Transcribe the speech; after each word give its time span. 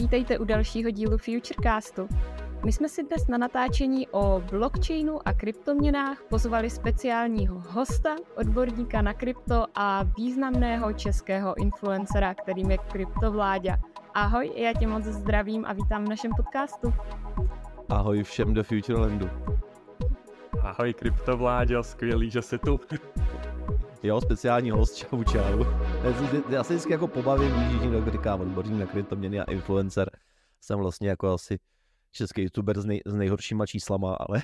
Vítejte 0.00 0.38
u 0.38 0.44
dalšího 0.44 0.90
dílu 0.90 1.18
Futurecastu. 1.18 2.08
My 2.64 2.72
jsme 2.72 2.88
si 2.88 3.02
dnes 3.02 3.26
na 3.26 3.38
natáčení 3.38 4.08
o 4.08 4.42
blockchainu 4.50 5.28
a 5.28 5.32
kryptoměnách 5.32 6.22
pozvali 6.28 6.70
speciálního 6.70 7.62
hosta, 7.68 8.16
odborníka 8.36 9.02
na 9.02 9.14
krypto 9.14 9.66
a 9.74 10.02
významného 10.02 10.92
českého 10.92 11.54
influencera, 11.62 12.34
kterým 12.34 12.70
je 12.70 12.78
kryptovláďa. 12.78 13.78
Ahoj, 14.14 14.52
já 14.54 14.72
tě 14.72 14.86
moc 14.86 15.04
zdravím 15.04 15.64
a 15.66 15.72
vítám 15.72 16.04
v 16.04 16.08
našem 16.08 16.30
podcastu. 16.36 16.94
Ahoj 17.88 18.22
všem 18.22 18.54
do 18.54 18.64
Futurelandu. 18.64 19.30
Ahoj 20.62 20.94
kryptovláďo, 20.94 21.82
skvělý, 21.82 22.30
že 22.30 22.42
jsi 22.42 22.58
tu. 22.58 22.80
Jo, 24.02 24.20
speciální 24.20 24.70
host, 24.70 24.96
čau, 24.96 25.24
čau. 25.24 25.64
Já 26.50 26.64
se 26.64 26.72
vždycky 26.74 26.92
jako 26.92 27.08
pobavím, 27.08 27.52
když 27.52 27.80
někdo 27.80 28.10
říká 28.10 28.34
odborník 28.34 28.80
na 28.80 28.86
kryptoměny 28.86 29.40
a 29.40 29.50
influencer. 29.50 30.10
Jsem 30.60 30.78
vlastně 30.78 31.08
jako 31.08 31.28
asi 31.28 31.58
český 32.10 32.42
youtuber 32.42 32.80
s, 32.80 32.84
nej, 32.84 33.00
s 33.06 33.14
nejhoršíma 33.14 33.66
číslama, 33.66 34.14
ale, 34.14 34.42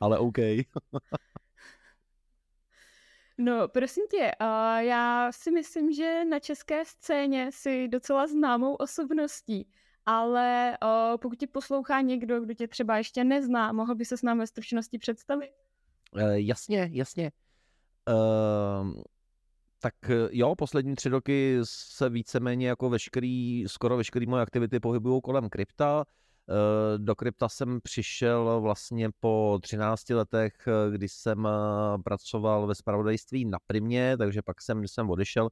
ale 0.00 0.18
OK. 0.18 0.38
No, 3.38 3.68
prosím 3.68 4.04
tě, 4.10 4.30
uh, 4.40 4.78
já 4.78 5.32
si 5.32 5.50
myslím, 5.50 5.92
že 5.92 6.24
na 6.24 6.38
české 6.38 6.84
scéně 6.84 7.50
si 7.52 7.88
docela 7.88 8.26
známou 8.26 8.74
osobností, 8.74 9.68
ale 10.06 10.78
uh, 10.82 11.16
pokud 11.16 11.38
tě 11.38 11.46
poslouchá 11.46 12.00
někdo, 12.00 12.40
kdo 12.40 12.54
tě 12.54 12.68
třeba 12.68 12.96
ještě 12.98 13.24
nezná, 13.24 13.72
mohl 13.72 13.94
by 13.94 14.04
se 14.04 14.16
s 14.16 14.22
námi 14.22 14.40
ve 14.40 14.46
stručnosti 14.46 14.98
představit? 14.98 15.50
Uh, 16.12 16.22
jasně, 16.22 16.88
jasně. 16.92 17.32
Uh, 18.08 19.02
tak 19.80 19.94
jo, 20.30 20.54
poslední 20.54 20.94
tři 20.94 21.08
roky 21.08 21.58
se 21.62 22.08
víceméně 22.08 22.68
jako 22.68 22.90
veškerý, 22.90 23.64
skoro 23.66 23.96
veškerý 23.96 24.26
moje 24.26 24.42
aktivity 24.42 24.80
pohybují 24.80 25.20
kolem 25.22 25.48
krypta. 25.48 26.04
Eh, 26.48 26.98
do 26.98 27.14
krypta 27.14 27.48
jsem 27.48 27.80
přišel 27.80 28.60
vlastně 28.60 29.10
po 29.20 29.58
13 29.62 30.14
letech, 30.14 30.52
eh, 30.66 30.90
kdy 30.90 31.08
jsem 31.08 31.46
eh, 31.46 32.02
pracoval 32.04 32.66
ve 32.66 32.74
spravodajství 32.74 33.44
na 33.44 33.58
Primě, 33.66 34.16
takže 34.18 34.42
pak 34.42 34.62
jsem, 34.62 34.78
když 34.78 34.90
jsem 34.90 35.10
odešel, 35.10 35.48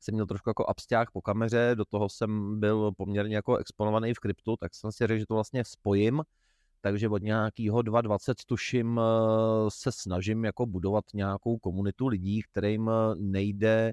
jsem 0.00 0.14
měl 0.14 0.26
trošku 0.26 0.50
jako 0.50 0.66
absťák 0.68 1.10
po 1.10 1.22
kameře, 1.22 1.72
do 1.74 1.84
toho 1.84 2.08
jsem 2.08 2.60
byl 2.60 2.92
poměrně 2.96 3.36
jako 3.36 3.56
exponovaný 3.56 4.14
v 4.14 4.18
kryptu, 4.18 4.56
tak 4.56 4.74
jsem 4.74 4.92
si 4.92 5.06
řekl, 5.06 5.18
že 5.18 5.26
to 5.26 5.34
vlastně 5.34 5.64
spojím. 5.64 6.22
Takže 6.82 7.08
od 7.08 7.22
nějakého 7.22 7.78
2.20 7.78 8.34
tuším 8.46 9.00
se 9.68 9.92
snažím 9.92 10.44
jako 10.44 10.66
budovat 10.66 11.04
nějakou 11.14 11.58
komunitu 11.58 12.08
lidí, 12.08 12.42
kterým 12.42 12.90
nejde 13.16 13.92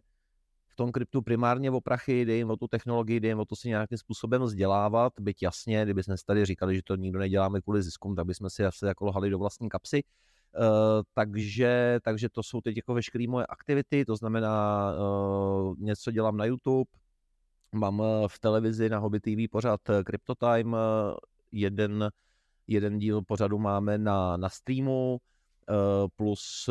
tom 0.80 0.92
kryptu 0.92 1.22
primárně 1.22 1.72
o 1.72 1.82
prachy, 1.82 2.22
jde 2.22 2.36
jim 2.36 2.50
o 2.50 2.58
tu 2.58 2.68
technologii, 2.68 3.20
jde 3.20 3.28
jim 3.28 3.40
o 3.40 3.46
to 3.46 3.56
si 3.56 3.68
nějakým 3.68 3.98
způsobem 3.98 4.42
vzdělávat, 4.42 5.14
byť 5.20 5.44
jasně, 5.44 5.84
kdyby 5.84 6.04
jsme 6.04 6.16
tady 6.26 6.46
říkali, 6.46 6.76
že 6.76 6.82
to 6.84 6.96
nikdo 6.96 7.20
neděláme 7.20 7.62
kvůli 7.62 7.84
ziskům, 7.84 8.16
tak 8.16 8.26
bychom 8.26 8.50
si 8.50 8.66
asi 8.66 8.86
jako 8.86 9.06
lohali 9.06 9.30
do 9.30 9.40
vlastní 9.40 9.70
kapsy. 9.70 10.04
Uh, 10.04 11.04
takže, 11.14 12.00
takže 12.04 12.30
to 12.30 12.44
jsou 12.44 12.62
teď 12.62 12.76
jako 12.76 12.94
veškeré 12.94 13.28
moje 13.28 13.46
aktivity, 13.46 14.06
to 14.06 14.16
znamená 14.16 14.92
uh, 14.94 15.76
něco 15.80 16.12
dělám 16.12 16.38
na 16.38 16.46
YouTube, 16.46 16.90
mám 17.72 18.02
eh, 18.02 18.28
v 18.28 18.40
televizi 18.40 18.90
na 18.90 18.98
Hobby 18.98 19.20
TV 19.20 19.52
pořád 19.52 19.82
Crypto 20.08 20.36
Time, 20.36 20.76
jeden, 21.52 22.10
jeden 22.70 23.00
díl 23.00 23.22
pořadu 23.22 23.60
máme 23.60 23.98
na, 23.98 24.38
na 24.38 24.50
streamu, 24.50 25.18
uh, 25.70 26.08
plus 26.16 26.70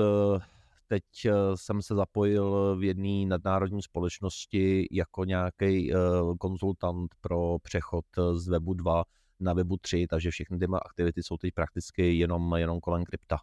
teď 0.89 1.05
eh, 1.27 1.33
jsem 1.55 1.83
se 1.83 1.95
zapojil 1.95 2.77
v 2.79 2.85
jedné 2.85 3.27
nadnárodní 3.27 3.83
společnosti 3.83 4.89
jako 4.91 5.25
nějaký 5.25 5.93
eh, 5.93 5.97
konzultant 6.39 7.15
pro 7.21 7.59
přechod 7.63 8.05
z 8.33 8.49
webu 8.49 8.75
2 8.75 9.05
na 9.41 9.53
webu 9.53 9.77
3, 9.77 10.07
takže 10.11 10.31
všechny 10.31 10.59
ty 10.59 10.67
aktivity 10.83 11.23
jsou 11.23 11.37
teď 11.37 11.55
prakticky 11.55 12.19
jenom, 12.19 12.55
jenom 12.57 12.81
kolem 12.81 13.05
krypta. 13.05 13.37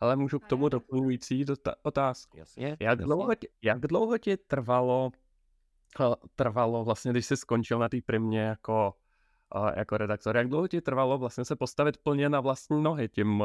Ale 0.00 0.16
můžu 0.16 0.38
k 0.38 0.46
tomu 0.46 0.68
doplňující 0.68 1.44
otázku. 1.82 2.38
Jasně, 2.38 2.66
jak, 2.66 2.80
jasně. 2.80 3.04
Dlouho, 3.04 3.34
tě, 3.34 3.48
jak 3.62 3.80
dlouho 3.80 4.18
ti 4.18 4.36
trvalo, 4.36 5.10
eh, 6.00 6.14
trvalo 6.34 6.84
vlastně, 6.84 7.10
když 7.10 7.26
jsi 7.26 7.36
skončil 7.36 7.78
na 7.78 7.88
té 7.88 7.96
primě 8.06 8.40
jako 8.40 8.94
jako 9.76 9.96
redaktor. 9.96 10.36
Jak 10.36 10.48
dlouho 10.48 10.68
ti 10.68 10.80
trvalo 10.80 11.18
vlastně 11.18 11.44
se 11.44 11.56
postavit 11.56 11.96
plně 11.96 12.28
na 12.28 12.40
vlastní 12.40 12.82
nohy 12.82 13.08
tím, 13.08 13.44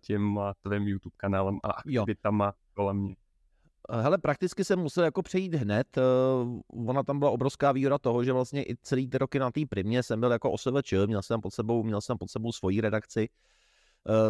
tím 0.00 0.40
tvým 0.60 0.88
YouTube 0.88 1.14
kanálem 1.16 1.58
a 1.62 1.70
aktivitama 1.70 2.52
kolem 2.74 2.96
mě? 2.96 3.16
Hele, 3.90 4.18
prakticky 4.18 4.64
jsem 4.64 4.78
musel 4.78 5.04
jako 5.04 5.22
přejít 5.22 5.54
hned. 5.54 5.98
E, 5.98 6.02
ona 6.88 7.02
tam 7.02 7.18
byla 7.18 7.30
obrovská 7.30 7.72
výhoda 7.72 7.98
toho, 7.98 8.24
že 8.24 8.32
vlastně 8.32 8.64
i 8.64 8.76
celý 8.82 9.08
ty 9.08 9.18
roky 9.18 9.38
na 9.38 9.50
té 9.50 9.60
primě 9.68 10.02
jsem 10.02 10.20
byl 10.20 10.32
jako 10.32 10.50
OSVČ, 10.52 10.94
měl 11.06 11.22
jsem 11.22 11.40
pod 11.40 11.54
sebou, 11.54 11.82
měl 11.82 12.00
jsem 12.00 12.18
pod 12.18 12.30
sebou 12.30 12.52
svoji 12.52 12.80
redakci, 12.80 13.28
Eh, 13.28 13.59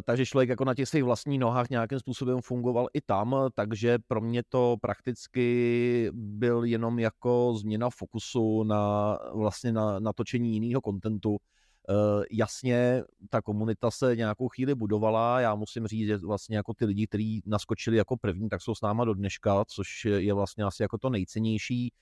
takže 0.04 0.26
člověk 0.26 0.48
jako 0.48 0.64
na 0.64 0.74
těch 0.74 0.88
svých 0.88 1.04
vlastních 1.04 1.40
nohách 1.40 1.70
nějakým 1.70 1.98
způsobem 1.98 2.40
fungoval 2.42 2.88
i 2.94 3.00
tam, 3.00 3.36
takže 3.54 3.98
pro 4.06 4.20
mě 4.20 4.42
to 4.48 4.76
prakticky 4.82 6.10
byl 6.14 6.64
jenom 6.64 6.98
jako 6.98 7.54
změna 7.56 7.90
fokusu 7.90 8.62
na 8.62 9.18
vlastně 9.34 9.72
na 9.72 10.00
natočení 10.00 10.54
jiného 10.54 10.80
kontentu. 10.80 11.30
Uh, 11.30 12.24
jasně, 12.30 13.02
ta 13.30 13.42
komunita 13.42 13.90
se 13.90 14.16
nějakou 14.16 14.48
chvíli 14.48 14.74
budovala, 14.74 15.40
já 15.40 15.54
musím 15.54 15.86
říct, 15.86 16.06
že 16.06 16.16
vlastně 16.16 16.56
jako 16.56 16.74
ty 16.74 16.84
lidi, 16.84 17.06
kteří 17.06 17.42
naskočili 17.46 17.96
jako 17.96 18.16
první, 18.16 18.48
tak 18.48 18.62
jsou 18.62 18.74
s 18.74 18.80
náma 18.80 19.04
do 19.04 19.14
dneška, 19.14 19.64
což 19.64 20.04
je 20.04 20.34
vlastně 20.34 20.64
asi 20.64 20.82
jako 20.82 20.98
to 20.98 21.10
nejcennější. 21.10 21.92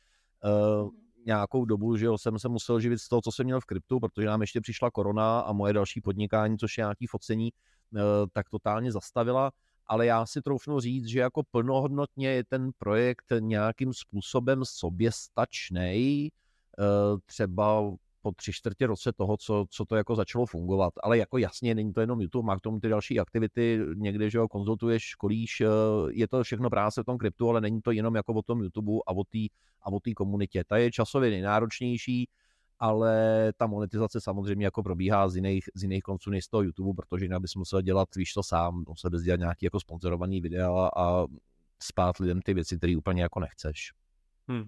Nějakou 1.27 1.65
dobu, 1.65 1.97
že 1.97 2.06
jo, 2.06 2.19
jsem 2.19 2.39
se 2.39 2.49
musel 2.49 2.81
živit 2.81 2.99
z 2.99 3.09
toho, 3.09 3.23
co 3.23 3.33
jsem 3.33 3.45
měl 3.45 3.61
v 3.61 3.65
kryptu, 3.65 4.01
protože 4.01 4.27
nám 4.27 4.41
ještě 4.41 4.61
přišla 4.61 4.91
korona 4.91 5.41
a 5.41 5.53
moje 5.53 5.73
další 5.73 6.01
podnikání, 6.01 6.59
což 6.59 6.79
je 6.79 6.83
nějaký 6.83 7.06
focení, 7.06 7.51
eh, 7.97 8.01
tak 8.33 8.49
totálně 8.51 8.93
zastavila. 8.93 9.51
Ale 9.87 10.06
já 10.06 10.27
si 10.27 10.43
troufnu 10.43 10.81
říct, 10.81 11.06
že 11.06 11.21
jako 11.21 11.43
plnohodnotně 11.51 12.29
je 12.29 12.45
ten 12.45 12.71
projekt 12.79 13.25
nějakým 13.39 13.93
způsobem 13.93 14.65
soběstačný. 14.65 16.29
Eh, 16.29 17.19
třeba 17.27 17.83
po 18.23 18.33
tři 18.33 18.53
čtvrtě 18.53 18.87
roce 18.87 19.12
toho, 19.12 19.37
co, 19.37 19.67
co 19.71 19.84
to 19.84 19.97
jako 19.97 20.17
začalo 20.17 20.47
fungovat. 20.47 20.93
Ale 21.03 21.19
jako 21.19 21.39
jasně, 21.39 21.75
není 21.75 21.93
to 21.93 22.01
jenom 22.01 22.21
YouTube, 22.21 22.47
má 22.47 22.56
k 22.56 22.61
tomu 22.61 22.81
ty 22.81 22.89
další 22.89 23.21
aktivity, 23.21 23.81
někde, 23.95 24.31
že 24.31 24.39
ho 24.39 24.49
konzultuješ, 24.49 25.03
školíš, 25.03 25.61
eh, 25.61 25.67
je 26.11 26.29
to 26.29 26.43
všechno 26.43 26.71
práce 26.71 27.03
v 27.03 27.06
tom 27.06 27.19
kryptu, 27.19 27.49
ale 27.49 27.61
není 27.61 27.83
to 27.83 27.91
jenom 27.91 28.15
jako 28.15 28.34
o 28.34 28.43
tom 28.43 28.61
YouTube 28.61 28.93
a 29.06 29.12
o 29.12 29.25
té 29.25 29.39
a 29.83 29.93
o 29.93 29.99
komunitě. 30.17 30.65
Ta 30.65 30.77
je 30.77 30.91
časově 30.91 31.31
nejnáročnější, 31.31 32.29
ale 32.79 33.12
ta 33.56 33.67
monetizace 33.67 34.21
samozřejmě 34.21 34.65
jako 34.65 34.83
probíhá 34.83 35.29
z 35.29 35.37
jiných, 35.37 35.65
z 35.75 35.83
jiných 35.83 36.03
konců 36.03 36.31
než 36.31 36.45
z 36.45 36.49
toho 36.49 36.62
YouTube, 36.62 36.97
protože 36.97 37.25
jinak 37.25 37.41
bys 37.41 37.55
musel 37.55 37.83
dělat, 37.83 38.09
víš 38.17 38.33
to 38.33 38.43
sám, 38.43 38.85
musel 38.89 39.11
bys 39.11 39.23
dělat 39.23 39.41
nějaký 39.41 39.67
jako 39.67 39.81
sponzorovaný 39.81 40.41
videa 40.41 40.89
a 40.97 41.27
spát 41.83 42.19
lidem 42.19 42.43
ty 42.43 42.55
věci, 42.55 42.77
které 42.77 42.97
úplně 42.97 43.23
jako 43.23 43.41
nechceš. 43.41 43.93
Hmm. 44.49 44.65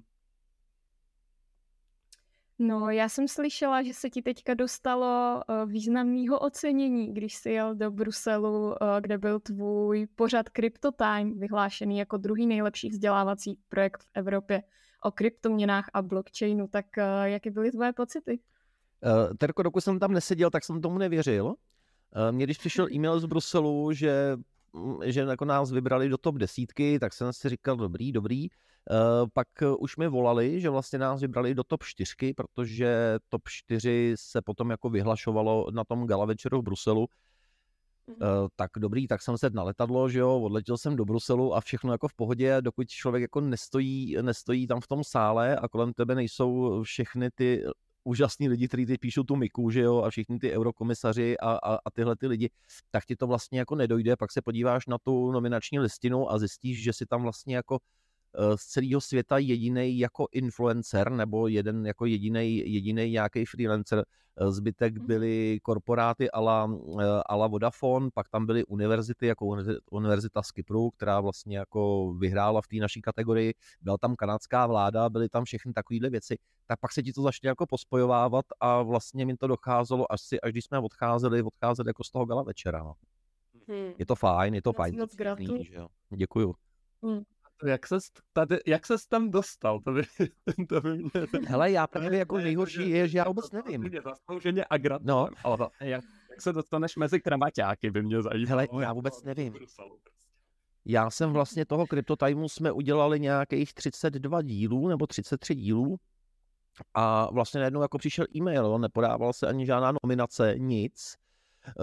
No, 2.62 2.90
já 2.90 3.08
jsem 3.08 3.28
slyšela, 3.28 3.82
že 3.82 3.94
se 3.94 4.10
ti 4.10 4.22
teďka 4.22 4.54
dostalo 4.54 5.42
uh, 5.48 5.70
významného 5.70 6.38
ocenění, 6.38 7.14
když 7.14 7.34
jsi 7.34 7.50
jel 7.50 7.74
do 7.74 7.90
Bruselu, 7.90 8.66
uh, 8.66 8.74
kde 9.00 9.18
byl 9.18 9.40
tvůj 9.40 10.06
pořad 10.14 10.46
Crypto 10.56 10.92
Time 10.92 11.38
vyhlášený 11.38 11.98
jako 11.98 12.16
druhý 12.16 12.46
nejlepší 12.46 12.88
vzdělávací 12.88 13.58
projekt 13.68 14.02
v 14.02 14.10
Evropě 14.14 14.62
o 15.04 15.10
kryptoměnách 15.10 15.90
a 15.94 16.02
blockchainu. 16.02 16.68
Tak 16.68 16.86
uh, 16.98 17.04
jaké 17.24 17.50
byly 17.50 17.70
tvoje 17.70 17.92
pocity? 17.92 18.40
Uh, 19.04 19.36
Terko, 19.36 19.62
dokud 19.62 19.80
jsem 19.80 19.98
tam 19.98 20.12
neseděl, 20.12 20.50
tak 20.50 20.64
jsem 20.64 20.80
tomu 20.80 20.98
nevěřil. 20.98 21.54
Mně 22.30 22.44
když 22.44 22.58
přišel 22.58 22.88
e-mail 22.92 23.20
z 23.20 23.24
Bruselu, 23.24 23.92
že, 23.92 24.36
že 25.04 25.20
jako 25.20 25.44
nás 25.44 25.70
vybrali 25.70 26.08
do 26.08 26.18
top 26.18 26.34
desítky, 26.34 26.98
tak 26.98 27.12
jsem 27.12 27.32
si 27.32 27.48
říkal, 27.48 27.76
dobrý, 27.76 28.12
dobrý. 28.12 28.48
Uh, 28.90 29.28
pak 29.32 29.48
už 29.78 29.96
mi 29.96 30.08
volali, 30.08 30.60
že 30.60 30.70
vlastně 30.70 30.98
nás 30.98 31.20
vybrali 31.20 31.54
do 31.54 31.64
top 31.64 31.82
4, 31.82 32.34
protože 32.34 33.18
top 33.28 33.42
4 33.48 34.14
se 34.18 34.42
potom 34.42 34.70
jako 34.70 34.90
vyhlašovalo 34.90 35.66
na 35.70 35.84
tom 35.84 36.06
gala 36.06 36.24
večeru 36.24 36.60
v 36.60 36.64
Bruselu. 36.64 37.06
Uh, 38.08 38.16
tak 38.56 38.70
dobrý, 38.78 39.06
tak 39.06 39.22
jsem 39.22 39.38
se 39.38 39.50
na 39.50 39.62
letadlo, 39.62 40.08
že 40.08 40.18
jo, 40.18 40.40
odletěl 40.40 40.78
jsem 40.78 40.96
do 40.96 41.04
Bruselu 41.04 41.54
a 41.54 41.60
všechno 41.60 41.92
jako 41.92 42.08
v 42.08 42.14
pohodě, 42.14 42.56
dokud 42.60 42.88
člověk 42.88 43.22
jako 43.22 43.40
nestojí, 43.40 44.16
nestojí 44.22 44.66
tam 44.66 44.80
v 44.80 44.86
tom 44.86 45.04
sále 45.04 45.56
a 45.56 45.68
kolem 45.68 45.92
tebe 45.92 46.14
nejsou 46.14 46.82
všechny 46.82 47.30
ty 47.34 47.64
úžasní 48.04 48.48
lidi, 48.48 48.68
kteří 48.68 48.86
teď 48.86 49.00
píšou 49.00 49.22
tu 49.22 49.36
miku, 49.36 49.70
že 49.70 49.80
jo, 49.80 50.02
a 50.02 50.10
všichni 50.10 50.38
ty 50.38 50.52
eurokomisaři 50.52 51.38
a, 51.38 51.50
a, 51.50 51.74
a 51.74 51.90
tyhle 51.90 52.16
ty 52.16 52.26
lidi, 52.26 52.50
tak 52.90 53.06
ti 53.06 53.16
to 53.16 53.26
vlastně 53.26 53.58
jako 53.58 53.74
nedojde, 53.74 54.16
pak 54.16 54.32
se 54.32 54.42
podíváš 54.42 54.86
na 54.86 54.98
tu 54.98 55.32
nominační 55.32 55.78
listinu 55.78 56.30
a 56.30 56.38
zjistíš, 56.38 56.82
že 56.82 56.92
si 56.92 57.06
tam 57.06 57.22
vlastně 57.22 57.56
jako 57.56 57.78
z 58.56 58.66
celého 58.66 59.00
světa 59.00 59.38
jediný 59.38 59.98
jako 59.98 60.26
influencer 60.32 61.10
nebo 61.10 61.48
jeden 61.48 61.86
jako 61.86 62.06
jediný 62.06 62.72
jediný 62.72 63.10
nějaký 63.10 63.44
freelancer. 63.44 64.04
Eh, 64.40 64.50
zbytek 64.50 64.96
mhm. 64.96 65.06
byly 65.06 65.60
korporáty 65.62 66.30
ala, 66.30 66.70
eh, 67.00 67.04
ala 67.26 67.46
Vodafone, 67.46 68.10
pak 68.14 68.28
tam 68.28 68.46
byly 68.46 68.64
univerzity, 68.64 69.26
jako 69.26 69.56
univerzita 69.90 70.42
z 70.42 70.50
Kypru, 70.50 70.90
která 70.90 71.20
vlastně 71.20 71.58
jako 71.58 72.12
vyhrála 72.12 72.62
v 72.62 72.66
té 72.66 72.76
naší 72.76 73.02
kategorii, 73.02 73.54
byla 73.80 73.98
tam 73.98 74.16
kanadská 74.16 74.66
vláda, 74.66 75.08
byly 75.08 75.28
tam 75.28 75.44
všechny 75.44 75.72
takovéhle 75.72 76.10
věci, 76.10 76.38
tak 76.66 76.80
pak 76.80 76.92
se 76.92 77.02
ti 77.02 77.12
to 77.12 77.22
začne 77.22 77.48
jako 77.48 77.66
pospojovávat 77.66 78.44
a 78.60 78.82
vlastně 78.82 79.26
mi 79.26 79.36
to 79.36 79.46
docházelo 79.46 80.12
až, 80.12 80.20
si, 80.20 80.40
až 80.40 80.52
když 80.52 80.64
jsme 80.64 80.78
odcházeli, 80.78 81.42
odcházeli 81.42 81.88
jako 81.88 82.04
z 82.04 82.10
toho 82.10 82.26
gala 82.26 82.42
večera. 82.42 82.82
No. 82.82 82.94
Hmm. 83.68 83.92
Je 83.98 84.06
to 84.06 84.14
fajn, 84.14 84.54
je 84.54 84.62
to 84.62 84.72
fajn. 84.72 84.96
Děkuju. 86.16 86.54
Hmm. 87.02 87.22
Jak 87.66 87.86
ses, 87.86 88.10
tady, 88.32 88.58
jak 88.66 88.86
ses 88.86 89.06
tam 89.06 89.30
dostal? 89.30 89.80
To 89.80 89.92
by, 89.92 90.02
to 90.68 90.80
by 90.80 90.98
mě... 90.98 91.10
Hele, 91.46 91.70
já 91.70 91.86
právě 91.86 92.18
jako 92.18 92.38
nejhorší 92.38 92.90
je, 92.90 93.08
že 93.08 93.18
já 93.18 93.24
vůbec 93.24 93.50
nevím. 93.50 93.80
Mě 93.80 94.00
zaslouženě 94.02 94.64
a 94.70 94.76
grat... 94.76 95.02
No. 95.04 95.28
Ale 95.44 95.56
to, 95.56 95.70
jak, 95.80 96.04
jak, 96.30 96.42
se 96.42 96.52
dostaneš 96.52 96.96
mezi 96.96 97.20
kramaťáky, 97.20 97.90
by 97.90 98.02
mě 98.02 98.22
zajímalo. 98.22 98.48
Hele, 98.48 98.82
já 98.82 98.92
vůbec 98.92 99.22
nevím. 99.22 99.52
Prostě. 99.52 99.82
Já 100.84 101.10
jsem 101.10 101.32
vlastně 101.32 101.66
toho 101.66 101.86
CryptoTimeu 101.86 102.48
jsme 102.48 102.72
udělali 102.72 103.20
nějakých 103.20 103.74
32 103.74 104.42
dílů 104.42 104.88
nebo 104.88 105.06
33 105.06 105.54
dílů 105.54 105.96
a 106.94 107.32
vlastně 107.32 107.60
najednou 107.60 107.82
jako 107.82 107.98
přišel 107.98 108.26
e-mail, 108.36 108.78
nepodával 108.78 109.32
se 109.32 109.46
ani 109.46 109.66
žádná 109.66 109.92
nominace, 110.02 110.54
nic. 110.58 111.16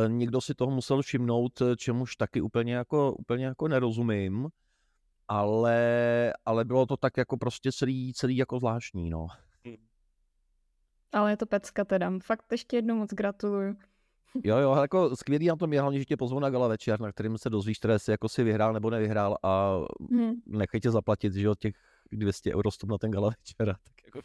E, 0.06 0.10
někdo 0.10 0.42
si 0.42 0.56
toho 0.56 0.72
musel 0.72 1.02
všimnout, 1.02 1.62
čemuž 1.78 2.16
taky 2.16 2.42
úplně 2.42 2.76
jako, 2.76 3.14
úplně 3.14 3.46
jako 3.46 3.68
nerozumím 3.68 4.48
ale, 5.28 6.34
ale 6.46 6.66
bylo 6.66 6.86
to 6.86 6.98
tak 6.98 7.18
jako 7.18 7.38
prostě 7.38 7.72
celý, 7.72 8.14
celý 8.14 8.38
jako 8.38 8.60
zvláštní, 8.60 9.10
no. 9.10 9.28
Ale 11.12 11.32
je 11.32 11.38
to 11.38 11.46
pecka 11.46 11.86
teda. 11.86 12.12
Fakt 12.24 12.46
ještě 12.52 12.78
jednou 12.78 12.96
moc 12.96 13.14
gratuluju. 13.14 13.76
Jo, 14.44 14.58
jo, 14.58 14.76
jako 14.76 15.16
skvělý 15.16 15.48
na 15.48 15.56
tom 15.56 15.74
je 15.74 15.82
hlavně, 15.82 16.00
že 16.00 16.06
tě 16.06 16.18
pozvou 16.18 16.40
na 16.40 16.50
gala 16.50 16.68
večer, 16.68 17.02
na 17.02 17.12
kterým 17.12 17.38
se 17.38 17.50
dozvíš, 17.50 17.78
které 17.78 18.00
si 18.00 18.12
jako 18.12 18.30
si 18.30 18.44
vyhrál 18.44 18.74
nebo 18.74 18.90
nevyhrál 18.90 19.38
a 19.44 19.80
hmm. 20.12 20.34
nechej 20.46 20.82
tě 20.82 20.92
zaplatit, 20.92 21.34
že 21.34 21.46
jo, 21.46 21.56
těch 21.56 21.76
200 22.12 22.56
euro 22.56 22.72
vstup 22.72 22.90
na 22.90 22.98
ten 22.98 23.12
gala 23.12 23.30
večera. 23.30 23.76
Tak 24.08 24.16
jako 24.16 24.22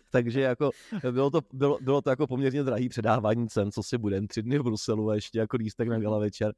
Takže 0.10 0.40
jako 0.40 0.70
bylo 1.10 1.30
to, 1.30 1.40
bylo, 1.52 1.78
bylo 1.80 2.02
to 2.02 2.10
jako 2.10 2.26
poměrně 2.26 2.62
drahý 2.62 2.88
předávání 2.88 3.48
cen, 3.48 3.72
co 3.72 3.82
si 3.82 3.98
budem, 3.98 4.26
tři 4.26 4.42
dny 4.42 4.58
v 4.58 4.62
Bruselu 4.62 5.10
a 5.10 5.14
ještě 5.14 5.38
jako 5.38 5.56
lístek 5.56 5.88
na 5.88 5.98
gala 5.98 6.18
večer. 6.18 6.52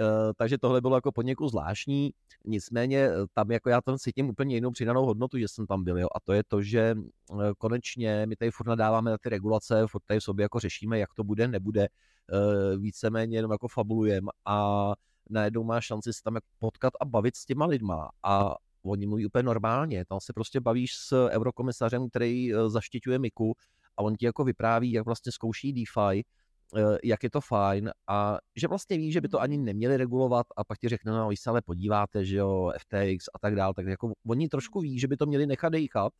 Uh, 0.00 0.06
takže 0.36 0.58
tohle 0.58 0.80
bylo 0.80 0.96
jako 0.96 1.12
poněkud 1.12 1.48
zvláštní, 1.48 2.10
nicméně 2.44 2.98
eh, 2.98 3.12
tam 3.34 3.50
jako 3.50 3.70
já 3.70 3.80
tam 3.80 3.98
cítím 3.98 4.28
úplně 4.28 4.54
jinou 4.54 4.70
přidanou 4.70 5.06
hodnotu, 5.06 5.38
že 5.38 5.48
jsem 5.48 5.66
tam 5.66 5.84
byl, 5.84 5.98
jo, 5.98 6.08
a 6.14 6.20
to 6.20 6.32
je 6.32 6.42
to, 6.48 6.62
že 6.62 6.94
uh, 7.30 7.42
konečně 7.58 8.26
my 8.26 8.36
tady 8.36 8.50
furt 8.50 8.66
nadáváme 8.66 9.10
na 9.10 9.18
ty 9.18 9.28
regulace, 9.28 9.86
furt 9.86 10.02
tady 10.06 10.20
v 10.20 10.24
sobě 10.24 10.42
jako 10.42 10.58
řešíme, 10.58 10.98
jak 10.98 11.14
to 11.14 11.24
bude, 11.24 11.48
nebude, 11.48 11.88
uh, 12.32 12.82
víceméně 12.82 13.38
jenom 13.38 13.52
jako 13.52 13.68
fabulujeme 13.68 14.28
a 14.44 14.92
najednou 15.30 15.64
máš 15.64 15.86
šanci 15.86 16.12
se 16.12 16.22
tam 16.22 16.34
jako 16.34 16.46
potkat 16.58 16.92
a 17.00 17.04
bavit 17.04 17.36
s 17.36 17.44
těma 17.44 17.66
lidma 17.66 18.08
a 18.22 18.54
oni 18.84 19.06
mluví 19.06 19.26
úplně 19.26 19.42
normálně, 19.42 20.04
tam 20.04 20.20
se 20.20 20.32
prostě 20.32 20.60
bavíš 20.60 20.96
s 20.96 21.28
eurokomisařem, 21.28 22.08
který 22.08 22.50
zaštiťuje 22.66 23.18
Miku 23.18 23.54
a 23.96 24.02
on 24.02 24.16
ti 24.16 24.26
jako 24.26 24.44
vypráví, 24.44 24.92
jak 24.92 25.04
vlastně 25.04 25.32
zkouší 25.32 25.72
DeFi, 25.72 26.24
Eh, 26.76 26.98
jak 27.04 27.22
je 27.22 27.30
to 27.30 27.40
fajn 27.40 27.90
a 28.08 28.38
že 28.56 28.68
vlastně 28.68 28.98
ví, 28.98 29.12
že 29.12 29.20
by 29.20 29.28
to 29.28 29.40
ani 29.40 29.58
neměli 29.58 29.96
regulovat 29.96 30.46
a 30.56 30.64
pak 30.64 30.78
ti 30.78 30.88
řekne, 30.88 31.12
no, 31.12 31.28
vy 31.28 31.36
se 31.36 31.50
ale 31.50 31.62
podíváte, 31.62 32.24
že 32.24 32.36
jo, 32.36 32.72
FTX 32.78 33.28
a 33.34 33.38
tak 33.40 33.54
dále, 33.54 33.74
tak 33.74 33.86
jako 33.86 34.12
oni 34.26 34.48
trošku 34.48 34.80
ví, 34.80 34.98
že 34.98 35.08
by 35.08 35.16
to 35.16 35.26
měli 35.26 35.46
nechat 35.46 35.68
dejchat, 35.68 36.12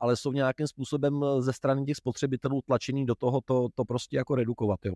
ale 0.00 0.16
jsou 0.16 0.32
nějakým 0.32 0.66
způsobem 0.66 1.20
eh, 1.24 1.42
ze 1.42 1.52
strany 1.52 1.84
těch 1.84 1.96
spotřebitelů 1.96 2.60
tlačený 2.66 3.06
do 3.06 3.14
toho 3.14 3.40
to, 3.40 3.68
to 3.74 3.84
prostě 3.84 4.16
jako 4.16 4.34
redukovat, 4.34 4.80
jo. 4.84 4.94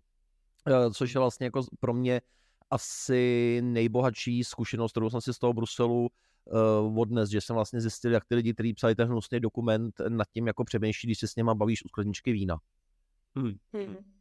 Eh, 0.66 0.90
což 0.90 1.14
je 1.14 1.18
vlastně 1.18 1.44
jako 1.44 1.62
pro 1.80 1.94
mě 1.94 2.20
asi 2.70 3.60
nejbohatší 3.64 4.44
zkušenost, 4.44 4.92
kterou 4.92 5.10
jsem 5.10 5.20
si 5.20 5.34
z 5.34 5.38
toho 5.38 5.52
Bruselu 5.52 6.08
uh, 6.46 6.98
odnes, 6.98 7.30
že 7.30 7.40
jsem 7.40 7.54
vlastně 7.54 7.80
zjistil, 7.80 8.12
jak 8.12 8.24
ty 8.24 8.34
lidi, 8.34 8.54
kteří 8.54 8.74
psali 8.74 8.94
ten 8.94 9.08
hnusný 9.08 9.40
dokument, 9.40 10.00
nad 10.08 10.28
tím 10.28 10.46
jako 10.46 10.64
přemýšlí, 10.64 11.06
když 11.06 11.18
se 11.18 11.28
s 11.28 11.36
něma 11.36 11.54
bavíš 11.54 11.84
u 11.84 11.88
skleničky 11.88 12.32
vína. 12.32 12.56
Hmm. 13.36 13.54
Hmm 13.72 14.14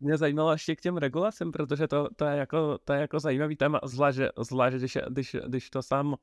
mě 0.00 0.16
zajímalo 0.16 0.52
ještě 0.52 0.76
k 0.76 0.80
těm 0.80 0.96
regulacím, 0.96 1.52
protože 1.52 1.88
to, 1.88 2.08
to, 2.16 2.24
je, 2.24 2.36
jako, 2.36 2.78
to 2.78 2.92
je 2.92 3.00
jako 3.00 3.20
zajímavý 3.20 3.56
téma, 3.56 3.80
zvlášť, 3.84 4.18
zvlášť 4.38 4.76
když, 4.76 4.98
když, 5.08 5.36
když 5.46 5.70
to 5.70 5.82
sám, 5.82 6.16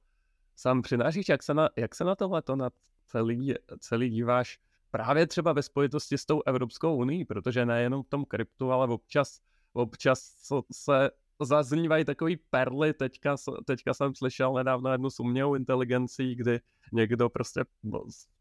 sám 0.56 0.82
přinášíš, 0.82 1.30
jak 1.30 1.44
se 1.44 1.54
na, 1.54 1.70
jak 1.76 1.96
se 1.96 2.04
na 2.04 2.16
tohle 2.16 2.42
to 2.42 2.56
na 2.56 2.70
celý, 3.06 3.54
celý 3.80 4.10
díváš 4.10 4.60
právě 4.92 5.28
třeba 5.28 5.54
ve 5.54 5.64
spojitosti 5.64 6.18
s 6.18 6.26
tou 6.26 6.42
Evropskou 6.46 6.98
unii, 6.98 7.26
protože 7.26 7.66
nejenom 7.66 8.04
v 8.04 8.10
tom 8.10 8.26
kryptu, 8.26 8.72
ale 8.72 8.88
občas, 8.88 9.40
občas 9.74 10.20
se 10.72 11.12
zaznívají 11.42 12.06
takový 12.06 12.38
perly, 12.50 12.94
teďka, 12.94 13.36
teďka 13.66 13.94
jsem 13.94 14.16
slyšel 14.16 14.54
nedávno 14.54 14.92
jednu 14.92 15.10
s 15.10 15.20
umělou 15.20 15.56
inteligencí, 15.56 16.36
kdy 16.36 16.60
někdo 16.94 17.30
prostě 17.30 17.66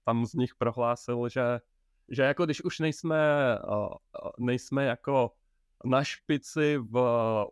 tam 0.05 0.27
z 0.27 0.35
nich 0.35 0.55
prohlásil, 0.55 1.29
že 1.29 1.61
že 2.09 2.23
jako 2.23 2.45
když 2.45 2.65
už 2.65 2.79
nejsme, 2.79 3.19
nejsme 4.39 4.85
jako 4.85 5.33
na 5.85 6.05
špici 6.05 6.79
v 6.79 6.99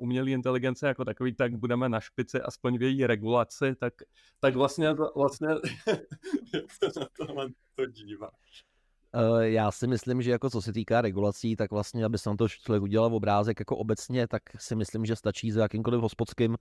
umělé 0.00 0.30
inteligenci 0.30 0.84
jako 0.86 1.04
takový, 1.04 1.34
tak 1.34 1.56
budeme 1.56 1.88
na 1.88 2.00
špici 2.00 2.40
aspoň 2.40 2.78
v 2.78 2.82
její 2.82 3.06
regulaci, 3.06 3.74
tak, 3.76 3.94
tak 4.40 4.54
vlastně, 4.54 4.94
vlastně 5.16 5.48
jak 6.54 6.72
se 6.72 7.00
na 7.00 7.06
tohle 7.16 7.48
to 7.74 7.86
díváš? 7.86 8.69
Eh, 9.14 9.48
já 9.48 9.70
si 9.70 9.86
myslím, 9.86 10.22
že 10.22 10.30
jako 10.30 10.50
co 10.50 10.62
se 10.62 10.72
týká 10.72 11.00
regulací, 11.00 11.56
tak 11.56 11.70
vlastně, 11.70 12.04
aby 12.04 12.18
se 12.18 12.30
na 12.30 12.36
to 12.36 12.48
člověk 12.48 12.82
udělal 12.82 13.14
obrázek 13.14 13.60
jako 13.60 13.76
obecně, 13.76 14.28
tak 14.28 14.42
si 14.58 14.76
myslím, 14.76 15.06
že 15.06 15.16
stačí 15.16 15.50
za 15.50 15.62
jakýmkoliv 15.62 16.00
hospodským 16.00 16.56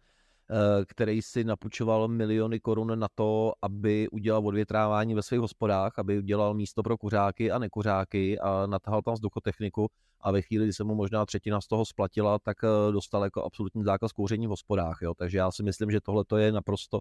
Eh, 0.51 0.85
který 0.85 1.21
si 1.21 1.43
napučoval 1.43 2.07
miliony 2.07 2.59
korun 2.59 2.99
na 2.99 3.07
to, 3.15 3.53
aby 3.61 4.09
udělal 4.09 4.47
odvětrávání 4.47 5.15
ve 5.15 5.21
svých 5.21 5.39
hospodách, 5.39 5.99
aby 5.99 6.17
udělal 6.17 6.53
místo 6.53 6.83
pro 6.83 6.97
kuřáky 6.97 7.51
a 7.51 7.59
nekuřáky 7.59 8.39
a 8.39 8.65
natahal 8.65 9.01
tam 9.01 9.13
vzduchotechniku 9.13 9.89
a 10.21 10.31
ve 10.31 10.41
chvíli, 10.41 10.65
kdy 10.65 10.73
se 10.73 10.83
mu 10.83 10.95
možná 10.95 11.25
třetina 11.25 11.61
z 11.61 11.67
toho 11.67 11.85
splatila, 11.85 12.39
tak 12.39 12.57
eh, 12.63 12.91
dostal 12.91 13.23
jako 13.23 13.43
absolutní 13.43 13.83
zákaz 13.83 14.11
kouření 14.11 14.47
v 14.47 14.49
hospodách. 14.49 14.97
Jo? 15.01 15.13
Takže 15.13 15.37
já 15.37 15.51
si 15.51 15.63
myslím, 15.63 15.91
že 15.91 16.01
tohle 16.01 16.23
je 16.37 16.51
naprosto 16.51 16.99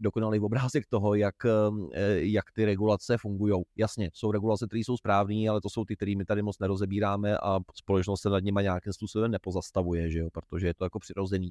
dokonalý 0.00 0.40
obrázek 0.40 0.86
toho, 0.86 1.14
jak, 1.14 1.34
eh, 1.44 1.50
jak 2.14 2.44
ty 2.52 2.64
regulace 2.64 3.18
fungují. 3.18 3.62
Jasně, 3.76 4.10
jsou 4.14 4.32
regulace, 4.32 4.66
které 4.66 4.80
jsou 4.80 4.96
správné, 4.96 5.48
ale 5.48 5.60
to 5.60 5.70
jsou 5.70 5.84
ty, 5.84 5.96
které 5.96 6.14
my 6.16 6.24
tady 6.24 6.42
moc 6.42 6.58
nerozebíráme 6.58 7.38
a 7.38 7.60
společnost 7.74 8.20
se 8.20 8.30
nad 8.30 8.44
nimi 8.44 8.62
nějakým 8.62 8.92
způsobem 8.92 9.30
nepozastavuje, 9.30 10.10
že 10.10 10.18
jo? 10.18 10.28
protože 10.32 10.66
je 10.66 10.74
to 10.74 10.84
jako 10.84 10.98
přirozený. 10.98 11.50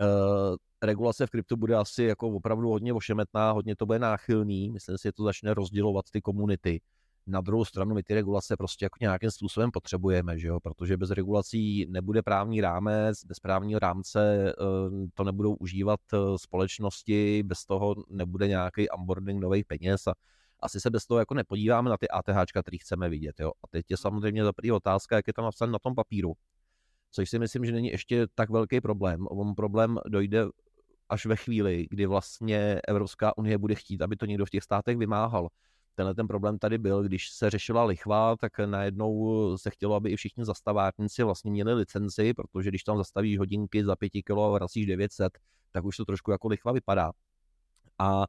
Uh, 0.00 0.56
regulace 0.82 1.26
v 1.26 1.30
kryptu 1.30 1.56
bude 1.56 1.74
asi 1.74 2.02
jako 2.02 2.28
opravdu 2.28 2.68
hodně 2.68 2.92
ošemetná, 2.92 3.50
hodně 3.50 3.76
to 3.76 3.86
bude 3.86 3.98
náchylný, 3.98 4.70
myslím 4.70 4.98
si, 4.98 5.08
že 5.08 5.12
to 5.12 5.24
začne 5.24 5.54
rozdělovat 5.54 6.04
ty 6.10 6.20
komunity. 6.20 6.80
Na 7.26 7.40
druhou 7.40 7.64
stranu 7.64 7.94
my 7.94 8.02
ty 8.02 8.14
regulace 8.14 8.56
prostě 8.56 8.84
jako 8.84 8.96
nějakým 9.00 9.30
způsobem 9.30 9.70
potřebujeme, 9.70 10.38
že 10.38 10.48
jo? 10.48 10.60
protože 10.60 10.96
bez 10.96 11.10
regulací 11.10 11.86
nebude 11.88 12.22
právní 12.22 12.60
rámec, 12.60 13.24
bez 13.24 13.40
právního 13.40 13.78
rámce 13.78 14.52
uh, 14.60 15.06
to 15.14 15.24
nebudou 15.24 15.54
užívat 15.54 16.00
uh, 16.12 16.36
společnosti, 16.36 17.42
bez 17.42 17.64
toho 17.64 17.94
nebude 18.10 18.48
nějaký 18.48 18.88
onboarding 18.88 19.40
nových 19.40 19.64
peněz 19.64 20.06
a 20.06 20.12
asi 20.60 20.80
se 20.80 20.90
bez 20.90 21.06
toho 21.06 21.18
jako 21.18 21.34
nepodíváme 21.34 21.90
na 21.90 21.96
ty 21.96 22.08
ATH, 22.08 22.50
které 22.62 22.78
chceme 22.78 23.08
vidět. 23.08 23.40
Jo? 23.40 23.48
A 23.64 23.66
teď 23.70 23.86
je 23.90 23.96
samozřejmě 23.96 24.44
za 24.44 24.52
otázka, 24.74 25.16
jak 25.16 25.26
je 25.26 25.32
tam 25.32 25.44
napsané 25.44 25.72
na 25.72 25.78
tom 25.78 25.94
papíru 25.94 26.34
což 27.16 27.30
si 27.30 27.38
myslím, 27.38 27.64
že 27.64 27.72
není 27.72 27.88
ještě 27.88 28.26
tak 28.34 28.50
velký 28.50 28.80
problém. 28.80 29.26
On 29.30 29.54
problém 29.54 29.98
dojde 30.08 30.44
až 31.08 31.26
ve 31.26 31.36
chvíli, 31.36 31.86
kdy 31.90 32.06
vlastně 32.06 32.80
Evropská 32.88 33.38
unie 33.38 33.58
bude 33.58 33.74
chtít, 33.74 34.02
aby 34.02 34.16
to 34.16 34.26
někdo 34.26 34.46
v 34.46 34.50
těch 34.50 34.62
státech 34.62 34.96
vymáhal. 34.96 35.48
Tenhle 35.98 36.14
ten 36.14 36.26
problém 36.26 36.58
tady 36.58 36.78
byl, 36.78 37.02
když 37.02 37.30
se 37.30 37.50
řešila 37.50 37.84
lichva, 37.84 38.36
tak 38.36 38.58
najednou 38.58 39.58
se 39.58 39.70
chtělo, 39.70 39.94
aby 39.94 40.10
i 40.10 40.16
všichni 40.16 40.44
zastavárníci 40.44 41.22
vlastně 41.22 41.50
měli 41.50 41.74
licenci, 41.74 42.34
protože 42.34 42.68
když 42.68 42.82
tam 42.82 42.96
zastavíš 42.96 43.38
hodinky 43.38 43.84
za 43.84 43.96
5 43.96 44.10
kg 44.10 44.30
a 44.30 44.48
vracíš 44.48 44.86
900, 44.86 45.38
tak 45.72 45.84
už 45.84 45.96
to 45.96 46.04
trošku 46.04 46.30
jako 46.30 46.48
lichva 46.48 46.72
vypadá. 46.72 47.12
A 47.98 48.24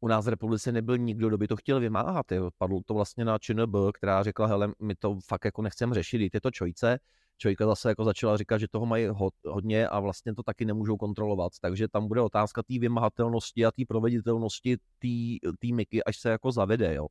u 0.00 0.08
nás 0.08 0.26
v 0.26 0.28
republice 0.28 0.72
nebyl 0.72 0.98
nikdo, 0.98 1.28
kdo 1.28 1.38
by 1.38 1.48
to 1.48 1.56
chtěl 1.56 1.80
vymáhat. 1.80 2.26
Padlo 2.58 2.80
to 2.86 2.94
vlastně 2.94 3.24
na 3.24 3.38
ČNB, 3.38 3.74
která 3.94 4.22
řekla, 4.22 4.46
hele, 4.46 4.72
my 4.82 4.94
to 4.94 5.18
fakt 5.26 5.44
jako 5.44 5.62
nechceme 5.62 5.94
řešit, 5.94 6.34
je 6.34 6.40
to 6.40 6.50
čojce, 6.50 6.98
Čojka 7.38 7.66
zase 7.66 7.88
jako 7.88 8.04
začala 8.04 8.36
říkat, 8.36 8.58
že 8.58 8.68
toho 8.70 8.86
mají 8.86 9.08
hodně 9.46 9.88
a 9.88 10.00
vlastně 10.00 10.34
to 10.34 10.42
taky 10.42 10.64
nemůžou 10.64 10.96
kontrolovat. 10.96 11.52
Takže 11.60 11.88
tam 11.88 12.08
bude 12.08 12.20
otázka 12.20 12.62
té 12.62 12.78
vymahatelnosti 12.78 13.66
a 13.66 13.70
té 13.70 13.82
proveditelnosti 13.88 14.76
té 15.60 15.72
myky, 15.74 16.04
až 16.04 16.20
se 16.20 16.30
jako 16.30 16.52
zavede. 16.52 16.94
Jo. 16.94 17.06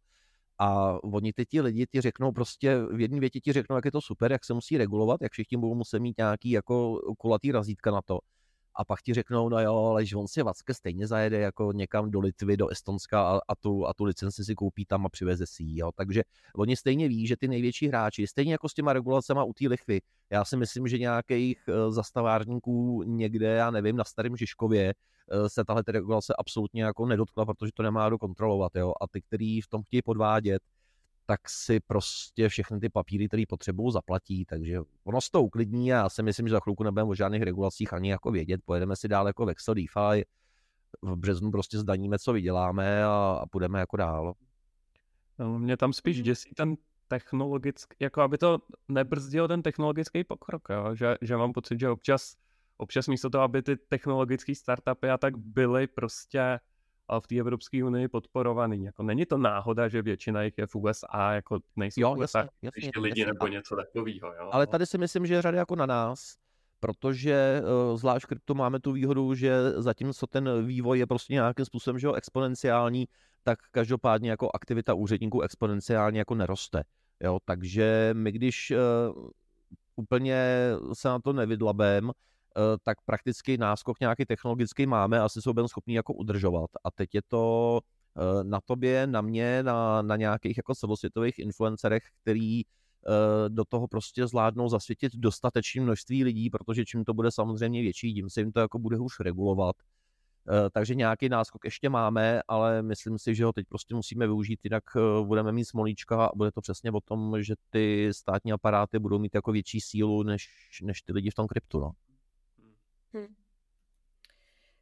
A 0.60 0.98
oni 1.04 1.34
teď 1.34 1.50
ti 1.50 1.62
lidi 1.62 1.86
ti 1.92 2.02
řeknou 2.02 2.32
prostě, 2.32 2.78
v 2.92 3.00
jedné 3.00 3.20
větě 3.20 3.40
ti 3.40 3.54
řeknou, 3.54 3.76
jak 3.76 3.86
je 3.86 3.92
to 3.92 4.02
super, 4.02 4.32
jak 4.32 4.46
se 4.46 4.54
musí 4.54 4.78
regulovat, 4.78 5.22
jak 5.22 5.32
všichni 5.32 5.58
budou 5.58 5.76
muset 5.76 6.00
mít 6.00 6.18
nějaký 6.18 6.52
jako 6.52 7.02
kulatý 7.18 7.52
razítka 7.52 7.92
na 7.92 8.02
to. 8.02 8.20
A 8.76 8.86
pak 8.86 9.02
ti 9.02 9.14
řeknou, 9.14 9.50
no 9.50 9.60
jo, 9.60 9.76
ale 9.76 10.06
že 10.06 10.18
on 10.18 10.28
si 10.28 10.44
Vacke 10.44 10.74
stejně 10.74 11.08
zajede 11.08 11.40
jako 11.40 11.72
někam 11.72 12.12
do 12.12 12.20
Litvy, 12.20 12.58
do 12.58 12.68
Estonska 12.68 13.22
a, 13.22 13.40
a, 13.48 13.56
tu, 13.56 13.88
a 13.88 13.94
tu 13.94 14.04
licenci 14.04 14.46
si 14.46 14.56
koupí 14.56 14.86
tam 14.86 15.06
a 15.06 15.10
přiveze 15.10 15.46
si 15.48 15.64
ji. 15.64 15.80
Jo. 15.80 15.92
Takže 15.96 16.24
oni 16.56 16.76
stejně 16.76 17.08
ví, 17.08 17.28
že 17.28 17.38
ty 17.38 17.48
největší 17.48 17.88
hráči, 17.88 18.28
stejně 18.28 18.52
jako 18.52 18.70
s 18.70 18.74
těma 18.74 18.94
regulacemi 18.94 19.40
u 19.46 19.54
té 19.54 19.68
lichvy, 19.68 20.02
já 20.30 20.46
si 20.46 20.58
myslím, 20.58 20.88
že 20.88 20.98
nějakých 20.98 21.58
eh, 21.68 21.92
zastavárníků 21.92 23.04
někde, 23.04 23.48
já 23.48 23.72
nevím, 23.72 23.96
na 23.96 24.04
Starém 24.04 24.38
Žižkově 24.38 24.94
eh, 24.94 25.50
se 25.50 25.66
tahle 25.66 25.84
regulace 25.88 26.34
absolutně 26.38 26.84
jako 26.84 27.06
nedotkla, 27.06 27.46
protože 27.46 27.72
to 27.74 27.84
nemá 27.84 28.10
do 28.10 28.18
kontrolovat. 28.18 28.76
Jo. 28.76 28.94
A 29.02 29.08
ty, 29.08 29.22
kteří 29.22 29.62
v 29.62 29.68
tom 29.68 29.84
chtějí 29.84 30.02
podvádět, 30.02 30.62
tak 31.26 31.50
si 31.50 31.80
prostě 31.80 32.50
všechny 32.50 32.80
ty 32.80 32.90
papíry, 32.90 33.28
které 33.28 33.44
potřebují, 33.50 33.92
zaplatí, 33.92 34.46
takže 34.46 34.80
ono 35.04 35.22
se 35.22 35.32
to 35.32 35.44
uklidní 35.44 35.94
a 35.94 35.96
já 35.96 36.10
si 36.10 36.24
myslím, 36.24 36.48
že 36.48 36.52
za 36.52 36.60
chvilku 36.60 36.84
nebudeme 36.84 37.10
o 37.10 37.16
žádných 37.16 37.42
regulacích 37.42 37.94
ani 37.94 38.10
jako 38.10 38.32
vědět, 38.32 38.62
pojedeme 38.66 38.96
si 38.96 39.08
dál 39.08 39.28
jako 39.28 39.46
Vexel 39.46 39.74
DeFi, 39.74 40.26
v 41.02 41.16
březnu 41.16 41.52
prostě 41.52 41.78
zdaníme, 41.78 42.20
co 42.20 42.34
vyděláme 42.34 43.04
a, 43.04 43.40
a 43.42 43.46
půjdeme 43.46 43.80
jako 43.80 43.98
dál. 43.98 44.34
No, 45.40 45.60
mě 45.60 45.78
tam 45.78 45.94
spíš 45.94 46.22
děsí 46.22 46.50
ten 46.56 46.76
technologický, 47.08 47.96
jako 48.00 48.22
aby 48.22 48.38
to 48.38 48.58
nebrzdil 48.88 49.48
ten 49.48 49.62
technologický 49.62 50.24
pokrok, 50.24 50.68
jo? 50.70 50.96
Že, 50.96 51.16
že 51.22 51.38
mám 51.38 51.54
pocit, 51.54 51.80
že 51.80 51.90
občas, 51.90 52.36
občas 52.78 53.08
místo 53.08 53.30
toho, 53.30 53.44
aby 53.44 53.62
ty 53.62 53.78
technologické 53.78 54.56
startupy 54.56 55.10
a 55.10 55.18
tak 55.18 55.38
byly 55.38 55.88
prostě 55.88 56.60
v 57.20 57.28
té 57.28 57.36
Evropské 57.36 57.84
unii 57.84 58.08
podporovaný. 58.08 58.84
Jako 58.84 59.04
není 59.04 59.26
to 59.26 59.38
náhoda, 59.38 59.88
že 59.88 60.02
většina 60.02 60.44
jich 60.44 60.58
je 60.58 60.68
v 60.68 60.76
USA, 60.76 61.34
jako 61.34 61.60
nejsou 61.76 62.02
jo, 62.02 62.16
v 62.16 62.18
USA, 62.18 62.40
jasně, 62.40 62.50
jasně, 62.62 62.88
ještě 62.88 63.00
lidi 63.00 63.22
jasně. 63.22 63.34
nebo 63.34 63.48
něco 63.48 63.76
takového. 63.76 64.34
Jo? 64.34 64.50
Ale 64.52 64.68
tady 64.68 64.86
si 64.86 64.98
myslím, 64.98 65.26
že 65.26 65.34
je 65.34 65.42
řada 65.42 65.58
jako 65.58 65.76
na 65.76 65.86
nás, 65.86 66.36
protože 66.80 67.62
uh, 67.64 67.98
zvlášť 67.98 68.26
krypto 68.26 68.54
máme 68.54 68.80
tu 68.80 68.92
výhodu, 68.92 69.34
že 69.34 69.72
zatímco 69.72 70.28
ten 70.28 70.66
vývoj 70.66 71.00
je 71.00 71.08
prostě 71.08 71.34
nějakým 71.34 71.66
způsobem 71.66 72.00
že 72.00 72.08
jo, 72.08 72.14
exponenciální, 72.14 73.08
tak 73.44 73.60
každopádně 73.72 74.30
jako 74.30 74.50
aktivita 74.54 74.94
úředníků 74.94 75.42
exponenciálně 75.42 76.20
jako 76.20 76.36
neroste. 76.36 76.84
Jo? 77.24 77.40
Takže 77.46 78.10
my 78.14 78.32
když 78.32 78.72
uh, 78.72 79.30
úplně 79.96 80.46
se 80.94 81.08
na 81.08 81.20
to 81.20 81.34
nevydlabem, 81.34 82.12
Eh, 82.12 82.35
tak 82.84 82.98
prakticky 83.06 83.58
náskok 83.58 84.00
nějaký 84.00 84.26
technologický 84.26 84.86
máme, 84.86 85.20
asi 85.20 85.42
jsou 85.42 85.54
budeme 85.54 85.68
schopni 85.68 85.96
jako 85.96 86.14
udržovat. 86.14 86.70
A 86.84 86.92
teď 86.92 87.16
je 87.16 87.22
to 87.28 87.80
eh, 88.18 88.44
na 88.44 88.60
tobě, 88.66 89.08
na 89.08 89.22
mě, 89.22 89.64
na, 89.64 90.02
na 90.02 90.16
nějakých 90.16 90.58
jako 90.58 90.76
celosvětových 90.76 91.40
influencerech, 91.40 92.04
který 92.22 92.62
eh, 92.62 93.50
do 93.50 93.66
toho 93.66 93.88
prostě 93.88 94.28
zvládnou 94.28 94.70
zasvětit 94.70 95.16
dostatečné 95.16 95.82
množství 95.82 96.24
lidí, 96.24 96.50
protože 96.50 96.86
čím 96.86 97.06
to 97.06 97.14
bude 97.14 97.32
samozřejmě 97.32 97.82
větší, 97.82 98.14
tím 98.14 98.30
se 98.30 98.42
jim 98.42 98.52
to 98.52 98.60
jako 98.60 98.80
bude 98.80 98.98
už 99.00 99.20
regulovat. 99.20 99.76
Takže 100.72 100.96
nějaký 100.96 101.30
náskok 101.30 101.66
ještě 101.66 101.90
máme, 101.90 102.42
ale 102.48 102.82
myslím 102.82 103.20
si, 103.20 103.36
že 103.36 103.46
ho 103.46 103.54
teď 103.54 103.66
prostě 103.70 103.96
musíme 103.96 104.28
využít, 104.28 104.60
jinak 104.64 104.84
budeme 105.24 105.52
mít 105.52 105.66
smolíčka 105.66 106.26
a 106.26 106.36
bude 106.36 106.52
to 106.52 106.62
přesně 106.62 106.92
o 106.92 107.02
tom, 107.02 107.44
že 107.44 107.56
ty 107.70 108.10
státní 108.14 108.52
aparáty 108.52 109.00
budou 109.00 109.20
mít 109.20 109.36
jako 109.36 109.52
větší 109.52 109.82
sílu 109.82 110.24
než, 110.24 110.50
než 110.84 111.02
ty 111.02 111.14
lidi 111.14 111.30
v 111.30 111.34
tom 111.34 111.48
kryptu. 111.48 111.80
No. 111.80 111.92
Hm. 113.16 113.36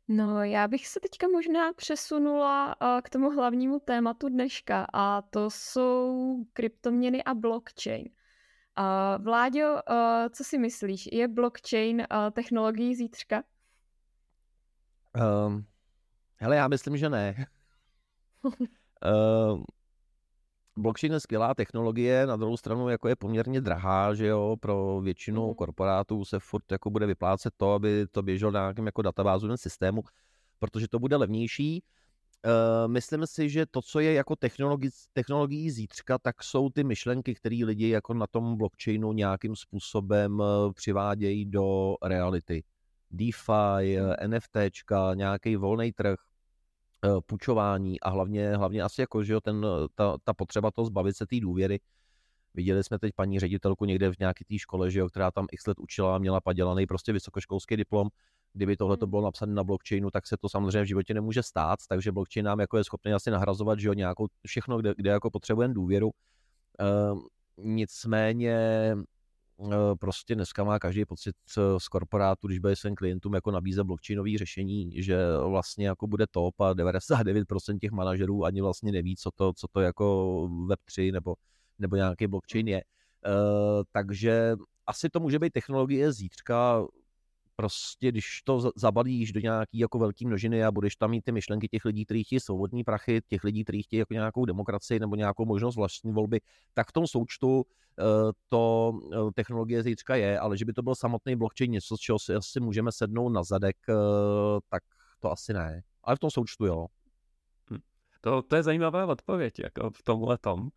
No, 0.08 0.44
já 0.44 0.68
bych 0.68 0.88
se 0.88 1.00
teďka 1.00 1.28
možná 1.28 1.74
přesunula 1.74 2.82
uh, 2.82 3.02
k 3.02 3.10
tomu 3.10 3.30
hlavnímu 3.30 3.80
tématu 3.80 4.30
dneška 4.30 4.88
a 4.94 5.22
to 5.22 5.50
jsou 5.50 6.36
kryptoměny 6.54 7.24
a 7.24 7.34
blockchain. 7.34 8.10
Uh, 8.80 9.24
Vláďo, 9.24 9.74
uh, 9.74 9.80
co 10.32 10.44
si 10.44 10.58
myslíš? 10.58 11.10
Je 11.12 11.28
blockchain 11.28 12.08
technologií 12.32 12.96
zítřka? 12.96 13.44
Um, 15.48 15.66
hele, 16.36 16.56
já 16.56 16.68
myslím, 16.68 16.98
že 16.98 17.10
ne. 17.10 17.46
uh, 18.44 19.64
blockchain 20.78 21.14
je 21.14 21.20
skvělá 21.20 21.54
technologie, 21.54 22.28
na 22.28 22.36
druhou 22.36 22.58
stranu 22.58 22.90
jako 22.90 23.08
je 23.08 23.16
poměrně 23.16 23.62
drahá, 23.62 24.14
že 24.14 24.28
jo, 24.28 24.56
pro 24.60 25.02
většinu 25.02 25.48
mm. 25.48 25.54
korporátů 25.54 26.26
se 26.26 26.40
furt 26.40 26.72
jako 26.72 26.90
bude 26.90 27.06
vyplácet 27.06 27.54
to, 27.58 27.74
aby 27.74 28.06
to 28.12 28.22
běželo 28.22 28.52
na 28.52 28.60
nějakém 28.60 28.86
jako 28.86 29.02
databázovém 29.02 29.58
systému, 29.58 30.02
protože 30.60 30.88
to 30.88 31.00
bude 31.00 31.16
levnější. 31.16 31.84
Uh, 32.46 32.92
myslím 32.92 33.28
si, 33.28 33.50
že 33.50 33.66
to, 33.66 33.82
co 33.82 34.00
je 34.00 34.14
jako 34.14 34.34
technologi- 34.34 35.08
technologií 35.14 35.72
zítřka, 35.72 36.18
tak 36.18 36.44
jsou 36.44 36.70
ty 36.70 36.84
myšlenky, 36.84 37.36
které 37.36 37.60
lidi 37.66 37.90
jako 37.90 38.14
na 38.14 38.28
tom 38.28 38.58
blockchainu 38.58 39.14
nějakým 39.14 39.56
způsobem 39.56 40.40
uh, 40.40 40.74
přivádějí 40.74 41.46
do 41.46 41.96
reality. 42.04 42.64
DeFi, 43.12 43.98
eh, 43.98 44.28
NFTčka, 44.28 45.14
nějaký 45.14 45.56
volný 45.56 45.92
trh, 45.92 46.16
Eh, 46.16 46.33
půjčování 47.26 48.00
a 48.00 48.10
hlavně, 48.10 48.56
hlavně 48.56 48.82
asi 48.82 49.02
jako, 49.02 49.24
že 49.24 49.34
jo, 49.34 49.42
ten, 49.42 49.66
ta, 49.96 50.18
ta 50.24 50.34
potřeba 50.34 50.72
to 50.72 50.86
zbavit 50.86 51.18
se 51.18 51.26
té 51.28 51.40
důvěry. 51.40 51.80
Viděli 52.54 52.84
jsme 52.84 53.00
teď 53.00 53.14
paní 53.16 53.40
ředitelku 53.40 53.86
někde 53.86 54.12
v 54.12 54.20
nějaké 54.20 54.46
té 54.46 54.60
škole, 54.60 54.92
že 54.92 55.00
jo, 55.00 55.10
která 55.10 55.32
tam 55.32 55.48
x 55.52 55.68
let 55.68 55.80
učila 55.80 56.16
a 56.16 56.18
měla 56.18 56.42
padělaný 56.42 56.86
prostě 56.86 57.14
vysokoškolský 57.14 57.78
diplom. 57.78 58.08
Kdyby 58.54 58.78
tohle 58.78 58.98
to 58.98 59.06
hmm. 59.06 59.10
bylo 59.10 59.22
napsané 59.22 59.54
na 59.54 59.64
blockchainu, 59.64 60.12
tak 60.12 60.28
se 60.28 60.38
to 60.38 60.50
samozřejmě 60.50 60.82
v 60.82 60.88
životě 60.88 61.14
nemůže 61.14 61.44
stát, 61.44 61.80
takže 61.90 62.12
blockchain 62.12 62.46
nám 62.46 62.60
jako 62.60 62.78
je 62.78 62.84
schopný 62.84 63.14
asi 63.14 63.32
nahrazovat, 63.32 63.80
že 63.80 63.88
jo, 63.88 63.94
nějakou, 63.94 64.28
všechno, 64.48 64.78
kde, 64.78 64.94
kde 64.98 65.10
jako 65.10 65.32
potřebujeme 65.32 65.74
důvěru. 65.74 66.12
Uh, 67.12 67.20
nicméně 67.58 68.58
Eh, 68.92 68.96
prostě 70.00 70.36
dneska 70.36 70.64
má 70.64 70.80
každý 70.80 71.06
pocit 71.06 71.36
eh, 71.58 71.80
z 71.80 71.88
korporátu, 71.88 72.48
když 72.48 72.60
bude 72.60 72.76
svým 72.76 72.96
klientům 72.96 73.34
jako 73.34 73.52
nabízet 73.52 73.84
blockchainové 73.84 74.38
řešení, 74.38 75.04
že 75.04 75.18
vlastně 75.38 75.88
jako 75.88 76.08
bude 76.08 76.26
top 76.32 76.62
a 76.62 76.74
99% 76.74 77.80
těch 77.80 77.92
manažerů 77.92 78.46
ani 78.46 78.62
vlastně 78.62 78.92
neví, 78.92 79.16
co 79.16 79.32
to, 79.36 79.54
co 79.54 79.68
to 79.68 79.82
jako 79.82 80.36
Web3 80.68 81.12
nebo, 81.14 81.36
nebo 81.80 81.96
nějaký 81.96 82.28
blockchain 82.28 82.68
je. 82.68 82.84
Uh, 83.26 83.84
takže 83.92 84.56
asi 84.88 85.10
to 85.10 85.20
může 85.20 85.40
být 85.40 85.54
technologie 85.54 86.12
zítřka, 86.12 86.86
prostě 87.56 88.12
když 88.12 88.42
to 88.44 88.72
zabalíš 88.76 89.32
do 89.32 89.40
nějaký 89.40 89.80
jako 89.80 90.00
velký 90.00 90.26
množiny 90.26 90.64
a 90.64 90.72
budeš 90.72 90.96
tam 90.96 91.12
mít 91.12 91.22
ty 91.22 91.32
myšlenky 91.32 91.68
těch 91.68 91.86
lidí, 91.86 92.06
kteří 92.06 92.24
chtějí 92.24 92.40
svobodní 92.40 92.84
prachy, 92.84 93.22
těch 93.28 93.44
lidí, 93.44 93.64
kteří 93.64 93.84
chtějí 93.84 94.00
jako 94.00 94.14
nějakou 94.14 94.46
demokracii 94.46 95.00
nebo 95.00 95.16
nějakou 95.16 95.46
možnost 95.46 95.76
vlastní 95.76 96.12
volby, 96.12 96.42
tak 96.74 96.90
v 96.90 96.92
tom 96.92 97.08
součtu 97.08 97.66
eh, 98.00 98.04
to 98.50 98.94
eh, 99.14 99.32
technologie 99.36 99.84
zítřka 99.84 100.16
je, 100.16 100.40
ale 100.40 100.58
že 100.58 100.66
by 100.66 100.74
to 100.74 100.82
byl 100.82 100.96
samotný 100.96 101.36
blockchain, 101.36 101.72
něco, 101.72 101.98
z 101.98 102.00
čeho 102.00 102.20
si 102.20 102.36
asi 102.36 102.60
můžeme 102.60 102.92
sednout 102.92 103.30
na 103.30 103.44
zadek, 103.44 103.78
eh, 103.90 103.94
tak 104.70 104.84
to 105.20 105.32
asi 105.32 105.54
ne. 105.54 105.82
Ale 106.04 106.16
v 106.16 106.20
tom 106.20 106.32
součtu 106.32 106.66
jo. 106.66 106.88
Hm. 107.72 107.80
To, 108.22 108.42
to 108.42 108.56
je 108.56 108.64
zajímavá 108.64 109.06
odpověď 109.06 109.60
jako 109.60 109.90
v 109.90 110.04
tomhle 110.04 110.38
tom. 110.38 110.70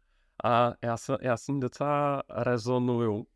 A 0.45 0.73
já, 0.83 0.97
se, 0.97 1.17
já 1.21 1.37
s 1.37 1.49
ním 1.49 1.61
docela 1.61 2.23
rezonuju. 2.31 3.27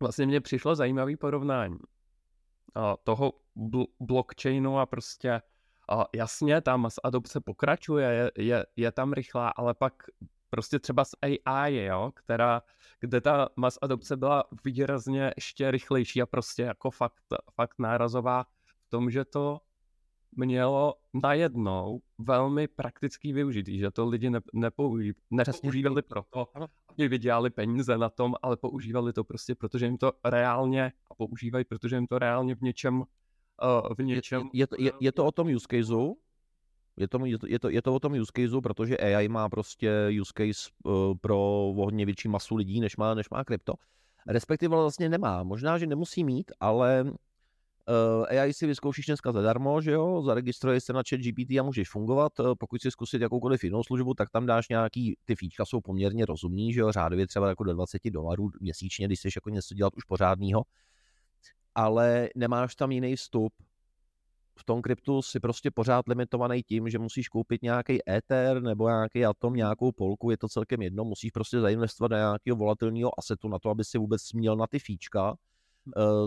Vlastně 0.00 0.26
mně 0.26 0.40
přišlo 0.40 0.74
zajímavý 0.74 1.16
porovnání 1.16 1.78
toho 3.04 3.32
bl- 3.56 3.86
blockchainu 4.00 4.78
a 4.78 4.86
prostě 4.86 5.42
a 5.90 6.04
jasně, 6.14 6.60
ta 6.60 6.76
mass 6.76 7.00
adopce 7.04 7.40
pokračuje, 7.40 8.06
je, 8.08 8.30
je, 8.38 8.66
je 8.76 8.92
tam 8.92 9.12
rychlá, 9.12 9.48
ale 9.48 9.74
pak 9.74 9.92
prostě 10.50 10.78
třeba 10.78 11.04
s 11.04 11.16
AI, 11.22 11.74
jo, 11.74 12.12
která, 12.14 12.62
kde 13.00 13.20
ta 13.20 13.48
mass 13.56 13.78
adopce 13.82 14.16
byla 14.16 14.44
výrazně 14.64 15.32
ještě 15.36 15.70
rychlejší 15.70 16.22
a 16.22 16.26
prostě 16.26 16.62
jako 16.62 16.90
fakt, 16.90 17.24
fakt 17.54 17.78
nárazová 17.78 18.44
v 18.86 18.90
tom, 18.90 19.10
že 19.10 19.24
to 19.24 19.60
mělo 20.36 20.94
najednou 21.22 22.00
velmi 22.18 22.68
praktický 22.68 23.32
využití, 23.32 23.78
že 23.78 23.90
to 23.90 24.06
lidi 24.06 24.30
ne, 24.30 24.40
nepouží, 24.52 25.12
nepoužívali 25.30 26.02
proto, 26.02 26.48
aby 26.94 27.08
vydělali 27.08 27.50
peníze 27.50 27.98
na 27.98 28.08
tom, 28.08 28.34
ale 28.42 28.56
používali 28.56 29.12
to 29.12 29.24
prostě, 29.24 29.54
protože 29.54 29.86
jim 29.86 29.98
to 29.98 30.12
reálně 30.24 30.92
a 31.10 31.14
používají, 31.14 31.64
protože 31.64 31.96
jim 31.96 32.06
to 32.06 32.18
reálně 32.18 32.54
v 32.54 32.60
něčem 32.60 32.98
uh, 32.98 33.94
v 33.98 34.02
něčem... 34.02 34.42
Je, 34.42 34.48
je, 34.52 34.66
to, 34.66 34.76
je, 34.78 34.92
je 35.00 35.12
to 35.12 35.26
o 35.26 35.32
tom 35.32 35.54
use 35.54 35.66
caseu, 35.70 36.16
je 36.96 37.08
to, 37.08 37.26
je, 37.26 37.38
to, 37.38 37.46
je, 37.46 37.58
to, 37.58 37.68
je 37.68 37.82
to 37.82 37.94
o 37.94 38.00
tom 38.00 38.12
use 38.12 38.32
caseu, 38.36 38.60
protože 38.60 38.96
AI 38.96 39.28
má 39.28 39.48
prostě 39.48 40.08
use 40.20 40.32
case 40.36 40.70
uh, 40.84 41.14
pro 41.20 41.72
hodně 41.76 42.06
větší 42.06 42.28
masu 42.28 42.56
lidí, 42.56 42.80
než 42.80 42.96
má, 42.96 43.14
než 43.14 43.30
má 43.30 43.44
krypto. 43.44 43.74
Respektive 44.26 44.76
vlastně 44.76 45.08
nemá. 45.08 45.42
Možná, 45.42 45.78
že 45.78 45.86
nemusí 45.86 46.24
mít, 46.24 46.52
ale 46.60 47.04
Uh, 47.88 48.38
AI 48.40 48.52
si 48.52 48.66
vyzkoušíš 48.66 49.06
dneska 49.06 49.32
zadarmo, 49.32 49.80
že 49.80 49.90
jo, 49.90 50.22
zaregistruješ 50.22 50.84
se 50.84 50.92
na 50.92 51.02
chat 51.08 51.20
GPT 51.20 51.50
a 51.50 51.62
můžeš 51.62 51.90
fungovat. 51.90 52.40
Uh, 52.40 52.54
pokud 52.58 52.82
si 52.82 52.90
zkusit 52.90 53.22
jakoukoliv 53.22 53.64
jinou 53.64 53.82
službu, 53.82 54.14
tak 54.14 54.30
tam 54.30 54.46
dáš 54.46 54.68
nějaký, 54.68 55.16
ty 55.24 55.36
fíčka 55.36 55.64
jsou 55.64 55.80
poměrně 55.80 56.26
rozumný, 56.26 56.72
že 56.72 56.80
jo, 56.80 56.92
řádově 56.92 57.26
třeba 57.26 57.48
jako 57.48 57.64
do 57.64 57.74
20 57.74 58.10
dolarů 58.10 58.50
měsíčně, 58.60 59.06
když 59.06 59.18
chceš 59.18 59.36
jako 59.36 59.50
něco 59.50 59.74
dělat 59.74 59.92
už 59.96 60.04
pořádného. 60.04 60.62
Ale 61.74 62.28
nemáš 62.36 62.74
tam 62.74 62.92
jiný 62.92 63.16
vstup. 63.16 63.52
V 64.58 64.64
tom 64.64 64.82
kryptu 64.82 65.22
si 65.22 65.40
prostě 65.40 65.70
pořád 65.70 66.08
limitovaný 66.08 66.62
tím, 66.62 66.88
že 66.88 66.98
musíš 66.98 67.28
koupit 67.28 67.62
nějaký 67.62 68.10
Ether 68.10 68.62
nebo 68.62 68.88
nějaký 68.88 69.24
Atom, 69.24 69.54
nějakou 69.54 69.92
polku, 69.92 70.30
je 70.30 70.36
to 70.36 70.48
celkem 70.48 70.82
jedno, 70.82 71.04
musíš 71.04 71.30
prostě 71.30 71.60
zainvestovat 71.60 72.10
do 72.10 72.16
nějakého 72.16 72.56
volatilního 72.56 73.18
asetu 73.18 73.48
na 73.48 73.58
to, 73.58 73.70
aby 73.70 73.84
si 73.84 73.98
vůbec 73.98 74.32
měl 74.32 74.56
na 74.56 74.66
ty 74.66 74.78
fíčka 74.78 75.36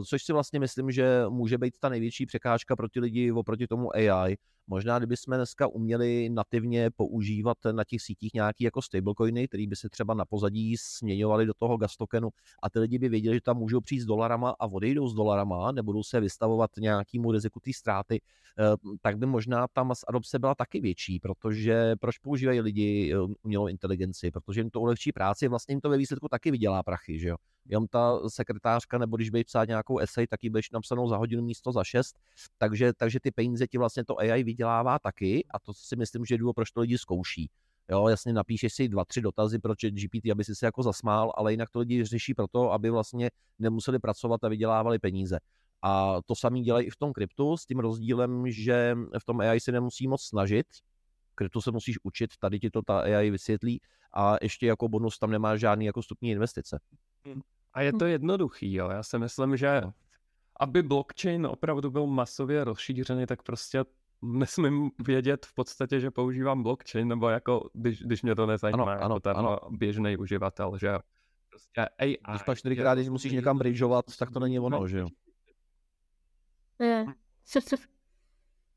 což 0.06 0.24
si 0.24 0.34
vlastně 0.34 0.60
myslím, 0.60 0.92
že 0.92 1.24
může 1.30 1.58
být 1.58 1.74
ta 1.80 1.90
největší 1.90 2.26
překážka 2.26 2.76
pro 2.76 2.90
ty 2.90 3.00
lidi 3.00 3.32
oproti 3.32 3.68
tomu 3.68 3.96
AI. 3.96 4.38
Možná, 4.70 4.98
kdyby 4.98 5.18
jsme 5.18 5.36
dneska 5.38 5.68
uměli 5.68 6.30
nativně 6.30 6.90
používat 6.96 7.58
na 7.72 7.84
těch 7.84 8.02
sítích 8.02 8.34
nějaký 8.34 8.64
jako 8.64 8.82
stablecoiny, 8.82 9.48
který 9.48 9.68
by 9.68 9.76
se 9.76 9.90
třeba 9.90 10.14
na 10.14 10.26
pozadí 10.26 10.76
směňovali 10.78 11.46
do 11.46 11.54
toho 11.54 11.78
gas 11.78 11.98
tokenu 11.98 12.30
a 12.64 12.70
ty 12.70 12.80
lidi 12.80 13.00
by 13.00 13.10
věděli, 13.10 13.36
že 13.36 13.42
tam 13.42 13.58
můžou 13.58 13.82
přijít 13.82 14.02
s 14.02 14.06
dolarama 14.06 14.56
a 14.60 14.68
odejdou 14.68 15.08
s 15.08 15.14
dolarama, 15.14 15.72
nebudou 15.72 16.04
se 16.04 16.20
vystavovat 16.20 16.72
nějakému 16.80 17.32
riziku 17.32 17.60
té 17.60 17.72
ztráty, 17.74 18.22
eh, 18.60 18.64
tak 19.02 19.18
by 19.18 19.26
možná 19.26 19.68
tam 19.74 19.92
adopce 20.08 20.40
byla 20.40 20.56
taky 20.56 20.80
větší, 20.80 21.20
protože 21.20 21.96
proč 22.00 22.18
používají 22.18 22.62
lidi 22.62 23.14
eh, 23.14 23.34
umělou 23.44 23.68
inteligenci? 23.68 24.32
Protože 24.32 24.60
jim 24.60 24.70
to 24.70 24.82
ulehčí 24.82 25.12
práci, 25.12 25.48
vlastně 25.48 25.74
jim 25.74 25.82
to 25.82 25.90
ve 25.90 25.98
výsledku 25.98 26.28
taky 26.28 26.52
vydělá 26.52 26.84
prachy, 26.84 27.20
že 27.20 27.28
jo? 27.28 27.36
Jenom 27.70 27.88
ta 27.88 28.30
sekretářka, 28.30 28.98
nebo 28.98 29.18
když 29.18 29.30
budeš 29.30 29.44
psát 29.44 29.68
nějakou 29.68 29.98
esej, 29.98 30.28
tak 30.28 30.44
ji 30.44 30.50
budeš 30.50 30.72
napsanou 30.72 31.10
za 31.10 31.18
hodinu 31.18 31.44
místo 31.44 31.72
za 31.72 31.84
šest, 31.84 32.16
takže, 32.58 32.94
takže 32.94 33.20
ty 33.20 33.32
peníze 33.32 33.68
ti 33.68 33.78
vlastně 33.78 34.06
to 34.06 34.20
AI 34.20 34.44
vydělává 34.44 35.00
taky 35.00 35.46
a 35.52 35.60
to 35.60 35.74
si 35.74 35.96
myslím, 35.96 36.26
že 36.26 36.34
je 36.34 36.40
důvod, 36.40 36.54
proč 36.54 36.72
to 36.72 36.82
lidi 36.82 36.98
zkouší. 36.98 37.50
Jo, 37.90 38.08
jasně 38.08 38.34
napíšeš 38.34 38.74
si 38.74 38.88
dva, 38.88 39.06
tři 39.06 39.22
dotazy 39.22 39.60
pro 39.60 39.74
GPT, 39.74 40.32
aby 40.32 40.44
si 40.44 40.56
se 40.56 40.66
jako 40.66 40.84
zasmál, 40.84 41.34
ale 41.36 41.54
jinak 41.54 41.70
to 41.70 41.80
lidi 41.80 42.04
řeší 42.04 42.34
proto, 42.34 42.72
aby 42.72 42.90
vlastně 42.90 43.32
nemuseli 43.60 44.00
pracovat 44.00 44.44
a 44.44 44.48
vydělávali 44.48 45.00
peníze. 45.00 45.40
A 45.82 46.22
to 46.26 46.36
samý 46.36 46.62
dělají 46.62 46.88
i 46.88 46.90
v 46.90 46.96
tom 46.96 47.14
kryptu 47.14 47.58
s 47.58 47.66
tím 47.66 47.80
rozdílem, 47.80 48.52
že 48.52 48.96
v 49.20 49.26
tom 49.26 49.40
AI 49.40 49.60
se 49.60 49.72
nemusí 49.72 50.08
moc 50.08 50.24
snažit, 50.24 50.68
kryptu 51.36 51.62
se 51.62 51.72
musíš 51.72 51.96
učit, 52.04 52.30
tady 52.40 52.60
ti 52.60 52.70
to 52.70 52.82
ta 52.82 53.00
AI 53.00 53.30
vysvětlí 53.30 53.82
a 54.14 54.36
ještě 54.42 54.68
jako 54.68 54.90
bonus 54.90 55.20
tam 55.20 55.32
nemá 55.32 55.58
žádný 55.58 55.86
jako 55.86 56.04
stupní 56.04 56.32
investice. 56.32 56.80
Hmm. 57.26 57.42
A 57.78 57.82
je 57.82 57.94
to 57.94 58.06
jednoduchý, 58.06 58.74
jo. 58.74 58.90
Já 58.90 59.04
si 59.04 59.20
myslím, 59.20 59.58
že 59.58 59.82
no. 59.82 59.94
aby 60.60 60.84
blockchain 60.84 61.46
opravdu 61.48 61.92
byl 61.92 62.08
masově 62.08 62.64
rozšířený, 62.64 63.26
tak 63.26 63.44
prostě 63.44 63.86
nesmím 64.22 64.92
vědět 65.06 65.46
v 65.46 65.54
podstatě, 65.54 66.00
že 66.00 66.12
používám 66.12 66.64
blockchain, 66.64 67.08
nebo 67.08 67.30
jako, 67.30 67.70
když, 67.74 68.02
když 68.02 68.22
mě 68.22 68.36
to 68.36 68.46
nezajímá, 68.46 68.84
ano, 68.84 68.92
jako 68.92 69.04
ano, 69.06 69.20
ten 69.20 69.38
ano. 69.38 69.60
běžný 69.70 70.18
uživatel, 70.18 70.78
že 70.78 70.88
jo. 70.88 71.00
Prostě 71.50 71.88
AI. 72.00 72.18
Když 72.30 72.44
pak 72.44 72.58
čtyřikrát, 72.58 72.96
když 72.96 73.10
musíš 73.10 73.32
někam 73.32 73.58
bridgeovat, 73.58 74.06
tak 74.20 74.32
to 74.32 74.40
není 74.40 74.60
ono, 74.60 74.88
že 74.88 75.00
jo. 75.00 75.08
Je. 76.80 77.06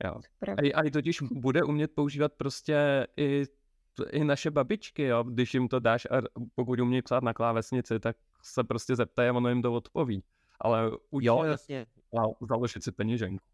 Jo. 0.04 0.20
AI 0.74 0.90
totiž 0.90 1.22
bude 1.22 1.62
umět 1.62 1.94
používat 1.94 2.32
prostě 2.32 3.06
i, 3.16 3.44
i 4.10 4.24
naše 4.24 4.50
babičky, 4.50 5.02
jo. 5.02 5.22
Když 5.22 5.54
jim 5.54 5.68
to 5.68 5.80
dáš 5.80 6.06
a 6.06 6.22
pokud 6.54 6.80
umí 6.80 7.02
psát 7.02 7.22
na 7.22 7.34
klávesnici, 7.34 8.00
tak 8.00 8.16
se 8.42 8.64
prostě 8.64 8.96
zeptají 8.96 9.28
a 9.28 9.32
ono 9.32 9.48
jim 9.48 9.62
to 9.62 9.72
odpoví. 9.72 10.22
Ale 10.60 10.90
jo, 11.12 11.44
jasně. 11.44 11.86
založit 12.48 12.84
si 12.84 12.92
peněženku. 12.92 13.44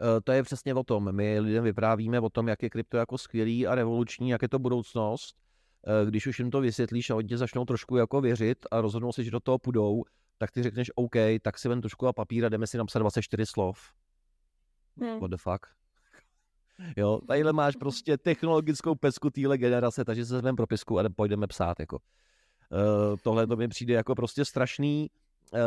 Eh, 0.00 0.20
to 0.20 0.32
je 0.32 0.42
přesně 0.42 0.74
o 0.74 0.84
tom. 0.84 1.12
My 1.12 1.40
lidem 1.40 1.64
vyprávíme 1.64 2.20
o 2.20 2.30
tom, 2.30 2.48
jak 2.48 2.62
je 2.62 2.70
krypto 2.70 2.96
jako 2.96 3.18
skvělý 3.18 3.66
a 3.66 3.74
revoluční, 3.74 4.28
jak 4.28 4.42
je 4.42 4.48
to 4.48 4.58
budoucnost. 4.58 5.36
Eh, 5.86 6.06
když 6.06 6.26
už 6.26 6.38
jim 6.38 6.50
to 6.50 6.60
vysvětlíš 6.60 7.10
a 7.10 7.16
oni 7.16 7.36
začnou 7.36 7.64
trošku 7.64 7.96
jako 7.96 8.20
věřit 8.20 8.66
a 8.70 8.80
rozhodnou 8.80 9.12
se, 9.12 9.24
že 9.24 9.30
do 9.30 9.40
toho 9.40 9.58
půjdou, 9.58 10.04
tak 10.38 10.50
ty 10.50 10.62
řekneš 10.62 10.90
OK, 10.94 11.14
tak 11.42 11.58
si 11.58 11.68
ven 11.68 11.80
tušku 11.80 12.06
a 12.06 12.12
papír 12.12 12.44
a 12.44 12.48
jdeme 12.48 12.66
si 12.66 12.78
napsat 12.78 12.98
24 12.98 13.46
slov. 13.46 13.78
Hmm. 15.00 15.20
What 15.20 15.30
the 15.30 15.36
fuck? 15.36 15.66
Jo, 16.96 17.20
tadyhle 17.28 17.52
máš 17.52 17.76
prostě 17.76 18.18
technologickou 18.18 18.94
pesku 18.94 19.30
téhle 19.30 19.58
generace, 19.58 20.04
takže 20.04 20.24
se 20.26 20.34
vezmeme 20.34 20.56
propisku 20.56 20.98
a 20.98 21.04
půjdeme 21.16 21.46
psát. 21.46 21.80
Jako. 21.80 21.98
Uh, 22.70 23.16
tohle 23.22 23.46
to 23.46 23.56
mi 23.56 23.68
přijde 23.68 23.94
jako 23.94 24.14
prostě 24.14 24.44
strašný. 24.44 25.10
Uh, 25.54 25.60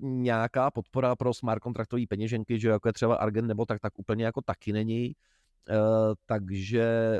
nějaká 0.00 0.70
podpora 0.70 1.16
pro 1.16 1.34
smart 1.34 1.62
kontraktové 1.62 2.02
peněženky, 2.08 2.60
že 2.60 2.68
jako 2.68 2.88
je 2.88 2.92
třeba 2.92 3.16
Argent 3.16 3.48
nebo 3.48 3.66
tak, 3.66 3.80
tak 3.80 3.98
úplně 3.98 4.24
jako 4.24 4.40
taky 4.40 4.72
není. 4.72 5.14
Uh, 5.70 6.14
takže 6.26 7.18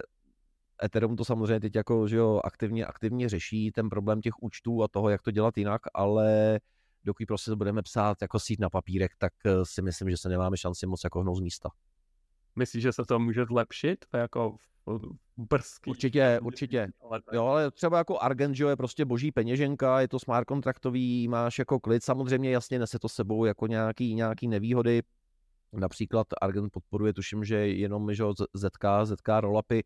Ethereum 0.85 1.17
to 1.17 1.25
samozřejmě 1.25 1.61
teď 1.61 1.75
jako, 1.75 2.09
že 2.09 2.17
jo, 2.17 2.41
aktivně, 2.45 2.87
aktivně 2.87 3.29
řeší 3.29 3.73
ten 3.73 3.89
problém 3.89 4.21
těch 4.21 4.43
účtů 4.43 4.83
a 4.83 4.89
toho, 4.89 5.09
jak 5.09 5.23
to 5.23 5.31
dělat 5.31 5.59
jinak, 5.59 5.83
ale 5.95 6.61
dokud 7.05 7.27
prostě 7.27 7.55
budeme 7.55 7.83
psát 7.83 8.23
jako 8.23 8.39
sít 8.39 8.61
na 8.61 8.71
papírek, 8.71 9.13
tak 9.19 9.33
si 9.63 9.83
myslím, 9.83 10.11
že 10.11 10.17
se 10.17 10.29
nemáme 10.29 10.57
šanci 10.57 10.87
moc 10.87 11.05
jako 11.05 11.21
hnout 11.21 11.37
z 11.37 11.41
místa. 11.41 11.69
Myslíš, 12.59 12.83
že 12.83 12.93
se 12.93 13.05
to 13.05 13.19
může 13.19 13.45
zlepšit? 13.45 14.05
Jako 14.15 14.57
brzký. 15.37 15.91
Určitě, 15.91 16.41
určitě. 16.43 16.89
Jo, 17.33 17.47
ale 17.47 17.71
třeba 17.71 17.99
jako 17.99 18.19
Argent, 18.19 18.61
je 18.61 18.77
prostě 18.77 19.05
boží 19.05 19.33
peněženka, 19.33 20.01
je 20.01 20.09
to 20.09 20.19
smart 20.19 20.45
kontraktový, 20.45 21.29
máš 21.29 21.59
jako 21.59 21.81
klid, 21.81 22.05
samozřejmě 22.05 22.51
jasně 22.51 22.79
nese 22.79 22.99
to 22.99 23.09
sebou 23.09 23.45
jako 23.45 23.67
nějaký, 23.67 24.15
nějaký 24.15 24.49
nevýhody, 24.49 25.03
Například 25.73 26.27
Argent 26.41 26.73
podporuje, 26.73 27.13
tuším, 27.13 27.45
že 27.45 27.57
jenom 27.57 28.15
že 28.15 28.25
ZK, 28.55 28.85
ZK 29.05 29.29
rollupy, 29.41 29.85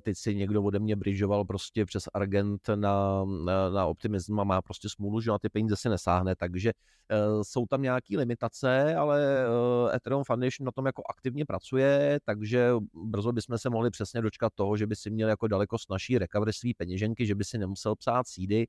teď 0.00 0.16
si 0.16 0.34
někdo 0.34 0.62
ode 0.62 0.78
mě 0.78 0.96
bridžoval 0.96 1.44
prostě 1.44 1.86
přes 1.86 2.04
Argent 2.14 2.68
na, 2.74 3.24
na, 3.24 3.70
na 3.70 3.86
optimism 3.86 4.40
a 4.40 4.44
má 4.44 4.62
prostě 4.62 4.88
smůlu, 4.88 5.20
že 5.20 5.30
na 5.30 5.38
ty 5.38 5.48
peníze 5.48 5.76
si 5.76 5.88
nesáhne, 5.88 6.36
takže 6.36 6.72
uh, 6.72 7.42
jsou 7.42 7.66
tam 7.66 7.82
nějaké 7.82 8.18
limitace, 8.18 8.94
ale 8.94 9.46
uh, 9.48 9.94
Ethereum 9.94 10.24
Foundation 10.24 10.64
na 10.64 10.72
tom 10.72 10.86
jako 10.86 11.02
aktivně 11.10 11.44
pracuje, 11.44 12.18
takže 12.24 12.72
brzo 12.94 13.32
bychom 13.32 13.58
se 13.58 13.70
mohli 13.70 13.90
přesně 13.90 14.22
dočkat 14.22 14.52
toho, 14.54 14.76
že 14.76 14.86
by 14.86 14.96
si 14.96 15.10
měl 15.10 15.28
jako 15.28 15.48
daleko 15.48 15.78
snažší 15.78 16.18
recovery 16.18 16.52
svý 16.52 16.74
peněženky, 16.74 17.26
že 17.26 17.34
by 17.34 17.44
si 17.44 17.58
nemusel 17.58 17.96
psát 17.96 18.28
sídy, 18.28 18.66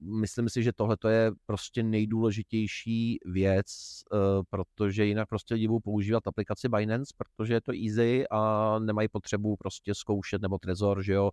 myslím 0.00 0.48
si, 0.48 0.62
že 0.62 0.72
tohle 0.72 0.96
je 1.08 1.32
prostě 1.46 1.82
nejdůležitější 1.82 3.18
věc, 3.24 3.66
uh, 4.12 4.18
protože 4.50 5.04
jinak 5.04 5.28
prostě 5.28 5.54
lidi 5.54 5.68
budou 5.68 5.80
používat 5.80 6.26
aplikaci 6.26 6.68
Binance, 6.68 7.14
protože 7.16 7.54
je 7.54 7.60
to 7.60 7.72
easy 7.72 8.24
a 8.30 8.78
nemají 8.78 9.08
potřebu 9.08 9.56
prostě 9.56 9.94
zkoušet 9.94 10.42
nebo 10.42 10.58
Trezor, 10.58 11.02
že 11.02 11.12
jo. 11.12 11.30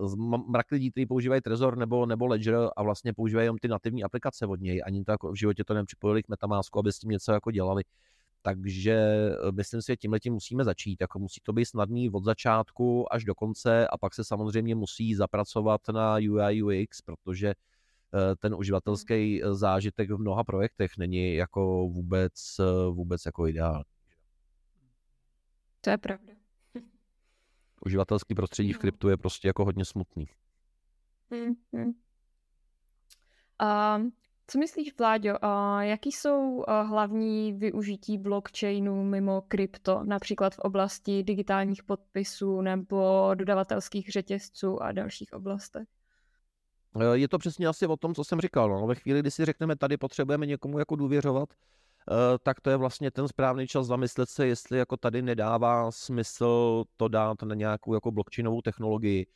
Uh, 0.00 0.16
mrak 0.50 0.70
lidí, 0.70 0.90
kteří 0.90 1.06
používají 1.06 1.40
Trezor 1.40 1.78
nebo, 1.78 2.06
nebo 2.06 2.26
Ledger 2.26 2.68
a 2.76 2.82
vlastně 2.82 3.12
používají 3.14 3.44
jenom 3.44 3.58
ty 3.58 3.68
nativní 3.68 4.04
aplikace 4.04 4.46
od 4.46 4.60
něj, 4.60 4.82
ani 4.86 5.04
tak 5.04 5.22
v 5.22 5.34
životě 5.34 5.64
to 5.64 5.74
nepřipojili 5.74 6.22
k 6.22 6.28
Metamasku, 6.28 6.78
aby 6.78 6.92
s 6.92 6.98
tím 6.98 7.10
něco 7.10 7.32
jako 7.32 7.50
dělali. 7.50 7.82
Takže 8.42 8.92
eh, 8.92 9.52
myslím 9.52 9.82
si, 9.82 9.92
že 9.92 9.96
tímhle 9.96 10.20
tím 10.20 10.32
musíme 10.32 10.64
začít. 10.64 11.00
Jako 11.00 11.18
musí 11.18 11.40
to 11.42 11.52
být 11.52 11.64
snadný 11.64 12.10
od 12.10 12.24
začátku 12.24 13.12
až 13.12 13.24
do 13.24 13.34
konce 13.34 13.88
a 13.88 13.98
pak 13.98 14.14
se 14.14 14.24
samozřejmě 14.24 14.74
musí 14.74 15.14
zapracovat 15.14 15.80
na 15.92 16.14
UI 16.14 16.62
UX, 16.62 17.02
protože 17.02 17.48
eh, 17.48 18.36
ten 18.36 18.54
uživatelský 18.54 19.42
hmm. 19.42 19.54
zážitek 19.54 20.10
v 20.10 20.18
mnoha 20.18 20.44
projektech 20.44 20.90
není 20.98 21.34
jako 21.34 21.88
vůbec, 21.88 22.32
eh, 22.60 22.90
vůbec 22.90 23.26
jako 23.26 23.46
ideální. 23.46 23.84
To 25.80 25.90
je 25.90 25.98
pravda. 25.98 26.32
Uživatelský 27.86 28.34
prostředí 28.34 28.72
v 28.72 28.76
no. 28.76 28.80
kryptu 28.80 29.08
je 29.08 29.16
prostě 29.16 29.48
jako 29.48 29.64
hodně 29.64 29.84
smutný. 29.84 30.26
Hmm, 31.30 31.54
hmm. 31.72 31.92
Um, 33.96 34.12
co 34.50 34.58
myslíš, 34.58 34.94
Vláďo, 34.98 35.34
jaký 35.80 36.12
jsou 36.12 36.64
hlavní 36.82 37.52
využití 37.52 38.18
blockchainu 38.18 39.04
mimo 39.04 39.42
krypto, 39.48 40.02
například 40.04 40.54
v 40.54 40.58
oblasti 40.58 41.22
digitálních 41.22 41.82
podpisů 41.82 42.60
nebo 42.60 43.30
dodavatelských 43.34 44.08
řetězců 44.08 44.82
a 44.82 44.92
dalších 44.92 45.32
oblastech? 45.32 45.88
Eh, 47.00 47.16
je 47.18 47.28
to 47.28 47.38
přesně 47.38 47.66
asi 47.66 47.86
o 47.86 47.96
tom, 47.96 48.14
co 48.14 48.24
jsem 48.24 48.40
říkal. 48.40 48.68
No. 48.68 48.86
Ve 48.86 48.94
chvíli, 48.94 49.20
kdy 49.20 49.30
si 49.30 49.44
řekneme, 49.44 49.76
tady 49.76 49.96
potřebujeme 49.96 50.46
někomu 50.46 50.78
jako 50.78 50.96
důvěřovat, 50.96 51.48
tak 52.42 52.60
to 52.60 52.70
je 52.70 52.76
vlastně 52.76 53.10
ten 53.10 53.28
správný 53.28 53.66
čas 53.66 53.86
zamyslet 53.86 54.28
se, 54.28 54.46
jestli 54.46 54.78
jako 54.78 54.96
tady 54.96 55.22
nedává 55.22 55.92
smysl 55.92 56.84
to 56.96 57.08
dát 57.08 57.42
na 57.42 57.54
nějakou 57.54 57.94
jako 57.94 58.10
blockchainovou 58.10 58.60
technologii 58.62 59.26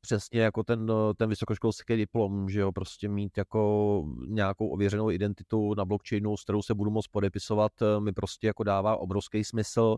přesně 0.00 0.40
jako 0.40 0.62
ten, 0.62 0.90
eh, 0.90 1.14
ten 1.14 1.28
vysokoškolský 1.28 1.96
diplom, 1.96 2.48
že 2.50 2.60
jo, 2.60 2.72
prostě 2.72 3.08
mít 3.08 3.38
jako 3.38 4.04
nějakou 4.26 4.68
ověřenou 4.68 5.10
identitu 5.10 5.74
na 5.74 5.84
blockchainu, 5.84 6.36
s 6.36 6.42
kterou 6.42 6.62
se 6.62 6.74
budu 6.74 6.90
moct 6.90 7.08
podepisovat, 7.08 7.72
eh, 7.82 8.00
mi 8.00 8.12
prostě 8.12 8.46
jako 8.46 8.62
dává 8.64 8.96
obrovský 8.96 9.44
smysl. 9.44 9.96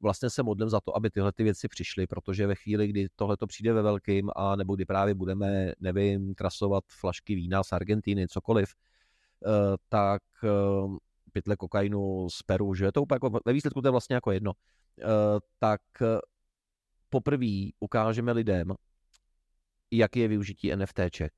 Vlastně 0.00 0.30
se 0.30 0.42
modlím 0.42 0.68
za 0.68 0.80
to, 0.80 0.96
aby 0.96 1.10
tyhle 1.10 1.32
ty 1.32 1.42
věci 1.42 1.68
přišly, 1.68 2.06
protože 2.06 2.46
ve 2.46 2.54
chvíli, 2.54 2.88
kdy 2.88 3.08
tohle 3.16 3.36
to 3.36 3.46
přijde 3.46 3.72
ve 3.72 3.82
velkým, 3.82 4.30
a 4.36 4.56
nebo 4.56 4.74
kdy 4.74 4.84
právě 4.84 5.14
budeme, 5.14 5.72
nevím, 5.80 6.34
trasovat 6.34 6.84
flašky 6.88 7.34
vína 7.34 7.62
z 7.62 7.72
Argentiny, 7.72 8.28
cokoliv, 8.28 8.74
eh, 9.46 9.76
tak 9.88 10.22
pytle 11.32 11.56
kokainu 11.56 12.30
z 12.30 12.42
Peru, 12.42 12.74
že 12.74 12.92
to 12.92 13.02
úplně 13.02 13.16
jako, 13.16 13.40
ve 13.46 13.52
výsledku 13.52 13.82
to 13.82 13.88
je 13.88 13.92
vlastně 13.92 14.14
jako 14.14 14.30
jedno, 14.30 14.52
tak 15.58 15.80
poprvé 17.10 17.70
ukážeme 17.80 18.32
lidem, 18.32 18.74
jaký 19.96 20.20
je 20.20 20.28
využití 20.28 20.76
NFTček. 20.76 21.32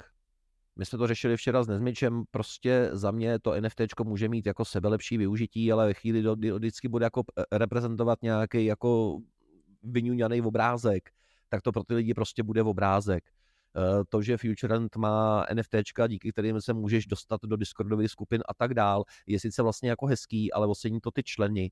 My 0.77 0.85
jsme 0.85 0.99
to 0.99 1.07
řešili 1.07 1.37
včera 1.37 1.63
s 1.63 1.69
Nezmičem, 1.69 2.25
prostě 2.31 2.91
za 2.93 3.11
mě 3.11 3.39
to 3.39 3.61
NFT 3.61 3.81
může 4.05 4.29
mít 4.29 4.47
jako 4.47 4.65
sebelepší 4.65 5.19
využití, 5.19 5.73
ale 5.73 5.87
ve 5.87 5.95
chvíli, 5.95 6.25
kdy 6.37 6.53
vždycky 6.53 6.89
bude 6.89 7.05
jako 7.05 7.25
eh, 7.39 7.59
reprezentovat 7.59 8.23
nějaký 8.23 8.65
jako 8.65 9.19
vyňuňaný 9.83 10.43
obrázek, 10.43 11.11
tak 11.49 11.63
to 11.63 11.73
pro 11.73 11.85
ty 11.85 11.95
lidi 11.95 12.15
prostě 12.15 12.43
bude 12.43 12.63
obrázek. 12.63 13.25
To, 14.09 14.23
že 14.23 14.37
FutureRent 14.37 14.97
má 14.97 15.47
NFTčka, 15.55 16.07
díky 16.07 16.33
kterým 16.33 16.61
se 16.61 16.73
můžeš 16.73 17.07
dostat 17.07 17.41
do 17.43 17.57
Discordových 17.57 18.11
skupin 18.11 18.43
a 18.49 18.55
tak 18.55 18.75
dál, 18.75 19.05
je 19.27 19.41
sice 19.41 19.63
vlastně 19.63 19.91
jako 19.91 20.07
hezký, 20.07 20.53
ale 20.53 20.67
ocení 20.67 21.01
to 21.01 21.11
ty 21.11 21.23
členy. 21.23 21.71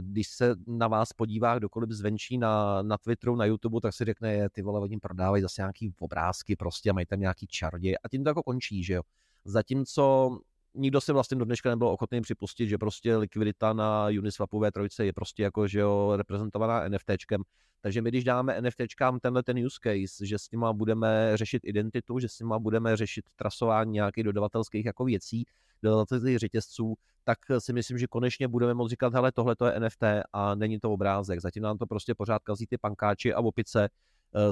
Když 0.00 0.28
se 0.28 0.54
na 0.66 0.88
vás 0.88 1.12
podívá 1.12 1.58
kdokoliv 1.58 1.90
zvenčí 1.90 2.38
na, 2.38 2.82
na 2.82 2.98
Twitteru, 2.98 3.36
na 3.36 3.44
YouTube, 3.44 3.80
tak 3.80 3.94
si 3.94 4.04
řekne, 4.04 4.48
ty 4.50 4.62
vole, 4.62 4.80
oni 4.80 4.98
prodávají 4.98 5.42
zase 5.42 5.62
nějaký 5.62 5.94
obrázky 6.00 6.56
prostě 6.56 6.90
a 6.90 6.92
mají 6.92 7.06
tam 7.06 7.20
nějaký 7.20 7.46
čardě 7.46 7.94
a 8.04 8.08
tím 8.08 8.24
to 8.24 8.30
jako 8.30 8.42
končí, 8.42 8.84
že 8.84 8.94
jo. 8.94 9.02
Zatímco 9.44 10.38
nikdo 10.74 11.00
si 11.00 11.12
vlastně 11.12 11.36
do 11.36 11.44
dneška 11.44 11.70
nebyl 11.70 11.86
ochotný 11.88 12.20
připustit, 12.20 12.68
že 12.68 12.78
prostě 12.78 13.16
likvidita 13.16 13.72
na 13.72 14.06
Uniswapové 14.18 14.72
trojce 14.72 15.06
je 15.06 15.12
prostě 15.12 15.42
jako, 15.42 15.66
že 15.68 15.80
jo, 15.80 16.12
reprezentovaná 16.16 16.88
NFTčkem. 16.88 17.42
Takže 17.80 18.02
my, 18.02 18.10
když 18.10 18.24
dáme 18.24 18.60
NFTčkám 18.60 19.20
tenhle 19.20 19.42
ten 19.42 19.66
use 19.66 19.78
case, 19.82 20.26
že 20.26 20.38
s 20.38 20.50
nima 20.50 20.72
budeme 20.72 21.32
řešit 21.34 21.62
identitu, 21.64 22.18
že 22.18 22.28
s 22.28 22.38
nima 22.40 22.58
budeme 22.58 22.96
řešit 22.96 23.24
trasování 23.36 23.92
nějakých 23.92 24.24
dodavatelských 24.24 24.84
jako 24.84 25.04
věcí, 25.04 25.44
dodavatelských 25.82 26.38
řetězců, 26.38 26.94
tak 27.24 27.38
si 27.58 27.72
myslím, 27.72 27.98
že 27.98 28.06
konečně 28.06 28.48
budeme 28.48 28.74
moct 28.74 28.90
říkat, 28.90 29.14
hele, 29.14 29.32
tohle 29.32 29.56
to 29.56 29.66
je 29.66 29.80
NFT 29.80 30.02
a 30.32 30.54
není 30.54 30.80
to 30.80 30.92
obrázek. 30.92 31.40
Zatím 31.40 31.62
nám 31.62 31.78
to 31.78 31.86
prostě 31.86 32.14
pořád 32.14 32.42
kazí 32.42 32.66
ty 32.66 32.78
pankáči 32.78 33.34
a 33.34 33.40
opice, 33.40 33.88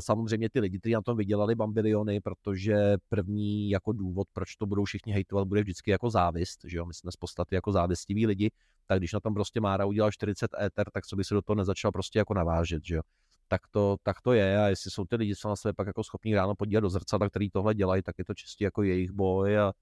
samozřejmě 0.01 0.51
ty 0.51 0.61
lidi, 0.61 0.79
kteří 0.79 0.93
na 0.93 1.03
tom 1.03 1.17
vydělali 1.17 1.55
bambiliony, 1.55 2.21
protože 2.21 2.97
první 3.09 3.71
jako 3.71 3.93
důvod, 3.93 4.29
proč 4.33 4.57
to 4.57 4.67
budou 4.67 4.85
všichni 4.85 5.13
hejtovat, 5.13 5.49
bude 5.49 5.61
vždycky 5.61 5.91
jako 5.91 6.11
závist, 6.11 6.61
že 6.65 6.79
jo, 6.79 6.87
my 6.87 6.95
jsme 6.95 7.13
z 7.13 7.17
podstaty 7.17 7.55
jako 7.55 7.73
závistiví 7.73 8.27
lidi, 8.27 8.51
tak 8.87 8.99
když 8.99 9.13
na 9.13 9.21
tom 9.21 9.35
prostě 9.35 9.61
Mára 9.61 9.87
udělal 9.87 10.13
40 10.13 10.51
éter, 10.61 10.91
tak 10.91 11.07
co 11.07 11.17
by 11.17 11.25
se 11.25 11.35
do 11.35 11.43
toho 11.43 11.55
nezačal 11.57 11.93
prostě 11.93 12.19
jako 12.19 12.35
navážet, 12.35 12.85
že 12.85 12.95
jo. 12.95 13.03
Tak 13.49 13.61
to, 13.71 13.97
tak 14.03 14.21
to 14.21 14.33
je 14.33 14.59
a 14.59 14.69
jestli 14.69 14.91
jsou 14.91 15.05
ty 15.05 15.17
lidi, 15.17 15.37
co 15.37 15.49
na 15.49 15.57
sebe 15.57 15.73
pak 15.73 15.87
jako 15.87 16.05
schopní 16.05 16.35
ráno 16.35 16.55
podívat 16.55 16.81
do 16.81 16.91
zrcadla, 16.91 17.29
který 17.29 17.51
tohle 17.51 17.75
dělají, 17.75 18.03
tak 18.03 18.19
je 18.19 18.25
to 18.25 18.35
čistě 18.35 18.65
jako 18.65 18.83
jejich 18.83 19.11
boj 19.11 19.59
a 19.59 19.73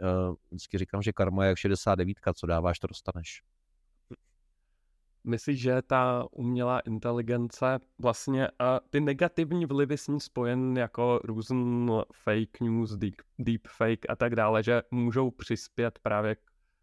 uh, 0.00 0.34
vždycky 0.50 0.78
říkám, 0.78 1.02
že 1.02 1.12
karma 1.12 1.44
je 1.44 1.48
jak 1.48 1.58
69, 1.58 2.16
co 2.34 2.46
dáváš, 2.46 2.78
to 2.78 2.86
dostaneš. 2.86 3.42
Myslíš, 5.24 5.60
že 5.60 5.82
ta 5.82 6.26
umělá 6.30 6.80
inteligence 6.80 7.78
vlastně 7.98 8.48
a 8.58 8.80
ty 8.90 9.00
negativní 9.00 9.66
vlivy 9.66 9.98
s 9.98 10.08
ní 10.08 10.20
spojen 10.20 10.78
jako 10.78 11.20
různ 11.24 11.90
fake 12.12 12.60
news, 12.60 12.90
deep, 12.90 13.14
deep 13.38 13.68
fake 13.68 14.10
a 14.10 14.16
tak 14.16 14.36
dále, 14.36 14.62
že 14.62 14.82
můžou 14.90 15.30
přispět 15.30 15.98
právě 16.02 16.36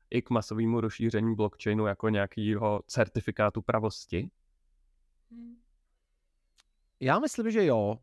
i 0.10 0.22
k 0.22 0.30
masovému 0.30 0.82
rozšíření 0.82 1.36
blockchainu 1.36 1.86
jako 1.86 2.10
nějakého 2.10 2.82
certifikátu 2.88 3.62
pravosti? 3.62 4.30
Já 7.00 7.20
myslím, 7.20 7.52
že 7.52 7.66
jo. 7.66 8.00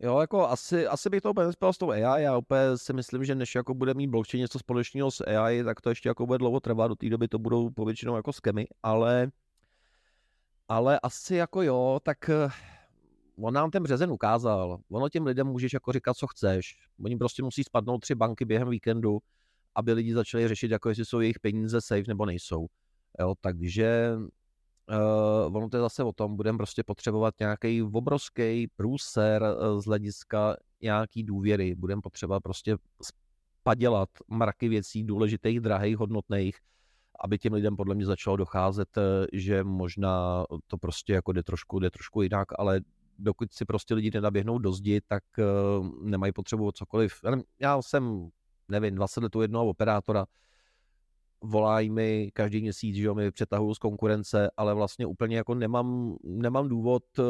Jo, 0.00 0.20
jako 0.20 0.48
asi, 0.48 0.86
asi 0.86 1.10
bych 1.10 1.20
to 1.20 1.30
úplně 1.30 1.46
nespěl 1.46 1.72
s 1.72 1.78
tou 1.78 1.90
AI, 1.90 2.22
já 2.22 2.36
úplně 2.36 2.60
si 2.76 2.92
myslím, 2.92 3.24
že 3.24 3.34
než 3.34 3.54
jako 3.54 3.74
bude 3.74 3.94
mít 3.94 4.06
blockchain 4.06 4.40
něco 4.40 4.58
společného 4.58 5.10
s 5.10 5.24
AI, 5.26 5.64
tak 5.64 5.80
to 5.80 5.88
ještě 5.88 6.08
jako 6.08 6.26
bude 6.26 6.38
dlouho 6.38 6.60
trvat, 6.60 6.88
do 6.88 6.94
té 6.94 7.08
doby 7.08 7.28
to 7.28 7.38
budou 7.38 7.70
povětšinou 7.70 8.16
jako 8.16 8.32
skemy, 8.32 8.66
ale 8.82 9.30
ale 10.68 11.00
asi 11.00 11.34
jako 11.34 11.62
jo, 11.62 12.00
tak 12.02 12.28
eh, 12.28 12.48
on 13.38 13.54
nám 13.54 13.70
ten 13.70 13.82
březen 13.82 14.10
ukázal. 14.10 14.80
Ono 14.90 15.08
těm 15.08 15.26
lidem 15.26 15.46
můžeš 15.46 15.72
jako 15.72 15.92
říkat, 15.92 16.16
co 16.16 16.26
chceš. 16.26 16.76
Oni 17.04 17.16
prostě 17.16 17.42
musí 17.42 17.64
spadnout 17.64 18.00
tři 18.00 18.14
banky 18.14 18.44
během 18.44 18.70
víkendu, 18.70 19.18
aby 19.74 19.92
lidi 19.92 20.14
začali 20.14 20.48
řešit, 20.48 20.70
jako 20.70 20.88
jestli 20.88 21.04
jsou 21.04 21.20
jejich 21.20 21.40
peníze 21.40 21.80
safe 21.80 22.04
nebo 22.08 22.26
nejsou. 22.26 22.66
Jo, 23.20 23.34
takže 23.40 24.12
uh, 25.46 25.56
ono 25.56 25.68
to 25.68 25.76
je 25.76 25.80
zase 25.80 26.04
o 26.04 26.12
tom, 26.12 26.36
budeme 26.36 26.58
prostě 26.58 26.82
potřebovat 26.82 27.34
nějaký 27.40 27.82
obrovský 27.82 28.68
průser 28.76 29.42
uh, 29.42 29.80
z 29.80 29.84
hlediska 29.84 30.56
nějaký 30.82 31.22
důvěry. 31.22 31.74
Budeme 31.74 32.02
potřebovat 32.02 32.40
prostě 32.40 32.76
spadělat 33.02 34.08
mraky 34.28 34.68
věcí 34.68 35.04
důležitých, 35.04 35.60
drahých, 35.60 35.96
hodnotných, 35.96 36.56
aby 37.20 37.38
těm 37.38 37.52
lidem 37.52 37.76
podle 37.76 37.94
mě 37.94 38.06
začalo 38.06 38.36
docházet, 38.36 38.98
eh, 38.98 39.26
že 39.32 39.64
možná 39.64 40.44
to 40.66 40.78
prostě 40.78 41.12
jako 41.12 41.32
jde 41.32 41.42
trošku, 41.42 41.78
jde 41.78 41.90
trošku 41.90 42.22
jinak, 42.22 42.48
ale 42.58 42.80
dokud 43.18 43.52
si 43.52 43.64
prostě 43.64 43.94
lidi 43.94 44.10
nenaběhnou 44.14 44.58
do 44.58 44.72
zdi, 44.72 45.00
tak 45.06 45.22
eh, 45.38 45.44
nemají 46.02 46.32
potřebu 46.32 46.66
o 46.66 46.72
cokoliv. 46.72 47.20
Já 47.58 47.82
jsem, 47.82 48.28
nevím, 48.68 48.94
20 48.94 49.22
let 49.22 49.36
u 49.36 49.42
jednoho 49.42 49.66
operátora, 49.66 50.26
volají 51.40 51.90
mi 51.90 52.30
každý 52.34 52.60
měsíc, 52.60 52.96
že 52.96 53.02
jo, 53.02 53.14
mi 53.14 53.30
přetahují 53.30 53.74
z 53.74 53.78
konkurence, 53.78 54.50
ale 54.56 54.74
vlastně 54.74 55.06
úplně 55.06 55.36
jako 55.36 55.54
nemám, 55.54 56.16
nemám 56.24 56.68
důvod 56.68 57.02
eh, 57.18 57.22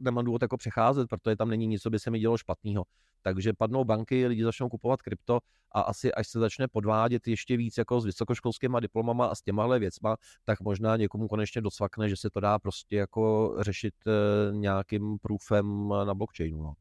nemám 0.00 0.24
důvod 0.24 0.42
jako 0.42 0.56
přecházet, 0.56 1.08
protože 1.08 1.36
tam 1.36 1.48
není 1.48 1.66
nic, 1.66 1.82
co 1.82 1.90
by 1.90 1.98
se 1.98 2.10
mi 2.10 2.18
dělo 2.18 2.38
špatného. 2.38 2.84
Takže 3.26 3.52
padnou 3.52 3.84
banky, 3.84 4.26
lidi 4.26 4.44
začnou 4.44 4.68
kupovat 4.68 5.02
krypto 5.02 5.38
a 5.72 5.80
asi 5.80 6.14
až 6.14 6.28
se 6.28 6.38
začne 6.38 6.68
podvádět 6.68 7.28
ještě 7.28 7.56
víc 7.56 7.78
jako 7.78 8.00
s 8.00 8.04
vysokoškolskými 8.04 8.76
diplomama 8.80 9.26
a 9.26 9.34
s 9.34 9.42
těmahle 9.42 9.78
věcma, 9.78 10.16
tak 10.44 10.60
možná 10.60 10.96
někomu 10.96 11.28
konečně 11.28 11.60
docvakne, 11.60 12.08
že 12.08 12.16
se 12.16 12.30
to 12.30 12.40
dá 12.40 12.58
prostě 12.58 12.96
jako 12.96 13.54
řešit 13.60 13.94
eh, 14.06 14.10
nějakým 14.56 15.18
proofem 15.18 15.88
na 16.04 16.14
blockchainu. 16.14 16.62
No. 16.62 16.74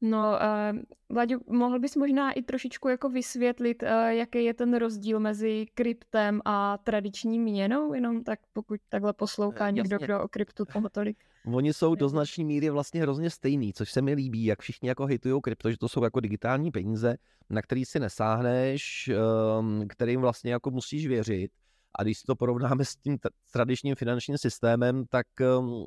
No, 0.00 0.18
uh, 0.18 0.78
Vlaďo, 1.08 1.38
mohl 1.46 1.78
bys 1.78 1.96
možná 1.96 2.32
i 2.32 2.42
trošičku 2.42 2.88
jako 2.88 3.08
vysvětlit, 3.08 3.82
uh, 3.82 3.88
jaký 4.08 4.44
je 4.44 4.54
ten 4.54 4.74
rozdíl 4.74 5.20
mezi 5.20 5.66
kryptem 5.74 6.40
a 6.44 6.78
tradiční 6.78 7.38
měnou, 7.38 7.94
jenom 7.94 8.24
tak 8.24 8.38
pokud 8.52 8.80
takhle 8.88 9.12
poslouchá 9.12 9.70
někdo, 9.70 9.98
kdo 9.98 10.22
o 10.22 10.28
kryptu 10.28 10.64
toho 10.64 10.88
tolik. 10.88 11.16
Oni 11.54 11.72
jsou 11.72 11.94
do 11.94 12.08
značné 12.08 12.44
míry 12.44 12.70
vlastně 12.70 13.02
hrozně 13.02 13.30
stejný, 13.30 13.72
což 13.72 13.92
se 13.92 14.02
mi 14.02 14.14
líbí, 14.14 14.44
jak 14.44 14.60
všichni 14.60 14.88
jako 14.88 15.06
hejtují 15.06 15.40
krypto, 15.42 15.70
že 15.70 15.78
to 15.78 15.88
jsou 15.88 16.04
jako 16.04 16.20
digitální 16.20 16.70
peníze, 16.70 17.16
na 17.50 17.62
který 17.62 17.84
si 17.84 18.00
nesáhneš, 18.00 19.10
um, 19.58 19.88
kterým 19.88 20.20
vlastně 20.20 20.52
jako 20.52 20.70
musíš 20.70 21.06
věřit 21.06 21.50
a 21.98 22.02
když 22.02 22.18
si 22.18 22.24
to 22.26 22.36
porovnáme 22.36 22.84
s 22.84 22.96
tím 22.96 23.18
tradičním 23.52 23.94
finančním 23.94 24.38
systémem, 24.38 25.04
tak 25.10 25.26
um, 25.58 25.86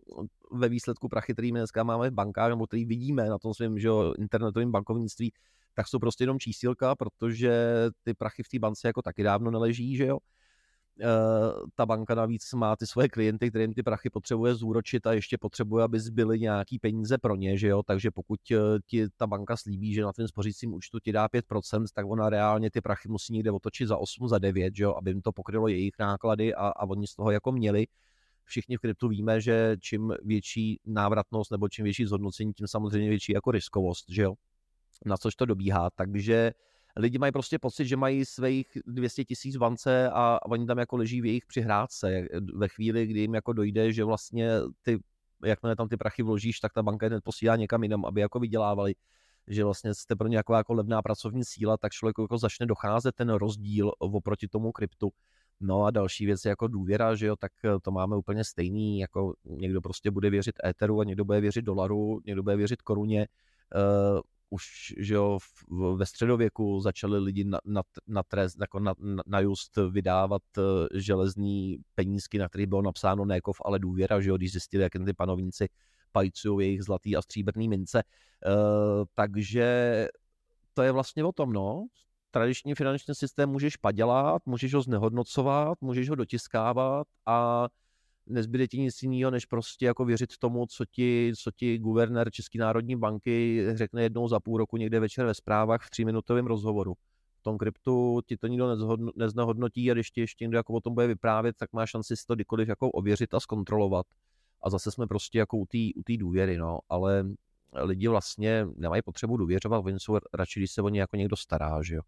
ve 0.51 0.69
výsledku 0.69 1.09
prachy, 1.09 1.33
který 1.33 1.51
my 1.51 1.59
dneska 1.59 1.83
máme 1.83 2.09
v 2.09 2.13
bankách, 2.13 2.49
nebo 2.49 2.67
který 2.67 2.85
vidíme 2.85 3.29
na 3.29 3.37
tom 3.37 3.53
svém 3.53 3.79
že 3.79 3.89
internetovém 4.17 4.71
bankovnictví, 4.71 5.33
tak 5.73 5.87
jsou 5.87 5.99
prostě 5.99 6.23
jenom 6.23 6.39
čísílka, 6.39 6.95
protože 6.95 7.67
ty 8.03 8.13
prachy 8.13 8.43
v 8.43 8.49
té 8.49 8.59
bance 8.59 8.87
jako 8.87 9.01
taky 9.01 9.23
dávno 9.23 9.51
neleží, 9.51 9.95
že 9.95 10.05
jo. 10.05 10.17
Eh, 11.01 11.05
ta 11.75 11.85
banka 11.85 12.15
navíc 12.15 12.53
má 12.53 12.75
ty 12.75 12.87
svoje 12.87 13.09
klienty, 13.09 13.49
kterým 13.49 13.73
ty 13.73 13.83
prachy 13.83 14.09
potřebuje 14.09 14.55
zúročit 14.55 15.07
a 15.07 15.13
ještě 15.13 15.37
potřebuje, 15.37 15.83
aby 15.83 15.99
zbyly 15.99 16.39
nějaký 16.39 16.79
peníze 16.79 17.17
pro 17.17 17.35
ně, 17.35 17.57
že 17.57 17.67
jo, 17.67 17.83
takže 17.83 18.11
pokud 18.11 18.39
eh, 18.51 18.57
ti 18.85 19.07
ta 19.17 19.27
banka 19.27 19.57
slíbí, 19.57 19.93
že 19.93 20.01
na 20.01 20.13
tvém 20.13 20.27
spořícím 20.27 20.73
účtu 20.73 20.99
ti 20.99 21.11
dá 21.11 21.27
5%, 21.27 21.85
tak 21.93 22.05
ona 22.05 22.29
reálně 22.29 22.71
ty 22.71 22.81
prachy 22.81 23.09
musí 23.09 23.33
někde 23.33 23.51
otočit 23.51 23.87
za 23.87 23.97
8, 23.97 24.27
za 24.27 24.39
9, 24.39 24.75
že 24.75 24.83
jo, 24.83 24.95
aby 24.95 25.11
jim 25.11 25.21
to 25.21 25.31
pokrylo 25.31 25.67
jejich 25.67 25.93
náklady 25.99 26.53
a, 26.53 26.67
a 26.67 26.85
oni 26.85 27.07
z 27.07 27.15
toho 27.15 27.31
jako 27.31 27.51
měli. 27.51 27.87
Všichni 28.45 28.77
v 28.77 28.79
kryptu 28.79 29.07
víme, 29.07 29.41
že 29.41 29.75
čím 29.79 30.13
větší 30.23 30.79
návratnost 30.85 31.51
nebo 31.51 31.69
čím 31.69 31.83
větší 31.83 32.05
zhodnocení, 32.05 32.53
tím 32.53 32.67
samozřejmě 32.67 33.09
větší 33.09 33.33
jako 33.33 33.51
riskovost, 33.51 34.05
že 34.09 34.21
jo, 34.21 34.33
na 35.05 35.17
což 35.17 35.35
to 35.35 35.45
dobíhá, 35.45 35.89
takže 35.95 36.53
lidi 36.95 37.17
mají 37.17 37.31
prostě 37.31 37.59
pocit, 37.59 37.85
že 37.85 37.97
mají 37.97 38.25
svých 38.25 38.77
200 38.85 39.25
tisíc 39.25 39.55
vance 39.55 40.09
a, 40.13 40.39
oni 40.45 40.65
tam 40.65 40.77
jako 40.77 40.97
leží 40.97 41.21
v 41.21 41.25
jejich 41.25 41.45
přihrádce. 41.45 42.27
Ve 42.55 42.67
chvíli, 42.67 43.07
kdy 43.07 43.19
jim 43.19 43.33
jako 43.33 43.53
dojde, 43.53 43.93
že 43.93 44.03
vlastně 44.03 44.51
ty, 44.81 44.99
jakmile 45.45 45.75
tam 45.75 45.87
ty 45.87 45.97
prachy 45.97 46.23
vložíš, 46.23 46.59
tak 46.59 46.73
ta 46.73 46.83
banka 46.83 47.05
je 47.05 47.21
posílá 47.23 47.55
někam 47.55 47.83
jinam, 47.83 48.05
aby 48.05 48.21
jako 48.21 48.39
vydělávali 48.39 48.93
že 49.47 49.63
vlastně 49.63 49.93
jste 49.93 50.15
pro 50.15 50.27
ně 50.27 50.37
jako, 50.37 50.53
jako 50.53 50.73
levná 50.73 51.01
pracovní 51.01 51.45
síla, 51.45 51.77
tak 51.77 51.91
člověk 51.91 52.15
jako 52.21 52.37
začne 52.37 52.65
docházet 52.65 53.15
ten 53.15 53.29
rozdíl 53.29 53.91
oproti 53.99 54.47
tomu 54.47 54.71
kryptu. 54.71 55.11
No 55.59 55.83
a 55.83 55.91
další 55.91 56.25
věc 56.25 56.45
je 56.45 56.49
jako 56.49 56.67
důvěra, 56.67 57.15
že 57.15 57.27
jo, 57.27 57.35
tak 57.35 57.51
to 57.81 57.91
máme 57.91 58.15
úplně 58.15 58.43
stejný, 58.43 58.99
jako 58.99 59.33
někdo 59.45 59.81
prostě 59.81 60.11
bude 60.11 60.29
věřit 60.29 60.55
éteru 60.65 60.99
a 60.99 61.03
někdo 61.03 61.25
bude 61.25 61.41
věřit 61.41 61.61
dolaru, 61.61 62.21
někdo 62.25 62.43
bude 62.43 62.55
věřit 62.55 62.81
koruně. 62.81 63.27
Už 64.49 64.93
že 64.97 65.13
jo, 65.13 65.39
ve 65.95 66.05
středověku 66.05 66.79
začali 66.79 67.19
lidi 67.19 67.43
na, 67.43 67.59
na, 67.65 67.81
na, 68.07 68.23
trest, 68.23 68.57
jako 68.61 68.79
na, 68.79 68.93
na, 69.27 69.39
just 69.39 69.77
vydávat 69.91 70.41
uh, 70.57 70.63
železní 70.93 71.77
penízky, 71.95 72.37
na 72.37 72.49
kterých 72.49 72.67
bylo 72.67 72.81
napsáno 72.81 73.25
nekov, 73.25 73.61
ale 73.65 73.79
důvěra, 73.79 74.21
že 74.21 74.29
jo, 74.29 74.37
když 74.37 74.51
zjistili, 74.51 74.83
jak 74.83 74.91
ty 75.05 75.13
panovníci 75.13 75.69
pajcují 76.11 76.67
jejich 76.67 76.83
zlatý 76.83 77.15
a 77.15 77.21
stříbrný 77.21 77.69
mince. 77.69 78.03
Uh, 78.45 79.05
takže 79.13 80.07
to 80.73 80.81
je 80.81 80.91
vlastně 80.91 81.23
o 81.23 81.31
tom, 81.31 81.53
no. 81.53 81.85
Tradiční 82.31 82.75
finanční 82.75 83.15
systém 83.15 83.49
můžeš 83.49 83.77
padělat, 83.77 84.41
můžeš 84.45 84.73
ho 84.73 84.81
znehodnocovat, 84.81 85.81
můžeš 85.81 86.09
ho 86.09 86.15
dotiskávat 86.15 87.07
a 87.25 87.67
nezbyde 88.27 88.67
ti 88.67 88.79
nic 88.79 89.03
jiného, 89.03 89.31
než 89.31 89.45
prostě 89.45 89.85
jako 89.85 90.05
věřit 90.05 90.37
tomu, 90.37 90.65
co 90.65 90.85
ti, 90.85 91.33
co 91.37 91.51
ti 91.51 91.77
guvernér 91.77 92.31
České 92.31 92.59
národní 92.59 92.95
banky 92.95 93.65
řekne 93.73 94.03
jednou 94.03 94.27
za 94.27 94.39
půl 94.39 94.57
roku 94.57 94.77
někde 94.77 94.99
večer 94.99 95.25
ve 95.25 95.33
zprávách 95.33 95.85
v 95.85 95.89
tříminutovém 95.89 96.45
rozhovoru. 96.45 96.93
V 97.39 97.43
tom 97.43 97.57
kryptu 97.57 98.21
ti 98.25 98.37
to 98.37 98.47
nikdo 98.47 98.77
neznehodnotí 99.15 99.91
a 99.91 99.93
když 99.93 100.11
ti 100.11 100.21
ještě 100.21 100.45
někdo 100.45 100.57
jako 100.57 100.73
o 100.73 100.81
tom 100.81 100.93
bude 100.93 101.07
vyprávět, 101.07 101.55
tak 101.57 101.73
má 101.73 101.85
šanci 101.85 102.17
si 102.17 102.25
to 102.25 102.35
kdykoliv 102.35 102.69
jako 102.69 102.91
ověřit 102.91 103.33
a 103.33 103.39
zkontrolovat. 103.39 104.05
A 104.61 104.69
zase 104.69 104.91
jsme 104.91 105.07
prostě 105.07 105.39
jako 105.39 105.57
u 105.57 105.65
té 105.65 105.77
u 105.95 106.17
důvěry, 106.17 106.57
no. 106.57 106.79
Ale 106.89 107.25
lidi 107.81 108.07
vlastně 108.07 108.67
nemají 108.75 109.01
potřebu 109.01 109.37
důvěřovat, 109.37 109.85
oni 109.85 109.99
jsou 109.99 110.19
radši, 110.33 110.59
když 110.59 110.71
se 110.71 110.81
o 110.81 110.89
ně 110.89 110.99
jako 110.99 111.15
někdo 111.15 111.35
stará, 111.35 111.83
že 111.83 111.95
jo. 111.95 112.01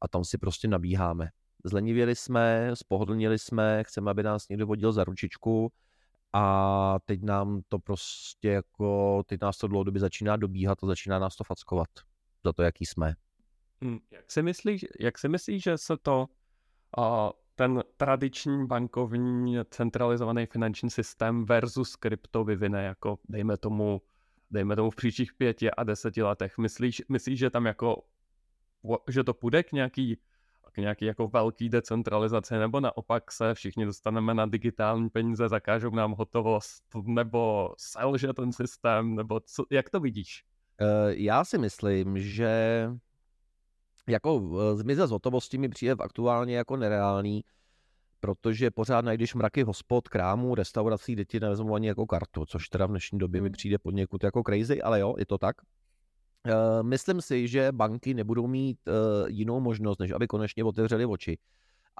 A 0.00 0.08
tam 0.08 0.24
si 0.24 0.38
prostě 0.38 0.68
nabíháme. 0.68 1.28
Zlenivěli 1.64 2.16
jsme, 2.16 2.70
spohodlnili 2.74 3.38
jsme, 3.38 3.84
chceme, 3.84 4.10
aby 4.10 4.22
nás 4.22 4.48
někdo 4.48 4.66
vodil 4.66 4.92
za 4.92 5.04
ručičku 5.04 5.72
a 6.32 6.98
teď 7.04 7.22
nám 7.22 7.62
to 7.68 7.78
prostě 7.78 8.48
jako, 8.48 9.22
teď 9.26 9.40
nás 9.40 9.58
to 9.58 9.68
dlouhodobě 9.68 10.00
začíná 10.00 10.36
dobíhat 10.36 10.84
a 10.84 10.86
začíná 10.86 11.18
nás 11.18 11.36
to 11.36 11.44
fackovat 11.44 11.88
za 12.44 12.52
to, 12.52 12.62
jaký 12.62 12.86
jsme. 12.86 13.14
Hmm, 13.82 13.98
jak 14.10 14.32
si 14.32 14.42
myslíš, 14.42 14.84
jak 15.00 15.18
si 15.18 15.28
myslíš 15.28 15.62
že 15.62 15.78
se 15.78 15.96
to 15.96 16.26
uh, 16.98 17.30
ten 17.54 17.82
tradiční 17.96 18.66
bankovní 18.66 19.56
centralizovaný 19.70 20.46
finanční 20.46 20.90
systém 20.90 21.44
versus 21.44 21.96
krypto 21.96 22.44
vyvine 22.44 22.84
jako, 22.84 23.18
dejme 23.28 23.56
tomu, 23.56 24.02
dejme 24.50 24.76
tomu 24.76 24.90
v 24.90 24.96
příštích 24.96 25.34
pěti 25.34 25.70
a 25.70 25.84
deseti 25.84 26.22
letech. 26.22 26.58
Myslíš, 26.58 27.02
myslíš 27.08 27.38
že 27.38 27.50
tam 27.50 27.66
jako, 27.66 28.02
že 29.10 29.24
to 29.24 29.34
půjde 29.34 29.62
k 29.62 29.72
nějaký, 29.72 30.18
k 30.74 30.78
nějaký 30.78 31.04
jako 31.04 31.28
velký 31.28 31.68
decentralizaci, 31.68 32.54
nebo 32.54 32.80
naopak 32.80 33.32
se 33.32 33.54
všichni 33.54 33.84
dostaneme 33.84 34.34
na 34.34 34.46
digitální 34.46 35.10
peníze, 35.10 35.48
zakážou 35.48 35.90
nám 35.90 36.12
hotovost, 36.12 36.84
nebo 37.04 37.74
selže 37.78 38.32
ten 38.32 38.52
systém, 38.52 39.14
nebo 39.14 39.40
co, 39.40 39.64
jak 39.70 39.90
to 39.90 40.00
vidíš? 40.00 40.44
Eh, 40.80 41.14
já 41.14 41.44
si 41.44 41.58
myslím, 41.58 42.18
že 42.18 42.88
jako 44.08 44.58
eh, 44.60 44.76
zmizet 44.76 45.06
z 45.06 45.10
hotovosti 45.10 45.58
mi 45.58 45.68
přijde 45.68 45.94
aktuálně 45.98 46.56
jako 46.56 46.76
nereálný, 46.76 47.44
protože 48.20 48.70
pořád 48.70 49.04
najdeš 49.04 49.34
mraky 49.34 49.62
hospod, 49.62 50.08
krámů, 50.08 50.54
restaurací, 50.54 51.14
děti 51.14 51.40
nevezmou 51.40 51.74
ani 51.74 51.86
jako 51.86 52.06
kartu, 52.06 52.46
což 52.46 52.68
teda 52.68 52.86
v 52.86 52.90
dnešní 52.90 53.18
době 53.18 53.40
mi 53.40 53.48
hmm. 53.48 53.52
přijde 53.52 53.78
poněkud 53.78 54.24
jako 54.24 54.42
crazy, 54.42 54.82
ale 54.82 55.00
jo, 55.00 55.14
je 55.18 55.26
to 55.26 55.38
tak. 55.38 55.56
Uh, 56.46 56.82
myslím 56.82 57.20
si, 57.20 57.48
že 57.48 57.72
banky 57.72 58.14
nebudou 58.14 58.46
mít 58.46 58.78
uh, 58.86 59.28
jinou 59.28 59.60
možnost, 59.60 59.98
než 59.98 60.10
aby 60.10 60.26
konečně 60.26 60.64
otevřeli 60.64 61.06
oči 61.06 61.38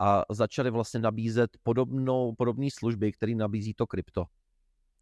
a 0.00 0.22
začali 0.30 0.70
vlastně 0.70 1.00
nabízet 1.00 1.50
podobnou, 1.62 2.34
podobné 2.34 2.68
služby, 2.78 3.12
které 3.12 3.34
nabízí 3.34 3.74
to 3.74 3.86
krypto. 3.86 4.24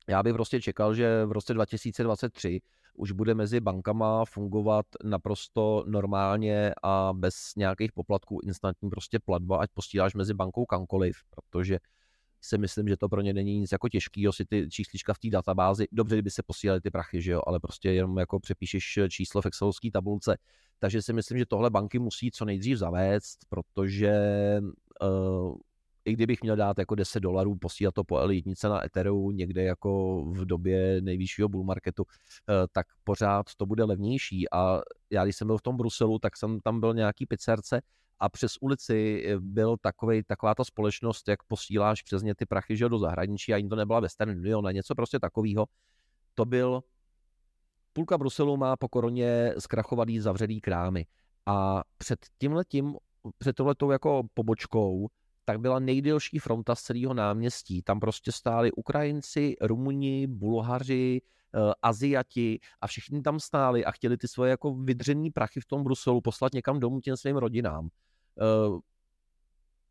Já 0.08 0.22
bych 0.22 0.32
prostě 0.32 0.60
čekal, 0.60 0.94
že 0.94 1.24
v 1.24 1.32
roce 1.32 1.54
2023 1.54 2.60
už 2.94 3.12
bude 3.12 3.34
mezi 3.34 3.60
bankama 3.60 4.24
fungovat 4.24 4.86
naprosto 5.04 5.84
normálně 5.86 6.72
a 6.82 7.12
bez 7.12 7.34
nějakých 7.56 7.92
poplatků 7.92 8.40
instantní 8.44 8.90
prostě 8.90 9.18
platba, 9.18 9.58
ať 9.58 9.70
posíláš 9.74 10.14
mezi 10.14 10.34
bankou 10.34 10.66
kamkoliv, 10.66 11.16
protože 11.30 11.78
si 12.44 12.58
myslím, 12.58 12.88
že 12.88 12.96
to 12.96 13.08
pro 13.08 13.20
ně 13.20 13.32
není 13.32 13.58
nic 13.58 13.72
jako 13.72 13.88
těžkého 13.88 14.32
si 14.32 14.44
ty 14.44 14.68
číslička 14.70 15.14
v 15.14 15.18
té 15.18 15.30
databázi, 15.30 15.86
dobře, 15.92 16.14
kdyby 16.14 16.30
se 16.30 16.42
posílali 16.42 16.80
ty 16.80 16.90
prachy, 16.90 17.22
že 17.22 17.32
jo, 17.32 17.42
ale 17.46 17.60
prostě 17.60 17.90
jenom 17.90 18.18
jako 18.18 18.40
přepíšeš 18.40 18.98
číslo 19.08 19.42
v 19.42 19.46
excelovské 19.46 19.90
tabulce. 19.90 20.38
Takže 20.78 21.02
si 21.02 21.12
myslím, 21.12 21.38
že 21.38 21.46
tohle 21.46 21.70
banky 21.70 21.98
musí 21.98 22.30
co 22.30 22.44
nejdřív 22.44 22.78
zavést, 22.78 23.38
protože 23.48 24.12
uh, 25.02 25.56
i 26.04 26.12
kdybych 26.12 26.42
měl 26.42 26.56
dát 26.56 26.78
jako 26.78 26.94
10 26.94 27.20
dolarů, 27.20 27.56
posílat 27.56 27.94
to 27.94 28.04
po 28.04 28.18
elitnice 28.18 28.68
na 28.68 28.84
Etheru 28.84 29.30
někde 29.30 29.62
jako 29.62 30.22
v 30.24 30.44
době 30.44 31.00
nejvyššího 31.00 31.48
bull 31.48 31.64
marketu, 31.64 32.04
eh, 32.08 32.66
tak 32.72 32.86
pořád 33.04 33.46
to 33.56 33.66
bude 33.66 33.84
levnější. 33.84 34.52
A 34.52 34.80
já, 35.10 35.24
když 35.24 35.36
jsem 35.36 35.46
byl 35.46 35.58
v 35.58 35.62
tom 35.62 35.76
Bruselu, 35.76 36.18
tak 36.18 36.36
jsem 36.36 36.60
tam 36.60 36.80
byl 36.80 36.94
nějaký 36.94 37.26
pizzerce 37.26 37.80
a 38.20 38.28
přes 38.28 38.52
ulici 38.60 39.24
eh, 39.26 39.38
byl 39.40 39.76
takovej, 39.76 40.22
taková 40.22 40.54
ta 40.54 40.64
společnost, 40.64 41.28
jak 41.28 41.42
posíláš 41.42 42.02
přes 42.02 42.22
ně 42.22 42.34
ty 42.34 42.46
prachy 42.46 42.76
že 42.76 42.88
do 42.88 42.98
zahraničí 42.98 43.52
a 43.52 43.56
ani 43.56 43.68
to 43.68 43.76
nebyla 43.76 44.00
Western 44.00 44.30
Union 44.30 44.64
něco 44.72 44.94
prostě 44.94 45.20
takového. 45.20 45.66
To 46.34 46.44
byl 46.44 46.82
půlka 47.92 48.18
Bruselu 48.18 48.56
má 48.56 48.76
po 48.76 48.88
koroně 48.88 49.54
zkrachovaný 49.58 50.20
zavřený 50.20 50.60
krámy. 50.60 51.06
A 51.46 51.82
před 51.98 52.18
tímhletím, 52.38 52.96
před 53.38 53.56
tohletou 53.56 53.90
jako 53.90 54.22
pobočkou 54.34 55.08
tak 55.44 55.60
byla 55.60 55.78
nejdelší 55.78 56.38
fronta 56.38 56.74
z 56.74 56.82
celého 56.82 57.14
náměstí. 57.14 57.82
Tam 57.82 58.00
prostě 58.00 58.32
stáli 58.32 58.72
Ukrajinci, 58.72 59.56
Rumuni, 59.60 60.26
Bulhaři, 60.26 61.20
Aziati 61.82 62.58
a 62.80 62.86
všichni 62.86 63.22
tam 63.22 63.40
stáli 63.40 63.84
a 63.84 63.90
chtěli 63.90 64.16
ty 64.16 64.28
svoje 64.28 64.50
jako 64.50 64.74
vydřený 64.74 65.30
prachy 65.30 65.60
v 65.60 65.66
tom 65.66 65.84
Bruselu 65.84 66.20
poslat 66.20 66.52
někam 66.52 66.80
domů 66.80 67.00
těm 67.00 67.16
svým 67.16 67.36
rodinám. 67.36 67.88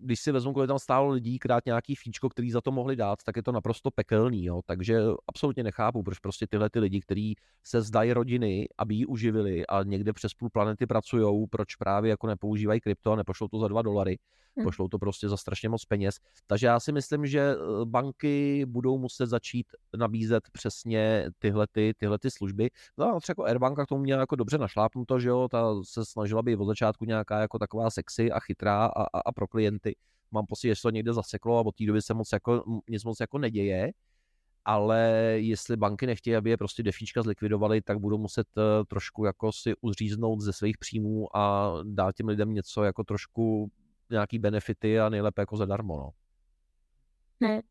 Když 0.01 0.19
si 0.19 0.31
vezmu, 0.31 0.53
kolik 0.53 0.67
tam 0.67 0.79
stálo 0.79 1.09
lidí, 1.09 1.39
krát 1.39 1.65
nějaký 1.65 1.95
fíčko, 1.95 2.29
který 2.29 2.51
za 2.51 2.61
to 2.61 2.71
mohli 2.71 2.95
dát, 2.95 3.23
tak 3.23 3.35
je 3.35 3.43
to 3.43 3.51
naprosto 3.51 3.91
pekelný. 3.91 4.45
Jo? 4.45 4.61
Takže 4.65 4.99
absolutně 5.27 5.63
nechápu, 5.63 6.03
proč 6.03 6.19
prostě 6.19 6.47
tyhle 6.47 6.69
ty 6.69 6.79
lidi, 6.79 7.01
kteří 7.01 7.35
se 7.63 7.81
zdají 7.81 8.13
rodiny, 8.13 8.67
aby 8.77 8.95
ji 8.95 9.05
uživili 9.05 9.67
a 9.67 9.83
někde 9.83 10.13
přes 10.13 10.33
půl 10.33 10.49
planety 10.49 10.87
pracují, 10.87 11.47
proč 11.49 11.75
právě 11.75 12.09
jako 12.09 12.27
nepoužívají 12.27 12.81
krypto 12.81 13.11
a 13.11 13.15
nepošlou 13.15 13.47
to 13.47 13.59
za 13.59 13.67
dva 13.67 13.81
dolary, 13.81 14.17
hmm. 14.57 14.63
pošlou 14.63 14.87
to 14.87 14.99
prostě 14.99 15.29
za 15.29 15.37
strašně 15.37 15.69
moc 15.69 15.85
peněz. 15.85 16.15
Takže 16.47 16.67
já 16.67 16.79
si 16.79 16.91
myslím, 16.91 17.25
že 17.25 17.39
eh, 17.39 17.85
banky 17.85 18.65
budou 18.67 18.97
muset 18.97 19.25
začít 19.25 19.67
nabízet 19.97 20.43
přesně 20.51 21.29
tyhle, 21.39 21.67
ty, 21.71 21.93
tyhle 21.97 22.19
ty 22.19 22.31
služby. 22.31 22.69
No, 22.97 23.19
třeba 23.19 23.31
jako 23.31 23.43
Airbanka 23.43 23.85
k 23.85 23.89
tomu 23.89 24.01
měla 24.01 24.19
jako 24.19 24.35
dobře 24.35 24.57
našlápnuto, 24.57 25.19
že 25.19 25.29
jo, 25.29 25.47
ta 25.51 25.75
se 25.83 26.05
snažila 26.05 26.41
být 26.41 26.55
od 26.55 26.65
začátku 26.65 27.05
nějaká 27.05 27.39
jako 27.39 27.59
taková 27.59 27.89
sexy 27.89 28.31
a 28.31 28.39
chytrá 28.39 28.85
a, 28.85 29.03
a, 29.03 29.19
a 29.25 29.31
pro 29.31 29.47
klienty 29.47 29.90
mám 30.31 30.45
pocit, 30.45 30.67
že 30.67 30.75
se 30.75 30.81
to 30.81 30.89
někde 30.89 31.13
zaseklo 31.13 31.57
a 31.57 31.61
od 31.61 31.75
té 31.75 31.85
doby 31.85 32.01
se 32.01 32.13
moc 32.13 32.29
jako, 32.33 32.63
nic 32.89 33.03
moc 33.03 33.19
jako 33.19 33.37
neděje, 33.37 33.91
ale 34.65 34.99
jestli 35.35 35.77
banky 35.77 36.07
nechtějí, 36.07 36.35
aby 36.35 36.49
je 36.49 36.57
prostě 36.57 36.83
defíčka 36.83 37.21
zlikvidovali, 37.21 37.81
tak 37.81 37.99
budou 37.99 38.17
muset 38.17 38.47
uh, 38.57 38.63
trošku 38.87 39.25
jako 39.25 39.51
si 39.51 39.73
uzříznout 39.81 40.41
ze 40.41 40.53
svých 40.53 40.77
příjmů 40.77 41.37
a 41.37 41.73
dát 41.83 42.15
těm 42.15 42.27
lidem 42.27 42.53
něco 42.53 42.83
jako 42.83 43.03
trošku 43.03 43.71
nějaký 44.09 44.39
benefity 44.39 44.99
a 44.99 45.09
nejlépe 45.09 45.41
jako 45.41 45.57
zadarmo, 45.57 45.97
no. 45.97 46.09
Ne. 47.39 47.61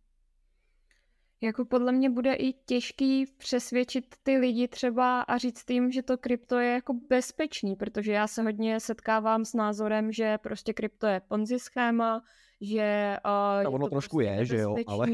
Jako 1.43 1.65
podle 1.65 1.93
mě 1.93 2.11
bude 2.11 2.35
i 2.35 2.53
těžký 2.53 3.27
přesvědčit 3.27 4.15
ty 4.23 4.39
lidi 4.39 4.69
třeba 4.69 5.23
a 5.23 5.39
říct 5.39 5.71
jim, 5.71 5.93
že 5.93 6.03
to 6.03 6.19
krypto 6.19 6.59
je 6.59 6.73
jako 6.73 6.95
bezpečný, 7.09 7.77
protože 7.77 8.13
já 8.13 8.27
se 8.27 8.43
hodně 8.43 8.81
setkávám 8.81 9.45
s 9.45 9.55
názorem, 9.55 10.13
že 10.13 10.39
prostě 10.39 10.73
krypto 10.73 11.07
je 11.07 11.21
ponzi 11.29 11.59
schéma, 11.59 12.23
že... 12.61 13.17
Uh, 13.25 13.65
no, 13.65 13.71
ono 13.71 13.87
je 13.87 13.91
trošku 13.91 14.17
prostě 14.17 14.33
je, 14.33 14.45
že 14.45 14.57
jo, 14.57 14.77
ale... 14.87 15.07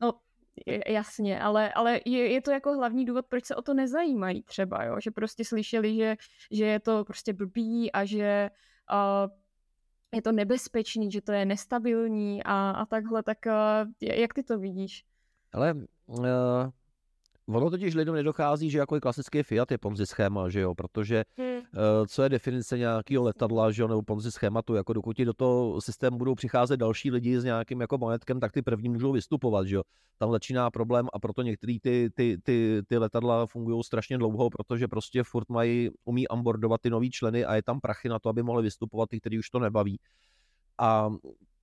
No, 0.00 0.12
jasně, 0.86 1.40
ale, 1.40 1.72
ale 1.72 2.00
je, 2.04 2.32
je 2.32 2.40
to 2.40 2.50
jako 2.50 2.74
hlavní 2.74 3.04
důvod, 3.04 3.26
proč 3.26 3.44
se 3.44 3.56
o 3.56 3.62
to 3.62 3.74
nezajímají 3.74 4.42
třeba, 4.42 4.84
jo? 4.84 4.96
že 5.00 5.10
prostě 5.10 5.44
slyšeli, 5.44 5.96
že, 5.96 6.16
že 6.50 6.64
je 6.64 6.80
to 6.80 7.04
prostě 7.04 7.32
blbý 7.32 7.92
a 7.92 8.04
že 8.04 8.50
uh, 8.92 9.30
je 10.14 10.22
to 10.22 10.32
nebezpečný, 10.32 11.10
že 11.10 11.20
to 11.20 11.32
je 11.32 11.44
nestabilní 11.44 12.44
a, 12.44 12.70
a 12.70 12.86
takhle, 12.86 13.22
tak 13.22 13.38
uh, 13.46 13.92
jak 14.00 14.34
ty 14.34 14.42
to 14.42 14.58
vidíš? 14.58 15.04
Ale 15.52 15.74
uh, 16.06 16.24
Ono 17.48 17.70
totiž 17.70 17.94
lidem 17.94 18.14
nedochází, 18.14 18.70
že 18.70 18.78
jako 18.78 18.94
je 18.94 19.00
klasický 19.00 19.42
Fiat 19.42 19.70
je 19.70 19.78
Ponzi 19.78 20.06
schéma, 20.06 20.48
že 20.48 20.60
jo, 20.60 20.74
protože 20.74 21.24
hmm. 21.36 21.56
uh, 21.56 21.62
co 22.08 22.22
je 22.22 22.28
definice 22.28 22.78
nějakého 22.78 23.24
letadla, 23.24 23.70
že 23.70 23.82
jo, 23.82 23.88
nebo 23.88 24.02
Ponzi 24.02 24.32
schématu, 24.32 24.74
jako 24.74 24.92
dokud 24.92 25.16
ti 25.16 25.24
do 25.24 25.32
toho 25.32 25.80
systému 25.80 26.18
budou 26.18 26.34
přicházet 26.34 26.76
další 26.76 27.10
lidi 27.10 27.40
s 27.40 27.44
nějakým 27.44 27.80
jako 27.80 27.98
majetkem, 27.98 28.40
tak 28.40 28.52
ty 28.52 28.62
první 28.62 28.88
můžou 28.88 29.12
vystupovat, 29.12 29.66
že 29.66 29.76
jo. 29.76 29.82
Tam 30.18 30.30
začíná 30.32 30.70
problém 30.70 31.08
a 31.12 31.18
proto 31.18 31.42
některé 31.42 31.76
ty, 31.82 32.10
ty, 32.14 32.38
ty, 32.42 32.82
ty 32.88 32.98
letadla 32.98 33.46
fungují 33.46 33.84
strašně 33.84 34.18
dlouho, 34.18 34.50
protože 34.50 34.88
prostě 34.88 35.22
furt 35.22 35.48
mají, 35.48 35.90
umí 36.04 36.28
onboardovat 36.28 36.80
ty 36.80 36.90
nový 36.90 37.10
členy 37.10 37.44
a 37.44 37.54
je 37.54 37.62
tam 37.62 37.80
prachy 37.80 38.08
na 38.08 38.18
to, 38.18 38.28
aby 38.28 38.42
mohli 38.42 38.62
vystupovat 38.62 39.08
ty, 39.08 39.20
kteří 39.20 39.38
už 39.38 39.50
to 39.50 39.58
nebaví. 39.58 40.00
A 40.78 41.10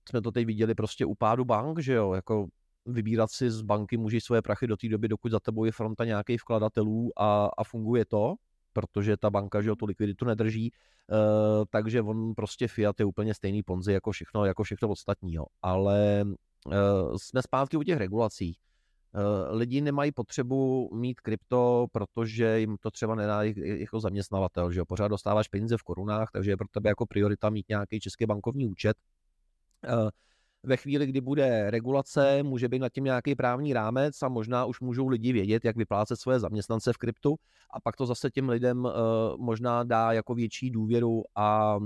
jsme 0.08 0.22
to 0.22 0.32
teď 0.32 0.46
viděli 0.46 0.74
prostě 0.74 1.06
u 1.06 1.14
pádu 1.14 1.44
bank, 1.44 1.78
že 1.78 1.92
jo, 1.92 2.12
jako 2.12 2.46
vybírat 2.86 3.30
si 3.30 3.50
z 3.50 3.62
banky 3.62 3.96
můžeš 3.96 4.24
svoje 4.24 4.42
prachy 4.42 4.66
do 4.66 4.76
té 4.76 4.88
doby, 4.88 5.08
dokud 5.08 5.32
za 5.32 5.40
tebou 5.40 5.64
je 5.64 5.72
fronta 5.72 6.04
nějakých 6.04 6.40
vkladatelů 6.40 7.12
a, 7.16 7.50
a 7.58 7.64
funguje 7.64 8.04
to, 8.04 8.34
protože 8.72 9.16
ta 9.16 9.30
banka, 9.30 9.62
že 9.62 9.68
jo, 9.68 9.76
tu 9.76 9.86
likviditu 9.86 10.24
nedrží, 10.24 10.72
uh, 10.72 11.64
takže 11.70 12.02
on 12.02 12.34
prostě 12.34 12.68
Fiat 12.68 13.00
je 13.00 13.06
úplně 13.06 13.34
stejný 13.34 13.62
ponzi 13.62 13.92
jako 13.92 14.10
všechno, 14.10 14.44
jako 14.44 14.62
všechno 14.62 14.88
ostatního. 14.88 15.46
Ale 15.62 16.24
uh, 16.66 17.16
jsme 17.16 17.42
zpátky 17.42 17.76
u 17.76 17.82
těch 17.82 17.98
regulací. 17.98 18.56
Uh, 19.14 19.56
lidi 19.56 19.80
nemají 19.80 20.12
potřebu 20.12 20.90
mít 20.94 21.20
krypto, 21.20 21.86
protože 21.92 22.60
jim 22.60 22.76
to 22.80 22.90
třeba 22.90 23.14
nedá 23.14 23.42
jako 23.42 24.00
zaměstnavatel, 24.00 24.72
že 24.72 24.78
jo, 24.78 24.84
pořád 24.84 25.08
dostáváš 25.08 25.48
peníze 25.48 25.76
v 25.76 25.82
korunách, 25.82 26.30
takže 26.32 26.50
je 26.50 26.56
pro 26.56 26.68
tebe 26.70 26.88
jako 26.88 27.06
priorita 27.06 27.50
mít 27.50 27.68
nějaký 27.68 28.00
český 28.00 28.26
bankovní 28.26 28.66
účet. 28.66 28.96
Ve 30.66 30.76
chvíli, 30.76 31.06
kdy 31.06 31.20
bude 31.20 31.70
regulace, 31.70 32.42
může 32.42 32.68
být 32.68 32.78
nad 32.78 32.92
tím 32.92 33.04
nějaký 33.04 33.34
právní 33.34 33.72
rámec 33.72 34.22
a 34.22 34.28
možná 34.28 34.64
už 34.64 34.80
můžou 34.80 35.08
lidi 35.08 35.32
vědět, 35.32 35.64
jak 35.64 35.76
vyplácet 35.76 36.20
svoje 36.20 36.40
zaměstnance 36.40 36.92
v 36.92 36.96
kryptu 36.96 37.36
a 37.70 37.80
pak 37.80 37.96
to 37.96 38.06
zase 38.06 38.30
těm 38.30 38.48
lidem 38.48 38.84
uh, 38.84 38.92
možná 39.36 39.84
dá 39.84 40.12
jako 40.12 40.34
větší 40.34 40.70
důvěru 40.70 41.22
a 41.34 41.76
uh, 41.76 41.82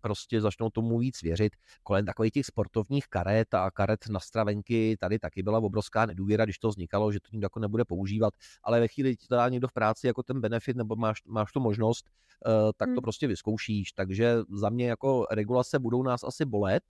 prostě 0.00 0.40
začnou 0.40 0.70
tomu 0.70 0.98
víc 0.98 1.22
věřit. 1.22 1.52
Kolem 1.82 2.06
takových 2.06 2.32
těch 2.32 2.46
sportovních 2.46 3.08
karet 3.08 3.54
a 3.54 3.70
karet 3.70 4.08
na 4.08 4.20
stravenky 4.20 4.96
tady 5.00 5.18
taky 5.18 5.42
byla 5.42 5.58
obrovská 5.58 6.06
nedůvěra, 6.06 6.44
když 6.44 6.58
to 6.58 6.68
vznikalo, 6.68 7.12
že 7.12 7.20
to 7.20 7.28
nikdo 7.32 7.44
jako 7.44 7.60
nebude 7.60 7.84
používat, 7.84 8.34
ale 8.64 8.80
ve 8.80 8.88
chvíli 8.88 9.16
ti 9.16 9.26
to 9.26 9.34
dá 9.34 9.48
někdo 9.48 9.68
v 9.68 9.72
práci 9.72 10.06
jako 10.06 10.22
ten 10.22 10.40
benefit 10.40 10.76
nebo 10.76 10.96
máš, 10.96 11.24
máš 11.26 11.52
tu 11.52 11.60
možnost, 11.60 12.06
uh, 12.46 12.52
tak 12.76 12.88
to 12.88 12.92
hmm. 12.92 13.02
prostě 13.02 13.26
vyzkoušíš. 13.26 13.92
Takže 13.92 14.38
za 14.50 14.68
mě 14.70 14.88
jako 14.88 15.26
regulace 15.30 15.78
budou 15.78 16.02
nás 16.02 16.24
asi 16.24 16.44
bolet, 16.44 16.82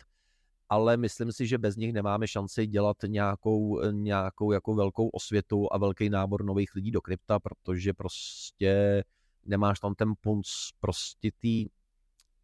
ale 0.71 0.97
myslím 0.97 1.33
si, 1.33 1.47
že 1.47 1.59
bez 1.59 1.77
nich 1.77 1.93
nemáme 1.93 2.29
šanci 2.29 2.67
dělat 2.67 2.97
nějakou, 3.07 3.91
nějakou 3.91 4.53
jako 4.53 4.75
velkou 4.75 5.09
osvětu 5.09 5.67
a 5.73 5.79
velký 5.79 6.11
nábor 6.11 6.45
nových 6.45 6.75
lidí 6.75 6.91
do 6.91 7.01
krypta, 7.01 7.39
protože 7.39 7.93
prostě 7.93 9.05
nemáš 9.47 9.81
tam 9.81 9.95
ten 9.95 10.13
punc 10.21 10.47
prostě 10.81 11.31
té 11.31 11.71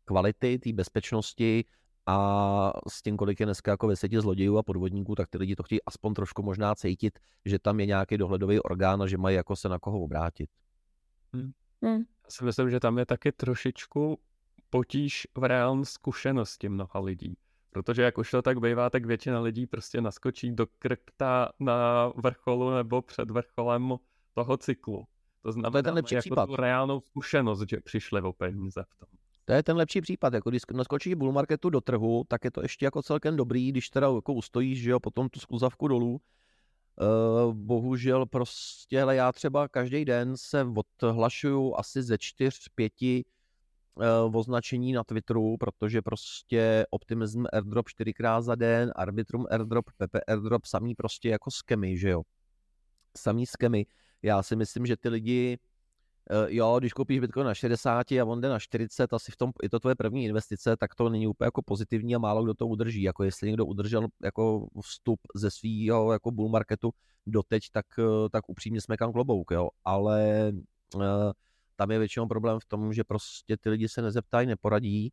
kvality, 0.05 0.59
té 0.59 0.73
bezpečnosti 0.73 1.65
a 2.07 2.73
s 2.89 3.03
tím, 3.03 3.17
kolik 3.17 3.41
je 3.41 3.47
dneska 3.47 3.71
jako 3.71 3.87
ve 3.87 3.97
světě 3.97 4.21
zlodějů 4.21 4.59
a 4.59 4.63
podvodníků, 4.63 5.15
tak 5.15 5.29
ty 5.29 5.39
lidi 5.39 5.57
to 5.57 5.63
chtějí 5.63 5.83
aspoň 5.83 6.15
trošku 6.15 6.43
možná 6.43 6.75
cítit, 6.75 7.19
že 7.45 7.59
tam 7.59 7.81
je 7.81 7.87
nějaký 7.87 8.19
dohledový 8.19 8.61
orgán 8.61 9.03
a 9.03 9.07
že 9.07 9.19
mají 9.19 9.37
jako 9.37 9.57
se 9.57 9.69
na 9.69 9.79
koho 9.79 10.01
obrátit. 10.01 10.51
Hmm. 11.33 11.53
Hmm. 11.83 11.99
Já 11.99 12.29
si 12.29 12.45
myslím, 12.45 12.71
že 12.71 12.81
tam 12.81 12.99
je 12.99 13.07
taky 13.07 13.33
trošičku 13.33 14.19
potíž 14.71 15.27
v 15.39 15.45
reálné 15.45 15.85
zkušenosti 15.85 16.69
mnoha 16.69 17.01
lidí. 17.01 17.37
Protože 17.77 18.03
jak 18.03 18.19
už 18.19 18.31
to 18.31 18.43
tak 18.43 18.61
bývá, 18.61 18.91
tak 18.91 19.07
většina 19.07 19.41
lidí 19.41 19.67
prostě 19.67 20.01
naskočí 20.01 20.53
do 20.53 20.67
krypta 20.79 21.49
na 21.61 22.13
vrcholu 22.17 22.71
nebo 22.71 23.03
před 23.03 23.31
vrcholem 23.31 23.95
toho 24.35 24.57
cyklu. 24.57 25.05
To 25.43 25.53
znamená, 25.53 25.71
to 25.71 25.77
je 25.77 25.83
ten 25.83 25.95
lepší 25.95 26.15
jako 26.15 26.23
případ. 26.23 26.47
tu 26.47 26.57
reálnou 26.57 27.01
zkušenost, 27.01 27.65
že 27.71 27.77
přišli 27.81 28.21
o 28.21 28.33
peníze 28.33 28.85
v 28.89 28.99
tom. 28.99 29.09
To 29.45 29.53
je 29.53 29.63
ten 29.63 29.77
lepší 29.77 30.01
případ, 30.01 30.35
jako 30.35 30.51
když 30.51 30.63
naskočíš 30.73 31.15
bull 31.15 31.33
marketu 31.33 31.71
do 31.71 31.81
trhu, 31.81 32.25
tak 32.29 32.45
je 32.45 32.51
to 32.51 32.63
ještě 32.63 32.85
jako 32.85 33.03
celkem 33.03 33.37
dobrý, 33.37 33.69
když 33.69 33.91
teda 33.91 34.07
jako 34.15 34.35
ustojíš, 34.35 34.83
že 34.83 34.91
jo, 34.91 35.01
potom 35.01 35.29
tu 35.29 35.41
skluzavku 35.41 35.89
dolů. 35.89 36.21
Uh, 37.01 37.55
bohužel 37.55 38.27
prostě, 38.27 39.03
ale 39.03 39.17
já 39.17 39.33
třeba 39.33 39.69
každý 39.69 40.05
den 40.05 40.37
se 40.37 40.67
odhlašuju 41.03 41.75
asi 41.77 42.03
ze 42.03 42.19
čtyř, 42.19 42.69
pěti 42.75 43.25
uh, 43.97 44.37
označení 44.37 44.93
na 44.93 45.05
Twitteru, 45.05 45.57
protože 45.57 46.03
prostě 46.03 46.87
Optimism 46.91 47.45
airdrop 47.53 47.89
čtyřikrát 47.89 48.41
za 48.41 48.55
den, 48.55 48.93
Arbitrum 48.97 49.47
airdrop, 49.51 49.85
Pepe 49.97 50.21
airdrop, 50.21 50.65
samý 50.65 50.95
prostě 50.95 51.29
jako 51.29 51.51
skemy, 51.51 51.99
že 51.99 52.11
jo. 52.11 52.23
Samý 53.17 53.47
skemy. 53.47 53.87
Já 54.23 54.43
si 54.43 54.57
myslím, 54.57 54.87
že 54.87 54.97
ty 54.97 55.09
lidi, 55.09 55.59
uh, 56.31 56.51
jo, 56.51 56.77
když 56.79 56.93
koupíš 56.93 57.21
Bitcoin 57.21 57.47
na 57.47 57.55
60 57.55 58.13
a 58.13 58.25
on 58.25 58.41
jde 58.41 58.49
na 58.49 58.59
40, 58.59 59.13
asi 59.13 59.33
v 59.33 59.37
tom, 59.37 59.53
je 59.63 59.71
to 59.71 59.81
tvoje 59.81 59.95
první 59.95 60.25
investice, 60.25 60.77
tak 60.77 60.95
to 60.95 61.09
není 61.09 61.27
úplně 61.27 61.47
jako 61.47 61.63
pozitivní 61.63 62.15
a 62.15 62.19
málo 62.19 62.45
kdo 62.45 62.55
to 62.55 62.67
udrží. 62.67 63.03
Jako 63.03 63.25
jestli 63.25 63.47
někdo 63.47 63.67
udržel 63.67 64.07
jako 64.25 64.69
vstup 64.83 65.21
ze 65.35 65.51
svého 65.51 66.13
jako 66.13 66.31
bull 66.31 66.49
marketu 66.49 66.91
doteď, 67.27 67.63
tak, 67.73 67.87
uh, 67.99 68.29
tak 68.29 68.49
upřímně 68.49 68.81
smekám 68.81 69.13
klobouk, 69.13 69.51
jo. 69.51 69.69
Ale 69.85 70.53
uh, 70.95 71.03
tam 71.77 71.91
je 71.91 71.99
většinou 71.99 72.27
problém 72.27 72.61
v 72.61 72.65
tom, 72.65 72.93
že 72.93 73.05
prostě 73.05 73.57
ty 73.57 73.71
lidi 73.71 73.89
se 73.89 74.03
nezeptají, 74.03 74.47
neporadí 74.47 75.13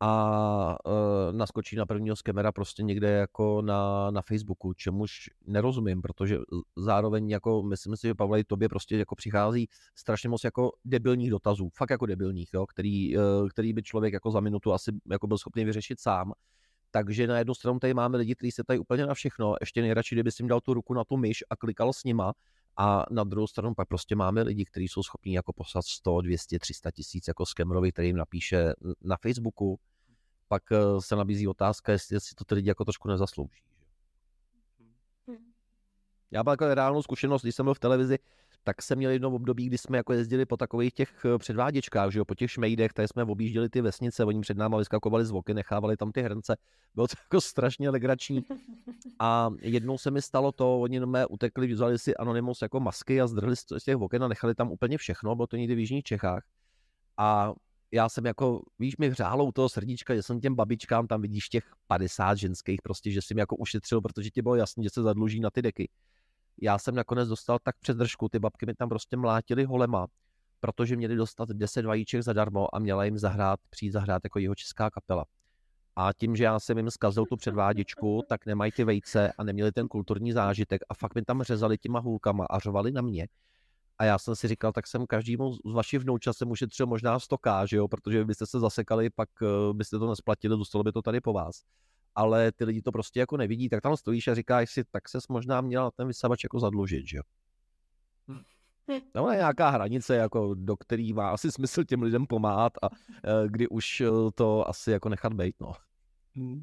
a 0.00 0.76
e, 0.86 1.32
naskočí 1.32 1.76
na 1.76 1.86
prvního 1.86 2.16
skemera 2.16 2.52
prostě 2.52 2.82
někde 2.82 3.10
jako 3.10 3.62
na, 3.62 4.10
na 4.10 4.22
Facebooku, 4.22 4.74
čemuž 4.74 5.30
nerozumím, 5.46 6.02
protože 6.02 6.38
zároveň 6.76 7.30
jako 7.30 7.62
myslím 7.62 7.96
si, 7.96 8.06
že 8.06 8.14
Pavle, 8.14 8.44
tobě 8.44 8.68
prostě 8.68 8.96
jako 8.96 9.14
přichází 9.14 9.68
strašně 9.94 10.28
moc 10.28 10.44
jako 10.44 10.72
debilních 10.84 11.30
dotazů, 11.30 11.70
fakt 11.74 11.90
jako 11.90 12.06
debilních, 12.06 12.50
jo, 12.54 12.66
který, 12.66 13.18
e, 13.18 13.20
který 13.50 13.72
by 13.72 13.82
člověk 13.82 14.14
jako 14.14 14.30
za 14.30 14.40
minutu 14.40 14.72
asi 14.72 14.92
jako 15.10 15.26
byl 15.26 15.38
schopný 15.38 15.64
vyřešit 15.64 16.00
sám. 16.00 16.32
Takže 16.90 17.26
na 17.26 17.38
jednu 17.38 17.54
stranu 17.54 17.78
tady 17.78 17.94
máme 17.94 18.18
lidi, 18.18 18.34
kteří 18.34 18.52
se 18.52 18.64
tady 18.64 18.78
úplně 18.78 19.06
na 19.06 19.14
všechno, 19.14 19.54
ještě 19.60 19.82
nejradši, 19.82 20.14
kdyby 20.14 20.32
si 20.32 20.42
jim 20.42 20.48
dal 20.48 20.60
tu 20.60 20.74
ruku 20.74 20.94
na 20.94 21.04
tu 21.04 21.16
myš 21.16 21.44
a 21.50 21.56
klikal 21.56 21.92
s 21.92 22.04
nima, 22.04 22.32
a 22.76 23.04
na 23.10 23.24
druhou 23.24 23.46
stranu 23.46 23.74
pak 23.74 23.88
prostě 23.88 24.16
máme 24.16 24.42
lidi, 24.42 24.64
kteří 24.64 24.88
jsou 24.88 25.02
schopní 25.02 25.34
jako 25.34 25.52
poslat 25.52 25.84
100, 25.84 26.20
200, 26.20 26.58
300 26.58 26.90
tisíc 26.90 27.28
jako 27.28 27.46
skemrovi, 27.46 27.92
který 27.92 28.08
jim 28.08 28.16
napíše 28.16 28.72
na 29.02 29.16
Facebooku. 29.16 29.80
Pak 30.48 30.62
eh, 30.72 30.78
se 30.98 31.16
nabízí 31.16 31.48
otázka, 31.48 31.92
jestli 31.92 32.20
si 32.20 32.34
to 32.34 32.44
ty 32.44 32.54
lidi 32.54 32.68
jako 32.68 32.84
trošku 32.84 33.08
nezaslouží. 33.08 33.62
Hm. 35.30 35.52
Já 36.30 36.42
mám 36.42 36.52
jako 36.52 36.74
reálnou 36.74 37.02
zkušenost, 37.02 37.42
když 37.42 37.54
jsem 37.54 37.66
byl 37.66 37.74
v 37.74 37.78
televizi, 37.78 38.18
tak 38.64 38.82
jsem 38.82 38.98
měl 38.98 39.10
jedno 39.10 39.30
období, 39.30 39.66
kdy 39.66 39.78
jsme 39.78 39.96
jako 39.96 40.12
jezdili 40.12 40.46
po 40.46 40.56
takových 40.56 40.92
těch 40.92 41.24
eh, 41.24 41.38
předváděčkách, 41.38 42.10
že 42.10 42.18
jo, 42.18 42.24
po 42.24 42.34
těch 42.34 42.50
šmejdech, 42.50 42.92
tady 42.92 43.08
jsme 43.08 43.24
objížděli 43.24 43.68
ty 43.68 43.80
vesnice, 43.80 44.24
oni 44.24 44.40
před 44.40 44.56
náma 44.56 44.78
vyskakovali 44.78 45.24
z 45.24 45.30
voky, 45.30 45.54
nechávali 45.54 45.96
tam 45.96 46.12
ty 46.12 46.22
hrnce, 46.22 46.56
bylo 46.94 47.08
to 47.08 47.14
jako 47.24 47.40
strašně 47.40 47.90
legrační. 47.90 48.44
A 49.18 49.50
jednou 49.60 49.98
se 49.98 50.10
mi 50.10 50.22
stalo 50.22 50.52
to, 50.52 50.80
oni 50.80 51.00
mé 51.00 51.26
utekli, 51.26 51.72
vzali 51.72 51.98
si 51.98 52.16
Anonymous 52.16 52.62
jako 52.62 52.80
masky 52.80 53.20
a 53.20 53.26
zdrhli 53.26 53.56
z 53.56 53.84
těch 53.84 53.96
oken 53.96 54.24
a 54.24 54.28
nechali 54.28 54.54
tam 54.54 54.70
úplně 54.70 54.98
všechno, 54.98 55.34
bylo 55.34 55.46
to 55.46 55.56
někdy 55.56 55.74
v 55.74 55.78
Jižních 55.78 56.04
Čechách. 56.04 56.42
A 57.16 57.52
já 57.92 58.08
jsem 58.08 58.26
jako, 58.26 58.62
víš, 58.78 58.96
mi 58.96 59.08
hřálo 59.08 59.44
u 59.44 59.52
toho 59.52 59.68
srdíčka, 59.68 60.14
že 60.14 60.22
jsem 60.22 60.40
těm 60.40 60.54
babičkám, 60.54 61.06
tam 61.06 61.22
vidíš 61.22 61.48
těch 61.48 61.64
50 61.86 62.34
ženských 62.34 62.82
prostě, 62.82 63.10
že 63.10 63.22
jsem 63.22 63.38
jako 63.38 63.56
ušetřil, 63.56 64.00
protože 64.00 64.30
ti 64.30 64.42
bylo 64.42 64.54
jasné, 64.54 64.82
že 64.82 64.90
se 64.90 65.02
zadluží 65.02 65.40
na 65.40 65.50
ty 65.50 65.62
deky 65.62 65.88
já 66.62 66.78
jsem 66.78 66.94
nakonec 66.94 67.28
dostal 67.28 67.58
tak 67.62 67.76
před 67.78 67.96
držku, 67.96 68.28
ty 68.28 68.38
babky 68.38 68.66
mi 68.66 68.74
tam 68.74 68.88
prostě 68.88 69.16
mlátily 69.16 69.64
holema, 69.64 70.06
protože 70.60 70.96
měli 70.96 71.16
dostat 71.16 71.48
10 71.48 71.84
vajíček 71.84 72.22
zadarmo 72.22 72.74
a 72.74 72.78
měla 72.78 73.04
jim 73.04 73.18
zahrát, 73.18 73.60
přijít 73.70 73.90
zahrát 73.90 74.24
jako 74.24 74.38
jeho 74.38 74.54
česká 74.54 74.90
kapela. 74.90 75.24
A 75.96 76.12
tím, 76.12 76.36
že 76.36 76.44
já 76.44 76.60
jsem 76.60 76.76
jim 76.76 76.90
zkazil 76.90 77.26
tu 77.26 77.36
předvádičku, 77.36 78.22
tak 78.28 78.46
nemají 78.46 78.72
ty 78.72 78.84
vejce 78.84 79.32
a 79.38 79.44
neměli 79.44 79.72
ten 79.72 79.88
kulturní 79.88 80.32
zážitek 80.32 80.82
a 80.88 80.94
fakt 80.94 81.14
mi 81.14 81.22
tam 81.22 81.42
řezali 81.42 81.78
těma 81.78 82.00
hůlkama 82.00 82.46
a 82.50 82.58
řovali 82.58 82.92
na 82.92 83.02
mě. 83.02 83.28
A 83.98 84.04
já 84.04 84.18
jsem 84.18 84.36
si 84.36 84.48
říkal, 84.48 84.72
tak 84.72 84.86
jsem 84.86 85.06
každému 85.06 85.52
z 85.52 85.72
vašich 85.74 86.00
vnoučat 86.00 86.36
jsem 86.36 86.50
ušetřil 86.50 86.86
možná 86.86 87.18
100 87.18 87.36
že 87.64 87.76
jo, 87.76 87.88
protože 87.88 88.24
byste 88.24 88.46
se 88.46 88.60
zasekali, 88.60 89.10
pak 89.10 89.28
uh, 89.42 89.76
byste 89.76 89.98
to 89.98 90.08
nesplatili, 90.08 90.56
dostalo 90.56 90.84
by 90.84 90.92
to 90.92 91.02
tady 91.02 91.20
po 91.20 91.32
vás 91.32 91.62
ale 92.14 92.52
ty 92.52 92.64
lidi 92.64 92.82
to 92.82 92.92
prostě 92.92 93.20
jako 93.20 93.36
nevidí, 93.36 93.68
tak 93.68 93.80
tam 93.80 93.96
stojíš 93.96 94.28
a 94.28 94.34
říkáš 94.34 94.70
si, 94.70 94.84
tak 94.84 95.08
ses 95.08 95.28
možná 95.28 95.60
měl 95.60 95.84
na 95.84 95.90
ten 95.90 96.06
vysavač 96.06 96.44
jako 96.44 96.60
zadlužit, 96.60 97.08
že 97.08 97.16
jo. 97.16 97.22
Hm. 98.28 99.00
No 99.14 99.30
je 99.30 99.36
nějaká 99.36 99.70
hranice, 99.70 100.16
jako, 100.16 100.54
do 100.54 100.76
který 100.76 101.12
má 101.12 101.30
asi 101.30 101.52
smysl 101.52 101.84
těm 101.84 102.02
lidem 102.02 102.26
pomáhat 102.26 102.72
a 102.82 102.86
e, 102.86 103.48
kdy 103.48 103.68
už 103.68 104.00
e, 104.00 104.06
to 104.34 104.68
asi 104.68 104.90
jako 104.90 105.08
nechat 105.08 105.34
být, 105.34 105.54
no. 105.60 105.72
Hm. 106.36 106.62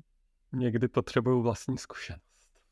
Někdy 0.53 0.87
potřebuju 0.87 1.41
vlastní 1.41 1.77
zkušenost. 1.77 2.23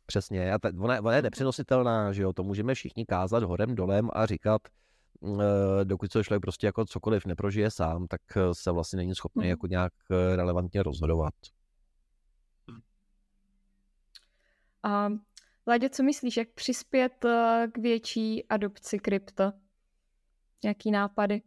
Přesně, 0.05 0.53
a 0.53 0.59
ta, 0.59 0.71
ona, 0.79 0.99
ona 1.01 1.15
je 1.15 1.21
nepřenositelná, 1.21 2.13
že 2.13 2.23
jo, 2.23 2.33
to 2.33 2.43
můžeme 2.43 2.75
všichni 2.75 3.05
kázat 3.05 3.43
horem, 3.43 3.75
dolem 3.75 4.09
a 4.13 4.25
říkat, 4.25 4.61
e, 5.81 5.85
dokud 5.85 6.11
se 6.11 6.23
člověk 6.23 6.41
prostě 6.41 6.67
jako 6.67 6.85
cokoliv 6.85 7.25
neprožije 7.25 7.71
sám, 7.71 8.07
tak 8.07 8.21
se 8.53 8.71
vlastně 8.71 8.97
není 8.97 9.15
schopný 9.15 9.43
mm. 9.43 9.49
jako 9.49 9.67
nějak 9.67 9.93
relevantně 10.35 10.83
rozhodovat. 10.83 11.33
A 14.83 15.09
Láďo, 15.69 15.89
co 15.89 16.03
myslíš, 16.03 16.37
jak 16.37 16.49
přispět 16.49 17.25
eh, 17.25 17.67
k 17.71 17.77
větší 17.77 18.45
adopci 18.47 18.99
krypto? 18.99 19.51
Jaký 20.63 20.91
nápady? 20.91 21.41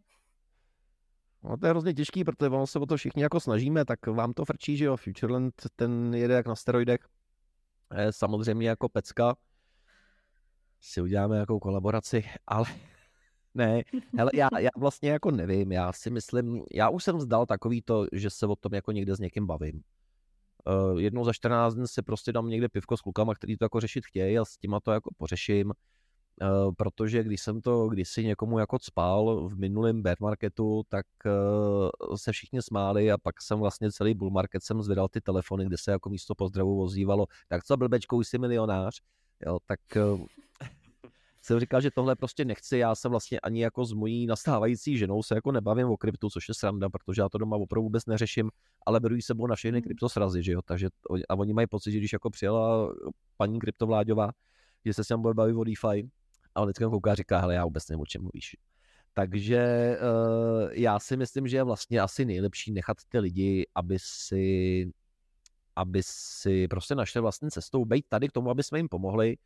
No 1.42 1.56
to 1.56 1.66
je 1.66 1.70
hrozně 1.70 1.94
těžký, 1.94 2.24
protože 2.24 2.50
ono 2.50 2.66
se 2.66 2.78
o 2.78 2.86
to 2.86 2.96
všichni 2.96 3.22
jako 3.22 3.40
snažíme, 3.40 3.84
tak 3.84 4.06
vám 4.06 4.32
to 4.32 4.44
frčí, 4.44 4.76
že 4.76 4.84
jo, 4.84 4.96
Futureland 4.96 5.54
ten 5.76 6.14
jede 6.14 6.34
jak 6.34 6.46
na 6.46 6.54
steroidech. 6.54 7.00
Je 7.98 8.12
samozřejmě 8.12 8.68
jako 8.68 8.88
pecka. 8.88 9.36
Si 10.80 11.00
uděláme 11.00 11.34
nějakou 11.34 11.58
kolaboraci, 11.58 12.24
ale 12.46 12.64
ne, 13.54 13.82
hele, 14.16 14.30
já, 14.34 14.48
já 14.58 14.70
vlastně 14.76 15.10
jako 15.10 15.30
nevím, 15.30 15.72
já 15.72 15.92
si 15.92 16.10
myslím, 16.10 16.62
já 16.72 16.88
už 16.88 17.04
jsem 17.04 17.20
zdal 17.20 17.46
takový 17.46 17.82
to, 17.82 18.06
že 18.12 18.30
se 18.30 18.46
o 18.46 18.56
tom 18.56 18.74
jako 18.74 18.92
někde 18.92 19.16
s 19.16 19.20
někým 19.20 19.46
bavím. 19.46 19.82
Uh, 20.66 21.00
jednou 21.00 21.24
za 21.24 21.32
14 21.32 21.74
dní 21.74 21.88
si 21.88 22.02
prostě 22.02 22.32
dám 22.32 22.48
někde 22.48 22.68
pivko 22.68 22.96
s 22.96 23.00
klukama, 23.00 23.34
který 23.34 23.56
to 23.56 23.64
jako 23.64 23.80
řešit 23.80 24.06
chtějí 24.06 24.38
a 24.38 24.44
s 24.44 24.56
těma 24.56 24.80
to 24.80 24.92
jako 24.92 25.10
pořeším. 25.16 25.72
Uh, 26.42 26.72
protože 26.78 27.22
když 27.22 27.40
jsem 27.40 27.60
to 27.60 27.88
kdysi 27.88 28.24
někomu 28.24 28.58
jako 28.58 28.78
spal 28.82 29.48
v 29.48 29.58
minulém 29.58 30.02
bear 30.02 30.16
marketu, 30.20 30.82
tak 30.88 31.06
uh, 31.26 32.16
se 32.16 32.32
všichni 32.32 32.62
smáli 32.62 33.12
a 33.12 33.18
pak 33.18 33.42
jsem 33.42 33.58
vlastně 33.58 33.92
celý 33.92 34.14
bull 34.14 34.30
market 34.30 34.62
jsem 34.62 34.82
zvedal 34.82 35.08
ty 35.08 35.20
telefony, 35.20 35.66
kde 35.66 35.76
se 35.78 35.90
jako 35.90 36.10
místo 36.10 36.34
pozdravu 36.34 36.82
ozývalo, 36.82 37.26
tak 37.48 37.64
co 37.64 37.76
blbečko, 37.76 38.16
už 38.16 38.28
jsi 38.28 38.38
milionář, 38.38 39.00
jo, 39.46 39.58
tak 39.66 39.80
jsem 41.42 41.60
říkal, 41.60 41.80
že 41.80 41.90
tohle 41.90 42.16
prostě 42.16 42.44
nechci, 42.44 42.78
já 42.78 42.94
se 42.94 43.08
vlastně 43.08 43.40
ani 43.40 43.62
jako 43.62 43.84
s 43.84 43.92
mojí 43.92 44.26
nastávající 44.26 44.98
ženou 44.98 45.22
se 45.22 45.34
jako 45.34 45.52
nebavím 45.52 45.86
o 45.88 45.96
kryptu, 45.96 46.30
což 46.30 46.48
je 46.48 46.54
sranda, 46.54 46.88
protože 46.88 47.22
já 47.22 47.28
to 47.28 47.38
doma 47.38 47.56
opravdu 47.56 47.82
vůbec 47.82 48.06
neřeším, 48.06 48.50
ale 48.86 49.00
beru 49.00 49.14
jí 49.14 49.22
sebou 49.22 49.46
na 49.46 49.54
všechny 49.54 49.78
hmm. 49.78 49.82
kryptosrazy, 49.82 50.42
že 50.42 50.52
jo, 50.52 50.62
takže 50.62 50.88
a 51.28 51.34
oni 51.34 51.52
mají 51.52 51.66
pocit, 51.66 51.92
že 51.92 51.98
když 51.98 52.12
jako 52.12 52.30
přijela 52.30 52.94
paní 53.36 53.58
kryptovláďová, 53.58 54.30
že 54.84 54.94
se 54.94 55.04
s 55.04 55.08
ním 55.08 55.22
bude 55.22 55.34
bavit 55.34 55.54
o 55.54 55.64
DeFi, 55.64 56.08
a 56.54 56.60
on 56.60 56.66
vždycky 56.66 56.84
kouká 56.84 57.12
a 57.12 57.14
říká, 57.14 57.38
hele, 57.38 57.54
já 57.54 57.64
vůbec 57.64 57.88
nevím, 57.88 58.00
o 58.00 58.06
čem 58.06 58.22
mluvíš. 58.22 58.56
Takže 59.14 59.96
uh, 60.00 60.70
já 60.72 60.98
si 60.98 61.16
myslím, 61.16 61.48
že 61.48 61.56
je 61.56 61.62
vlastně 61.62 62.00
asi 62.00 62.24
nejlepší 62.24 62.72
nechat 62.72 62.96
ty 63.08 63.18
lidi, 63.18 63.66
aby 63.74 63.96
si, 64.00 64.90
aby 65.76 66.00
si 66.04 66.68
prostě 66.68 66.94
našli 66.94 67.20
vlastní 67.20 67.50
cestou, 67.50 67.84
být 67.84 68.04
tady 68.08 68.28
k 68.28 68.32
tomu, 68.32 68.50
aby 68.50 68.62
jsme 68.62 68.78
jim 68.78 68.88
pomohli, 68.88 69.36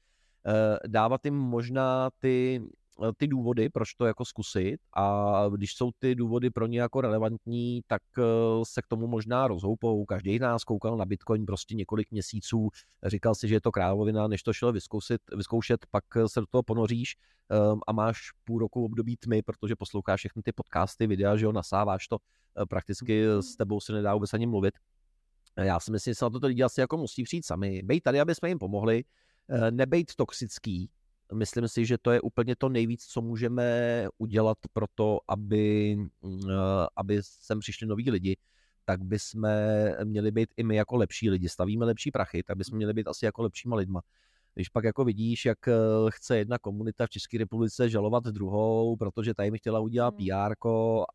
dávat 0.86 1.24
jim 1.24 1.34
možná 1.34 2.11
ty 2.18 2.62
Eh, 3.05 3.12
ty 3.16 3.26
důvody, 3.26 3.68
proč 3.68 3.94
to 3.94 4.07
jako 4.07 4.24
zkusit 4.24 4.78
a 4.97 5.44
když 5.57 5.74
jsou 5.74 5.90
ty 5.99 6.14
důvody 6.14 6.51
pro 6.51 6.66
ně 6.66 6.80
jako 6.80 7.01
relevantní, 7.01 7.80
tak 7.86 8.03
eh, 8.18 8.22
se 8.62 8.82
k 8.82 8.86
tomu 8.86 9.07
možná 9.07 9.49
rozhoupou. 9.49 10.05
Každý 10.05 10.38
z 10.38 10.40
nás 10.40 10.64
koukal 10.64 10.97
na 10.97 11.05
Bitcoin 11.05 11.47
prostě 11.47 11.74
několik 11.74 12.11
měsíců, 12.11 12.68
říkal 13.07 13.34
si, 13.34 13.49
že 13.49 13.55
je 13.55 13.61
to 13.61 13.72
královina, 13.72 14.28
než 14.28 14.42
to 14.42 14.53
šel 14.53 14.72
vyzkoušet, 14.72 15.20
vyzkoušet 15.36 15.86
pak 15.90 16.05
eh, 16.16 16.28
se 16.28 16.40
do 16.40 16.47
toho 16.47 16.62
ponoříš 16.62 17.16
ehm, 17.51 17.80
a 17.86 17.92
máš 17.92 18.18
půl 18.44 18.59
roku 18.59 18.84
období 18.84 19.16
tmy, 19.16 19.42
protože 19.42 19.76
posloucháš 19.76 20.20
všechny 20.20 20.42
ty 20.42 20.53
podcasty, 20.53 21.07
videa, 21.07 21.36
že 21.36 21.44
jo, 21.44 21.53
nasáváš 21.53 22.09
to, 22.09 22.18
prakticky 22.68 23.24
s 23.40 23.57
tebou 23.57 23.80
se 23.80 23.92
nedá 23.92 24.14
vůbec 24.14 24.34
ani 24.34 24.47
mluvit. 24.47 24.74
Já 25.57 25.80
si 25.80 25.92
myslím, 25.92 26.11
že 26.11 26.14
se 26.14 26.24
na 26.24 26.30
to 26.30 26.47
lidi 26.47 26.62
asi 26.62 26.80
jako 26.80 26.97
musí 26.97 27.22
přijít 27.22 27.47
sami. 27.47 27.82
Bejt 27.84 28.03
tady, 28.03 28.20
aby 28.20 28.34
jsme 28.34 28.49
jim 28.49 28.59
pomohli, 28.59 29.05
nebejt 29.70 30.14
toxický, 30.14 30.90
myslím 31.34 31.68
si, 31.68 31.86
že 31.86 31.99
to 31.99 32.11
je 32.11 32.20
úplně 32.20 32.57
to 32.57 32.68
nejvíc, 32.68 33.05
co 33.05 33.20
můžeme 33.20 34.09
udělat 34.18 34.59
pro 34.72 34.86
to, 34.94 35.18
aby, 35.28 35.97
eh, 36.24 36.86
aby 36.97 37.18
sem 37.22 37.59
přišli 37.59 37.86
noví 37.86 38.11
lidi, 38.11 38.36
tak 38.84 39.05
bychom 39.05 39.49
měli 40.05 40.30
být 40.30 40.49
i 40.57 40.62
my 40.62 40.76
jako 40.76 40.97
lepší 40.97 41.30
lidi. 41.30 41.49
Stavíme 41.49 41.84
lepší 41.84 42.11
prachy, 42.11 42.42
tak 42.42 42.57
bychom 42.57 42.76
měli 42.76 42.92
být 42.92 43.09
asi 43.09 43.24
jako 43.24 43.42
lepšíma 43.42 43.76
lidma. 43.76 44.01
Když 44.55 44.68
pak 44.68 44.84
jako 44.84 45.05
vidíš, 45.05 45.44
jak 45.44 45.68
eh, 45.68 45.72
chce 46.09 46.38
jedna 46.38 46.59
komunita 46.59 47.07
v 47.07 47.11
České 47.11 47.38
republice 47.38 47.90
žalovat 47.90 48.24
druhou, 48.24 48.97
protože 48.97 49.34
tady 49.34 49.51
mi 49.51 49.59
chtěla 49.59 49.80
udělat 49.80 50.14
hmm. 50.18 50.28
PR 50.28 50.55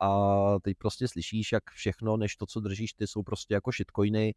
a 0.01 0.59
teď 0.59 0.77
prostě 0.77 1.07
slyšíš, 1.07 1.51
jak 1.51 1.63
všechno, 1.69 2.17
než 2.17 2.35
to, 2.35 2.45
co 2.45 2.59
držíš 2.59 2.93
ty, 2.93 3.07
jsou 3.07 3.23
prostě 3.23 3.53
jako 3.53 3.71
shitcoiny, 3.71 4.33
Eh, 4.33 4.35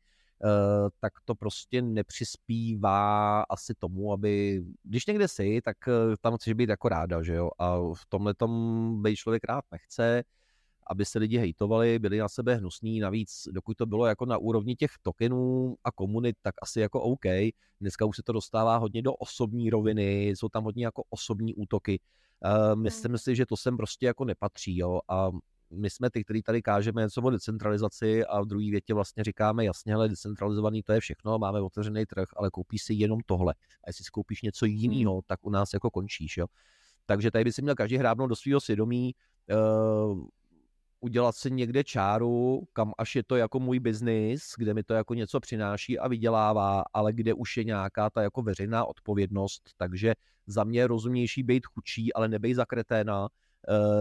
tak 1.01 1.13
to 1.25 1.35
prostě 1.35 1.83
nepřispívá 1.83 3.43
asi 3.43 3.75
tomu, 3.75 4.13
aby, 4.13 4.65
když 4.83 5.07
někde 5.07 5.29
jsi, 5.29 5.61
tak 5.65 5.77
eh, 5.89 6.17
tam 6.21 6.37
chceš 6.37 6.53
být 6.53 6.69
jako 6.69 6.89
ráda, 6.89 7.23
že 7.23 7.35
jo, 7.35 7.51
a 7.59 7.77
v 7.79 8.07
tomhle 8.09 8.35
tom 8.35 9.03
být 9.03 9.17
člověk 9.17 9.45
rád 9.45 9.65
nechce, 9.73 10.25
aby 10.91 11.05
se 11.05 11.19
lidi 11.19 11.39
hejtovali, 11.39 11.99
byli 11.99 12.19
na 12.19 12.29
sebe 12.29 12.55
hnusní, 12.55 13.01
navíc 13.01 13.49
dokud 13.53 13.77
to 13.77 13.87
bylo 13.87 14.07
jako 14.07 14.27
na 14.27 14.39
úrovni 14.39 14.77
těch 14.77 14.91
tokenů 15.03 15.77
a 15.85 15.93
komunit, 15.93 16.37
tak 16.43 16.55
asi 16.63 16.81
jako 16.81 17.01
OK, 17.01 17.25
dneska 17.81 18.05
už 18.05 18.17
se 18.17 18.23
to 18.23 18.33
dostává 18.33 18.77
hodně 18.77 19.03
do 19.03 19.15
osobní 19.15 19.71
roviny, 19.71 20.29
jsou 20.29 20.49
tam 20.49 20.65
hodně 20.65 20.85
jako 20.85 21.03
osobní 21.11 21.55
útoky, 21.55 22.01
Uh, 22.45 22.77
myslím 22.77 23.19
si, 23.19 23.37
že 23.37 23.47
to 23.47 23.57
sem 23.57 23.77
prostě 23.77 24.07
jako 24.07 24.25
nepatří, 24.25 24.77
jo, 24.77 25.01
a 25.09 25.31
my 25.75 25.91
jsme 25.91 26.11
ty, 26.11 26.25
kteří 26.25 26.43
tady 26.43 26.63
kážeme 26.63 27.03
něco 27.03 27.23
o 27.23 27.31
decentralizaci 27.31 28.25
a 28.25 28.41
v 28.41 28.47
druhé 28.47 28.71
větě 28.71 28.95
vlastně 28.95 29.25
říkáme 29.25 29.65
jasně, 29.65 29.95
ale 29.95 30.09
decentralizovaný 30.09 30.83
to 30.83 30.93
je 30.93 31.01
všechno, 31.01 31.39
máme 31.39 31.61
otevřený 31.61 32.07
trh, 32.07 32.29
ale 32.37 32.51
koupíš 32.51 32.83
si 32.83 32.95
jenom 32.95 33.21
tohle. 33.27 33.55
A 33.55 33.87
jestli 33.87 34.05
si 34.05 34.11
koupíš 34.11 34.43
něco 34.43 34.67
jiného, 34.67 35.13
hmm. 35.13 35.23
tak 35.27 35.39
u 35.43 35.51
nás 35.51 35.73
jako 35.75 35.91
končíš. 35.91 36.37
Jo? 36.37 36.47
Takže 37.07 37.31
tady 37.31 37.45
by 37.45 37.53
si 37.53 37.63
měl 37.63 37.75
každý 37.75 37.97
hrábnout 37.97 38.29
do 38.29 38.37
svého 38.37 38.61
svědomí, 38.61 39.15
uh, 40.11 40.25
udělat 41.01 41.37
si 41.37 41.51
někde 41.51 41.85
čáru, 41.85 42.63
kam 42.73 42.93
až 42.99 43.17
je 43.17 43.23
to 43.23 43.37
jako 43.37 43.61
můj 43.61 43.81
biznis, 43.81 44.53
kde 44.59 44.75
mi 44.75 44.83
to 44.83 44.95
jako 44.95 45.15
něco 45.15 45.41
přináší 45.41 45.99
a 45.99 46.09
vydělává, 46.09 46.85
ale 46.93 47.13
kde 47.13 47.35
už 47.35 47.57
je 47.57 47.65
nějaká 47.65 48.11
ta 48.11 48.23
jako 48.23 48.43
veřejná 48.43 48.85
odpovědnost, 48.85 49.63
takže 49.77 50.15
za 50.47 50.65
mě 50.65 50.81
je 50.81 50.87
rozumnější 50.87 51.43
být 51.43 51.67
chudší, 51.67 52.13
ale 52.13 52.29
nebej 52.29 52.55
zakreténa, 52.55 53.29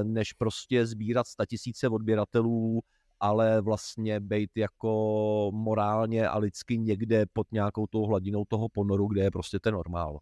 než 0.04 0.34
prostě 0.34 0.86
sbírat 0.86 1.26
tisíce 1.50 1.90
odběratelů, 1.90 2.82
ale 3.20 3.62
vlastně 3.62 4.20
být 4.20 4.50
jako 4.58 5.52
morálně 5.54 6.28
a 6.28 6.38
lidsky 6.38 6.78
někde 6.78 7.26
pod 7.34 7.48
nějakou 7.52 7.88
tou 7.88 8.06
hladinou 8.06 8.46
toho 8.46 8.70
ponoru, 8.70 9.08
kde 9.08 9.24
je 9.24 9.32
prostě 9.32 9.60
ten 9.60 9.74
normál. 9.74 10.20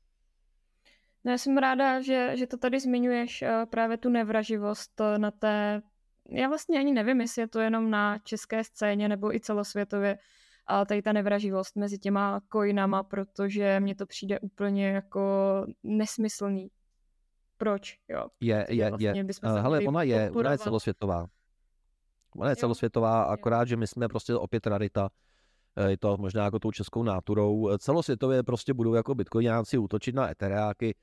No, 1.24 1.32
já 1.32 1.38
jsem 1.38 1.58
ráda, 1.58 2.02
že, 2.02 2.32
že 2.38 2.48
to 2.48 2.58
tady 2.58 2.80
zmiňuješ 2.80 3.42
eh, 3.42 3.66
právě 3.70 3.98
tu 3.98 4.10
nevraživost 4.10 5.02
eh, 5.02 5.20
na 5.20 5.32
té, 5.32 5.82
já 6.30 6.48
vlastně 6.48 6.80
ani 6.80 6.94
nevím, 6.94 7.22
jestli 7.22 7.42
je 7.42 7.48
to 7.48 7.60
jenom 7.60 7.90
na 7.90 8.20
české 8.20 8.64
scéně 8.64 9.10
nebo 9.10 9.36
i 9.36 9.40
celosvětově, 9.40 10.18
a 10.68 10.86
tady 10.86 11.02
ta 11.02 11.14
nevraživost 11.14 11.76
mezi 11.76 12.00
těma 12.00 12.42
coinama, 12.52 13.04
protože 13.04 13.80
mně 13.80 13.96
to 13.96 14.06
přijde 14.06 14.40
úplně 14.40 14.88
jako 14.88 15.22
nesmyslný 15.84 16.70
proč, 17.62 17.98
jo. 18.10 18.26
Je, 18.40 18.66
je, 18.70 18.90
vlastně 18.90 19.08
je. 19.08 19.26
Hele, 19.44 19.80
ona 19.80 20.04
je, 20.04 20.32
ona 20.32 20.52
je 20.52 20.58
celosvětová. 20.58 21.28
Ona 22.36 22.50
je 22.50 22.56
celosvětová, 22.56 23.24
akorát, 23.24 23.68
že 23.68 23.78
my 23.78 23.88
jsme 23.88 24.08
prostě 24.08 24.36
opět 24.36 24.68
rarita. 24.68 25.10
Eh, 25.76 25.90
je 25.92 25.98
to 25.98 26.18
možná 26.18 26.44
jako 26.44 26.60
tou 26.60 26.72
českou 26.72 27.04
náturou. 27.04 27.70
Eh, 27.70 27.78
celosvětově 27.78 28.44
prostě 28.44 28.74
budou 28.74 28.94
jako 28.94 29.16
bitcoináci 29.16 29.78
útočit 29.78 30.16
na 30.16 30.32
etereáky, 30.32 30.96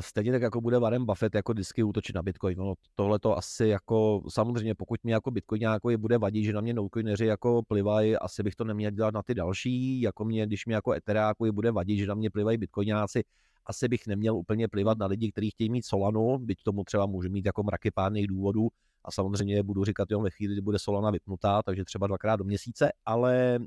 stejně 0.00 0.32
tak 0.32 0.42
jako 0.42 0.60
bude 0.60 0.78
Warren 0.78 1.04
Buffett 1.04 1.34
jako 1.34 1.52
disky 1.52 1.82
útočit 1.82 2.14
na 2.14 2.22
Bitcoin. 2.22 2.58
No, 2.58 2.74
tohle 2.94 3.18
to 3.18 3.38
asi 3.38 3.66
jako, 3.68 4.22
samozřejmě 4.28 4.74
pokud 4.74 5.04
mě 5.04 5.14
jako 5.14 5.30
Bitcoinákovi 5.30 5.96
bude 5.96 6.18
vadit, 6.18 6.44
že 6.44 6.52
na 6.52 6.60
mě 6.60 6.74
nocoineři 6.74 7.26
jako 7.26 7.62
plivají, 7.68 8.16
asi 8.16 8.42
bych 8.42 8.54
to 8.54 8.64
neměl 8.64 8.90
dělat 8.90 9.14
na 9.14 9.22
ty 9.22 9.34
další, 9.34 10.00
jako 10.00 10.24
mě, 10.24 10.46
když 10.46 10.66
mě 10.66 10.74
jako 10.74 10.92
etereákovi 10.92 11.52
bude 11.52 11.70
vadit, 11.70 11.98
že 11.98 12.06
na 12.06 12.14
mě 12.14 12.30
plivají 12.30 12.58
Bitcoináci, 12.58 13.24
asi 13.66 13.88
bych 13.88 14.06
neměl 14.06 14.36
úplně 14.36 14.68
plivat 14.68 14.98
na 14.98 15.06
lidi, 15.06 15.32
kteří 15.32 15.50
chtějí 15.50 15.70
mít 15.70 15.84
Solanu, 15.84 16.38
byť 16.38 16.62
tomu 16.62 16.84
třeba 16.84 17.06
může 17.06 17.28
mít 17.28 17.46
jako 17.46 17.62
mraky 17.62 17.90
párných 17.90 18.26
důvodů 18.26 18.68
a 19.04 19.10
samozřejmě 19.12 19.62
budu 19.62 19.84
říkat 19.84 20.10
jo, 20.10 20.20
ve 20.20 20.30
chvíli, 20.30 20.54
kdy 20.54 20.60
bude 20.60 20.78
Solana 20.78 21.10
vypnutá, 21.10 21.62
takže 21.62 21.84
třeba 21.84 22.06
dvakrát 22.06 22.36
do 22.36 22.44
měsíce, 22.44 22.92
ale 23.04 23.58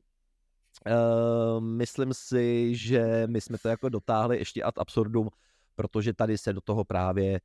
uh, 0.88 1.60
myslím 1.64 2.14
si, 2.14 2.76
že 2.76 3.24
my 3.28 3.42
jsme 3.42 3.58
to 3.58 3.68
jako 3.68 3.90
dotáhli 3.90 4.38
ještě 4.38 4.64
ad 4.64 4.78
absurdum, 4.78 5.30
protože 5.76 6.14
tady 6.14 6.38
se 6.38 6.54
do 6.54 6.62
toho 6.62 6.84
právě 6.84 7.40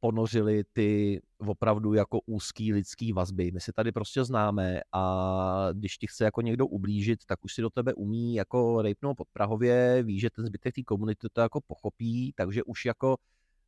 ponořili 0.00 0.64
ty 0.72 1.20
opravdu 1.38 1.94
jako 1.94 2.20
úzký 2.26 2.72
lidský 2.72 3.12
vazby. 3.12 3.50
My 3.52 3.60
se 3.60 3.72
tady 3.72 3.92
prostě 3.92 4.24
známe 4.24 4.80
a 4.92 5.68
když 5.72 5.98
ti 5.98 6.06
chce 6.06 6.24
jako 6.24 6.40
někdo 6.40 6.66
ublížit, 6.66 7.24
tak 7.26 7.44
už 7.44 7.54
si 7.54 7.62
do 7.62 7.70
tebe 7.70 7.94
umí 7.94 8.34
jako 8.34 8.82
rejpnout 8.82 9.16
pod 9.16 9.28
Prahově, 9.32 10.02
ví, 10.02 10.20
že 10.20 10.30
ten 10.30 10.46
zbytek 10.46 10.74
té 10.74 10.82
komunity 10.82 11.26
to 11.32 11.40
jako 11.40 11.60
pochopí, 11.66 12.32
takže 12.36 12.62
už 12.64 12.84
jako 12.84 13.16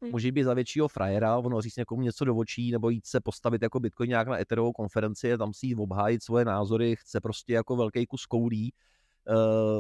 hmm. 0.03 0.11
může 0.11 0.33
být 0.33 0.45
za 0.45 0.55
většího 0.55 0.89
frajera, 0.89 1.39
ono 1.39 1.61
říct 1.61 1.77
někomu 1.77 2.03
něco 2.03 2.25
do 2.25 2.37
očí, 2.37 2.71
nebo 2.71 2.91
jít 2.91 3.07
se 3.07 3.21
postavit 3.21 3.63
jako 3.63 3.81
Bitcoin 3.81 4.09
nějak 4.09 4.29
na 4.29 4.41
eterovou 4.41 4.73
konferenci 4.73 5.33
a 5.33 5.37
tam 5.37 5.55
si 5.55 5.67
jít 5.67 5.79
obhájit 5.79 6.23
svoje 6.23 6.45
názory, 6.45 6.97
chce 6.97 7.21
prostě 7.21 7.53
jako 7.53 7.77
velký 7.77 8.07
kus 8.07 8.27
koulí. 8.27 8.73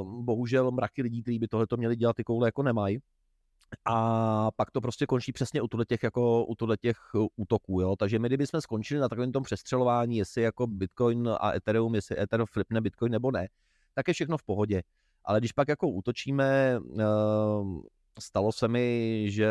Uh, 0.00 0.22
bohužel 0.22 0.70
mraky 0.70 1.02
lidí, 1.02 1.22
kteří 1.22 1.38
by 1.38 1.48
tohle 1.48 1.66
měli 1.76 1.96
dělat, 1.96 2.16
ty 2.16 2.24
koule 2.24 2.48
jako 2.48 2.62
nemají 2.62 2.98
a 3.84 4.50
pak 4.56 4.70
to 4.70 4.80
prostě 4.80 5.06
končí 5.06 5.32
přesně 5.32 5.62
u 5.62 5.68
těch, 5.88 6.02
jako, 6.02 6.44
u 6.44 6.54
těch 6.80 6.98
uh, 7.14 7.26
útoků, 7.36 7.80
jo. 7.80 7.96
Takže 7.96 8.18
my, 8.18 8.28
kdybychom 8.28 8.60
skončili 8.60 9.00
na 9.00 9.08
takovém 9.08 9.32
tom 9.32 9.42
přestřelování, 9.42 10.16
jestli 10.16 10.42
jako 10.42 10.66
Bitcoin 10.66 11.28
a 11.40 11.54
Ethereum, 11.54 11.94
jestli 11.94 12.20
Ether 12.20 12.44
flipne 12.46 12.80
Bitcoin 12.80 13.12
nebo 13.12 13.30
ne, 13.30 13.48
tak 13.94 14.08
je 14.08 14.14
všechno 14.14 14.38
v 14.38 14.42
pohodě. 14.42 14.82
Ale 15.24 15.40
když 15.40 15.52
pak 15.52 15.68
jako 15.68 15.88
útočíme, 15.88 16.78
uh, 16.80 17.80
stalo 18.20 18.52
se 18.52 18.68
mi, 18.68 19.26
že 19.30 19.48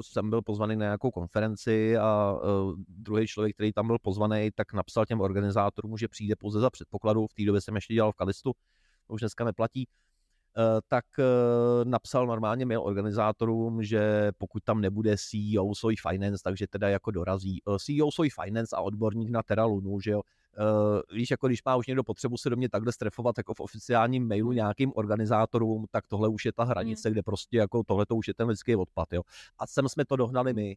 jsem 0.00 0.30
byl 0.30 0.42
pozvaný 0.42 0.76
na 0.76 0.84
nějakou 0.84 1.10
konferenci 1.10 1.96
a 1.96 2.32
uh, 2.32 2.74
druhý 2.88 3.26
člověk, 3.26 3.54
který 3.54 3.72
tam 3.72 3.86
byl 3.86 3.98
pozvaný, 4.02 4.50
tak 4.54 4.72
napsal 4.72 5.06
těm 5.06 5.20
organizátorům, 5.20 5.98
že 5.98 6.08
přijde 6.08 6.36
pouze 6.36 6.60
za 6.60 6.70
předpokladu. 6.70 7.26
V 7.26 7.34
té 7.34 7.44
době 7.44 7.60
jsem 7.60 7.74
ještě 7.74 7.94
dělal 7.94 8.12
v 8.12 8.16
Kalistu, 8.16 8.52
už 9.08 9.20
dneska 9.20 9.44
neplatí 9.44 9.88
tak 10.88 11.04
eh, 11.18 11.24
napsal 11.84 12.26
normálně 12.26 12.66
mail 12.66 12.82
organizátorům, 12.82 13.82
že 13.82 14.32
pokud 14.38 14.64
tam 14.64 14.80
nebude 14.80 15.16
CEO 15.16 15.74
Soy 15.74 15.96
Finance, 15.96 16.42
takže 16.44 16.66
teda 16.66 16.88
jako 16.88 17.10
dorazí. 17.10 17.62
Eh, 17.68 17.78
CEO 17.78 18.10
Soy 18.10 18.30
Finance 18.30 18.76
a 18.76 18.80
odborník 18.80 19.30
na 19.30 19.42
Terra 19.42 19.64
Lunu, 19.64 20.00
že 20.00 20.10
jo, 20.10 20.20
víš, 21.12 21.30
jako 21.30 21.46
když 21.46 21.64
má 21.64 21.76
už 21.76 21.86
někdo 21.86 22.04
potřebu 22.04 22.36
se 22.36 22.50
do 22.50 22.56
mě 22.56 22.68
takhle 22.68 22.92
strefovat 22.92 23.38
jako 23.38 23.54
v 23.54 23.60
oficiálním 23.60 24.28
mailu 24.28 24.52
nějakým 24.52 24.92
organizátorům, 24.94 25.86
tak 25.90 26.06
tohle 26.06 26.28
už 26.28 26.44
je 26.44 26.52
ta 26.52 26.64
hranice, 26.64 27.08
hmm. 27.08 27.12
kde 27.12 27.22
prostě 27.22 27.56
jako 27.56 27.82
tohle 27.86 28.06
to 28.06 28.16
už 28.16 28.28
je 28.28 28.34
ten 28.34 28.48
lidský 28.48 28.76
odpad, 28.76 29.12
jo. 29.12 29.22
A 29.58 29.66
sem 29.66 29.88
jsme 29.88 30.04
to 30.04 30.16
dohnali 30.16 30.52
my. 30.52 30.76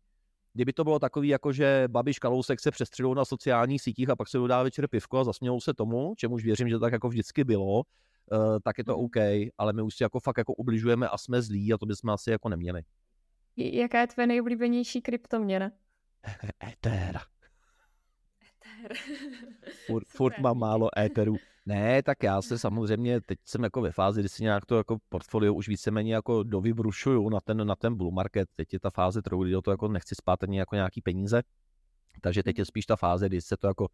Kdyby 0.53 0.73
to 0.73 0.83
bylo 0.83 0.99
takový, 0.99 1.27
jako 1.27 1.51
že 1.51 1.83
Babiš 1.87 2.19
Kalousek 2.19 2.59
se 2.59 2.71
přestřelou 2.71 3.13
na 3.13 3.25
sociálních 3.25 3.81
sítích 3.81 4.09
a 4.09 4.15
pak 4.15 4.27
se 4.27 4.37
dodá 4.37 4.63
večer 4.63 4.87
pivko 4.87 5.17
a 5.19 5.23
zasmějou 5.23 5.61
se 5.61 5.73
tomu, 5.73 6.13
čemuž 6.17 6.43
věřím, 6.43 6.69
že 6.69 6.75
to 6.75 6.79
tak 6.79 6.93
jako 6.93 7.09
vždycky 7.09 7.43
bylo, 7.43 7.83
tak 8.63 8.77
je 8.77 8.83
to 8.83 8.97
mhm. 8.97 9.05
OK, 9.05 9.15
ale 9.57 9.73
my 9.73 9.81
už 9.81 9.95
si 9.95 10.03
jako 10.03 10.19
fakt 10.19 10.37
jako 10.37 10.53
ubližujeme 10.53 11.09
a 11.09 11.17
jsme 11.17 11.41
zlí 11.41 11.73
a 11.73 11.77
to 11.77 11.85
bychom 11.85 12.09
asi 12.09 12.31
jako 12.31 12.49
neměli. 12.49 12.81
Jaká 13.57 14.01
je 14.01 14.07
tvoje 14.07 14.27
nejoblíbenější 14.27 15.01
kryptoměna? 15.01 15.71
Ether. 16.63 17.19
Ether. 18.41 18.93
furt, 19.85 20.07
furt 20.07 20.39
mám 20.39 20.57
málo 20.57 20.99
éterů. 20.99 21.35
Ne, 21.65 22.03
tak 22.03 22.23
já 22.23 22.41
se 22.41 22.59
samozřejmě, 22.59 23.21
teď 23.21 23.39
jsem 23.45 23.63
jako 23.63 23.81
ve 23.81 23.91
fázi, 23.91 24.19
kdy 24.19 24.29
si 24.29 24.43
nějak 24.43 24.65
to 24.65 24.77
jako 24.77 24.97
portfolio 25.09 25.53
už 25.53 25.67
víceméně 25.67 26.13
jako 26.13 26.43
dovybrušuju 26.43 27.29
na 27.29 27.39
ten, 27.39 27.67
na 27.67 27.75
ten 27.75 27.95
bull 27.95 28.11
market. 28.11 28.49
Teď 28.55 28.73
je 28.73 28.79
ta 28.79 28.89
fáze, 28.89 29.21
kterou 29.21 29.43
do 29.43 29.61
to 29.61 29.71
jako 29.71 29.87
nechci 29.87 30.15
spát 30.15 30.43
ani 30.43 30.59
jako 30.59 30.75
nějaký 30.75 31.01
peníze. 31.01 31.41
Takže 32.21 32.43
teď 32.43 32.59
je 32.59 32.65
spíš 32.65 32.85
ta 32.85 32.95
fáze, 32.95 33.29
kdy 33.29 33.41
se 33.41 33.57
to 33.57 33.67
jako 33.67 33.87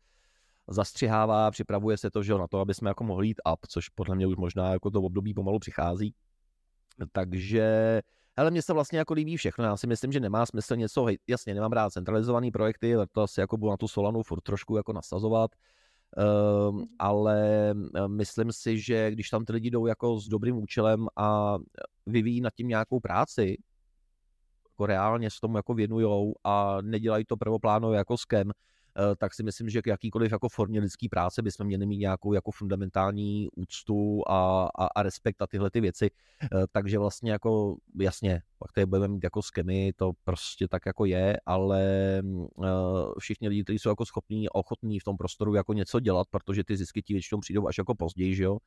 zastřihává, 0.70 1.52
připravuje 1.52 1.98
se 1.98 2.12
to, 2.12 2.24
že 2.24 2.34
na 2.34 2.48
to, 2.48 2.60
aby 2.60 2.74
jsme 2.74 2.90
jako 2.90 3.04
mohli 3.04 3.28
jít 3.28 3.42
up, 3.54 3.60
což 3.68 3.90
podle 3.90 4.16
mě 4.16 4.28
už 4.28 4.36
možná 4.36 4.72
jako 4.72 4.92
to 4.92 5.02
období 5.02 5.34
pomalu 5.34 5.60
přichází. 5.60 6.14
Takže 7.12 8.02
ale 8.38 8.52
mně 8.52 8.62
se 8.62 8.74
vlastně 8.74 9.00
jako 9.00 9.14
líbí 9.14 9.38
všechno. 9.38 9.64
Já 9.64 9.78
si 9.78 9.88
myslím, 9.88 10.12
že 10.12 10.20
nemá 10.20 10.46
smysl 10.46 10.76
něco, 10.76 11.06
hej, 11.06 11.20
jasně, 11.28 11.54
nemám 11.54 11.72
rád 11.72 11.90
centralizované 11.90 12.52
projekty, 12.52 12.96
to 13.12 13.22
asi 13.22 13.40
jako 13.40 13.58
budu 13.58 13.70
na 13.70 13.78
tu 13.78 13.88
Solanu 13.88 14.24
furt 14.24 14.42
trošku 14.42 14.78
jako 14.78 14.94
nasazovat, 14.94 15.52
um, 16.70 16.86
ale 17.00 17.74
myslím 18.08 18.52
si, 18.52 18.80
že 18.80 19.12
když 19.12 19.30
tam 19.30 19.46
ty 19.46 19.54
lidi 19.54 19.70
jdou 19.70 19.86
jako 19.86 20.20
s 20.20 20.28
dobrým 20.28 20.58
účelem 20.58 21.08
a 21.16 21.58
vyvíjí 22.06 22.42
nad 22.42 22.54
tím 22.54 22.68
nějakou 22.68 23.00
práci, 23.00 23.58
jako 24.72 24.86
reálně 24.86 25.30
s 25.30 25.40
tomu 25.40 25.58
jako 25.58 25.74
věnujou 25.74 26.34
a 26.44 26.78
nedělají 26.82 27.26
to 27.26 27.38
prvoplánově 27.38 27.98
jako 27.98 28.18
skem, 28.18 28.52
Eh, 28.52 28.54
tak 29.18 29.34
si 29.34 29.44
myslím, 29.44 29.70
že 29.70 29.82
k 29.82 29.88
jakýkoliv 29.88 30.32
jako 30.32 30.50
formě 30.50 30.80
lidské 30.80 31.08
práce 31.10 31.42
bychom 31.42 31.68
měli 31.68 31.86
mít 31.86 31.98
nějakou 31.98 32.34
jako 32.34 32.52
fundamentální 32.52 33.48
úctu 33.56 34.24
a, 34.28 34.70
a, 34.80 34.86
a 34.96 35.04
respekt 35.04 35.42
a 35.42 35.48
tyhle 35.48 35.72
ty 35.72 35.82
věci. 35.82 36.10
Eh, 36.44 36.48
takže 36.72 37.00
vlastně 37.00 37.32
jako 37.32 37.76
jasně, 38.00 38.42
pak 38.60 38.72
tady 38.72 38.86
budeme 38.86 39.08
mít 39.08 39.24
jako 39.24 39.42
skemy, 39.42 39.94
to 39.96 40.12
prostě 40.24 40.68
tak 40.68 40.86
jako 40.86 41.06
je, 41.06 41.38
ale 41.46 41.84
eh, 42.20 42.70
všichni 43.20 43.48
lidi, 43.48 43.64
kteří 43.64 43.80
jsou 43.80 43.90
jako 43.90 44.06
schopní 44.06 44.50
a 44.50 44.56
ochotní 44.56 45.00
v 45.00 45.04
tom 45.04 45.18
prostoru 45.18 45.54
jako 45.54 45.74
něco 45.74 46.00
dělat, 46.00 46.28
protože 46.32 46.64
ty 46.64 46.78
zisky 46.78 47.02
ti 47.02 47.14
většinou 47.14 47.40
přijdou 47.40 47.68
až 47.68 47.78
jako 47.78 47.96
později, 47.96 48.36
že 48.36 48.44
jo, 48.44 48.58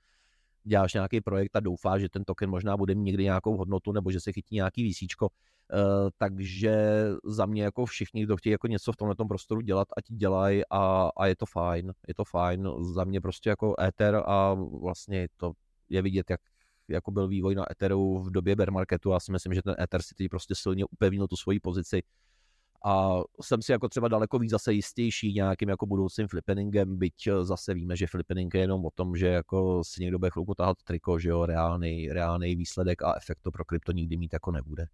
děláš 0.65 0.95
nějaký 0.95 1.21
projekt 1.21 1.57
a 1.57 1.61
doufáš, 1.61 2.01
že 2.01 2.09
ten 2.09 2.25
token 2.25 2.51
možná 2.51 2.77
bude 2.77 2.95
mít 2.95 3.05
někdy 3.05 3.25
nějakou 3.25 3.57
hodnotu 3.57 3.93
nebo 3.93 4.11
že 4.11 4.21
se 4.21 4.33
chytí 4.33 4.55
nějaký 4.55 4.83
výsíčko, 4.83 5.29
Eh, 5.75 6.11
takže 6.19 7.05
za 7.25 7.47
mě 7.47 7.63
jako 7.63 7.87
všichni, 7.87 8.23
kdo 8.23 8.37
chtějí 8.37 8.53
jako 8.53 8.67
něco 8.67 8.93
v 8.93 8.97
tomhle 8.97 9.15
prostoru 9.29 9.61
dělat, 9.61 9.89
ať 9.97 10.05
dělají 10.09 10.63
a, 10.71 11.11
a 11.17 11.27
je 11.27 11.37
to 11.37 11.47
fajn, 11.47 11.93
je 12.09 12.15
to 12.15 12.25
fajn. 12.25 12.69
Za 12.95 13.05
mě 13.05 13.21
prostě 13.21 13.51
jako 13.51 13.75
Ether 13.81 14.23
a 14.27 14.55
vlastně 14.81 15.29
to 15.37 15.53
je 15.89 16.03
vidět, 16.03 16.31
jak 16.31 16.41
jako 16.89 17.11
byl 17.11 17.29
vývoj 17.29 17.55
na 17.55 17.73
Etheru 17.73 18.19
v 18.19 18.31
době 18.31 18.57
bear 18.57 18.71
marketu. 18.71 19.11
Já 19.11 19.21
si 19.21 19.33
myslím, 19.33 19.55
že 19.55 19.63
ten 19.63 19.75
Ether 19.81 20.03
City 20.03 20.29
prostě 20.29 20.55
silně 20.55 20.85
upevnil 20.85 21.29
tu 21.29 21.37
svoji 21.37 21.61
pozici 21.61 22.03
a 22.85 23.21
jsem 23.41 23.63
si 23.63 23.73
jako 23.73 23.89
třeba 23.89 24.09
daleko 24.09 24.39
víc 24.39 24.51
zase 24.51 24.73
jistější 24.73 25.33
nějakým 25.33 25.69
jako 25.69 25.87
budoucím 25.87 26.29
flippeningem, 26.29 26.99
byť 26.99 27.29
zase 27.43 27.75
víme, 27.75 27.97
že 27.97 28.07
flippening 28.07 28.55
je 28.55 28.61
jenom 28.61 28.85
o 28.85 28.91
tom, 28.95 29.17
že 29.17 29.27
jako 29.27 29.85
si 29.85 30.03
někdo 30.03 30.19
bude 30.19 30.31
chvilku 30.31 30.55
tahat 30.55 30.83
triko, 30.85 31.19
že 31.19 31.29
jo, 31.29 31.47
reálný, 31.47 32.09
reálný 32.09 32.57
výsledek 32.57 33.03
a 33.03 33.15
efekt 33.17 33.39
to 33.43 33.51
pro 33.51 33.65
krypto 33.65 33.93
nikdy 33.93 34.17
mít 34.17 34.33
jako 34.33 34.51
nebude. 34.51 34.87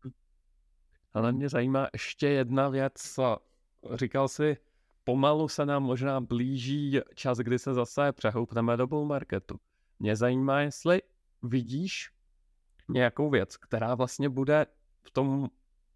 Ale 1.14 1.32
mě 1.32 1.49
zajímá 1.49 1.89
ještě 1.93 2.28
jedna 2.28 2.68
věc. 2.68 3.18
Říkal 3.95 4.28
si, 4.28 4.57
pomalu 5.05 5.49
se 5.49 5.66
nám 5.66 5.82
možná 5.82 6.20
blíží 6.20 7.01
čas, 7.14 7.39
kdy 7.39 7.59
se 7.59 7.74
zase 7.74 8.12
přehoupneme 8.12 8.76
do 8.76 8.86
bull 8.86 9.05
marketu. 9.05 9.61
Mě 9.99 10.16
zajímá, 10.16 10.61
jestli 10.61 11.03
vidíš 11.43 12.11
nějakou 12.89 13.30
věc, 13.30 13.57
která 13.57 13.95
vlastně 13.95 14.28
bude 14.28 14.66
v 15.03 15.11
tom 15.11 15.49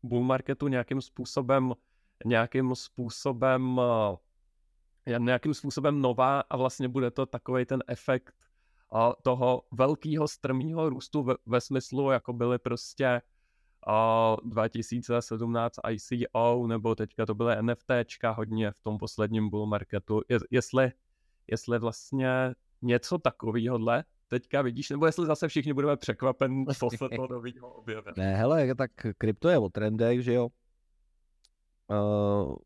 bull 0.02 0.22
marketu 0.24 0.68
nějakým 0.68 1.00
způsobem, 1.00 1.72
nějakým 2.24 2.74
způsobem, 2.74 3.80
eh, 5.06 5.18
nějakým 5.18 5.54
způsobem 5.54 6.02
nová 6.02 6.40
a 6.40 6.56
vlastně 6.56 6.88
bude 6.88 7.10
to 7.10 7.26
takový 7.26 7.64
ten 7.64 7.82
efekt 7.86 8.34
eh, 8.94 9.12
toho 9.22 9.62
velkého 9.72 10.28
strmého 10.28 10.88
růstu 10.88 11.22
ve, 11.22 11.34
ve 11.46 11.60
smyslu, 11.60 12.10
jako 12.10 12.32
byly 12.32 12.58
prostě 12.58 13.22
2017 14.44 15.78
ICO, 15.90 16.66
nebo 16.66 16.94
teďka 16.94 17.26
to 17.26 17.34
byly 17.34 17.56
NFTčka 17.62 18.30
hodně 18.30 18.72
v 18.72 18.80
tom 18.82 18.98
posledním 18.98 19.50
bull 19.50 19.66
marketu. 19.66 20.22
Je, 20.28 20.38
jestli, 20.50 20.92
jestli 21.46 21.78
vlastně 21.78 22.54
něco 22.82 23.18
takového 23.18 23.78
teďka 24.32 24.62
vidíš, 24.62 24.90
nebo 24.90 25.06
jestli 25.06 25.26
zase 25.26 25.48
všichni 25.48 25.72
budeme 25.72 25.96
překvapen 25.96 26.64
posle 26.80 27.08
toho 27.08 27.28
nového 27.28 27.68
objevení. 27.68 28.14
Ne, 28.16 28.36
hele, 28.36 28.74
tak 28.74 28.90
krypto 29.18 29.48
je 29.48 29.58
o 29.58 29.68
trendech, 29.68 30.22
že 30.22 30.32
jo. 30.32 30.48
Uh, 31.90 32.56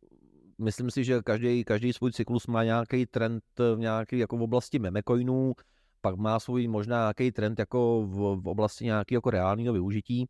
myslím 0.58 0.90
si, 0.90 1.04
že 1.04 1.22
každý, 1.22 1.64
každý 1.64 1.92
svůj 1.92 2.12
cyklus 2.12 2.46
má 2.46 2.64
nějaký 2.64 3.06
trend 3.06 3.42
v 3.58 3.78
nějaké 3.78 4.16
jako 4.16 4.36
v 4.36 4.42
oblasti 4.42 4.78
memecoinů, 4.78 5.54
pak 6.00 6.16
má 6.16 6.40
svůj 6.40 6.68
možná 6.68 6.96
nějaký 6.96 7.32
trend 7.32 7.58
jako 7.58 8.02
v, 8.06 8.40
v 8.40 8.48
oblasti 8.48 8.84
nějakého 8.84 9.16
jako 9.16 9.30
reálného 9.30 9.72
využití. 9.72 10.28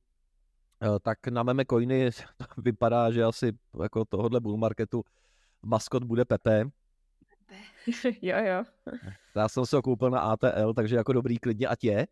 Eh, 0.82 0.98
tak 1.02 1.26
na 1.28 1.42
meme 1.42 1.64
coiny 1.70 2.10
vypadá, 2.56 3.10
že 3.10 3.24
asi 3.24 3.52
jako 3.82 4.04
tohohle 4.04 4.40
bull 4.40 4.56
marketu 4.56 5.02
maskot 5.62 6.04
bude 6.04 6.24
Pepe. 6.24 6.64
jo, 8.22 8.36
jo. 8.44 8.64
Já 9.36 9.48
jsem 9.48 9.66
se 9.66 9.76
ho 9.76 9.82
koupil 9.82 10.10
na 10.10 10.20
ATL, 10.20 10.74
takže 10.74 10.96
jako 10.96 11.12
dobrý 11.12 11.38
klidně 11.38 11.68
ať 11.68 11.84
je. 11.84 12.06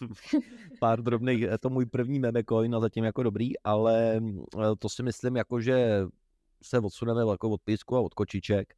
Pár 0.80 1.02
drobných, 1.02 1.40
je 1.40 1.58
to 1.58 1.70
můj 1.70 1.86
první 1.86 2.18
meme 2.18 2.44
coin 2.48 2.74
a 2.74 2.80
zatím 2.80 3.04
jako 3.04 3.22
dobrý, 3.22 3.58
ale 3.64 4.16
eh, 4.16 4.76
to 4.78 4.88
si 4.88 5.02
myslím 5.02 5.36
jako, 5.36 5.60
že 5.60 6.00
se 6.62 6.78
odsuneme 6.78 7.20
jako 7.30 7.50
od 7.50 7.62
písku 7.62 7.96
a 7.96 8.00
od 8.00 8.14
kočiček 8.14 8.74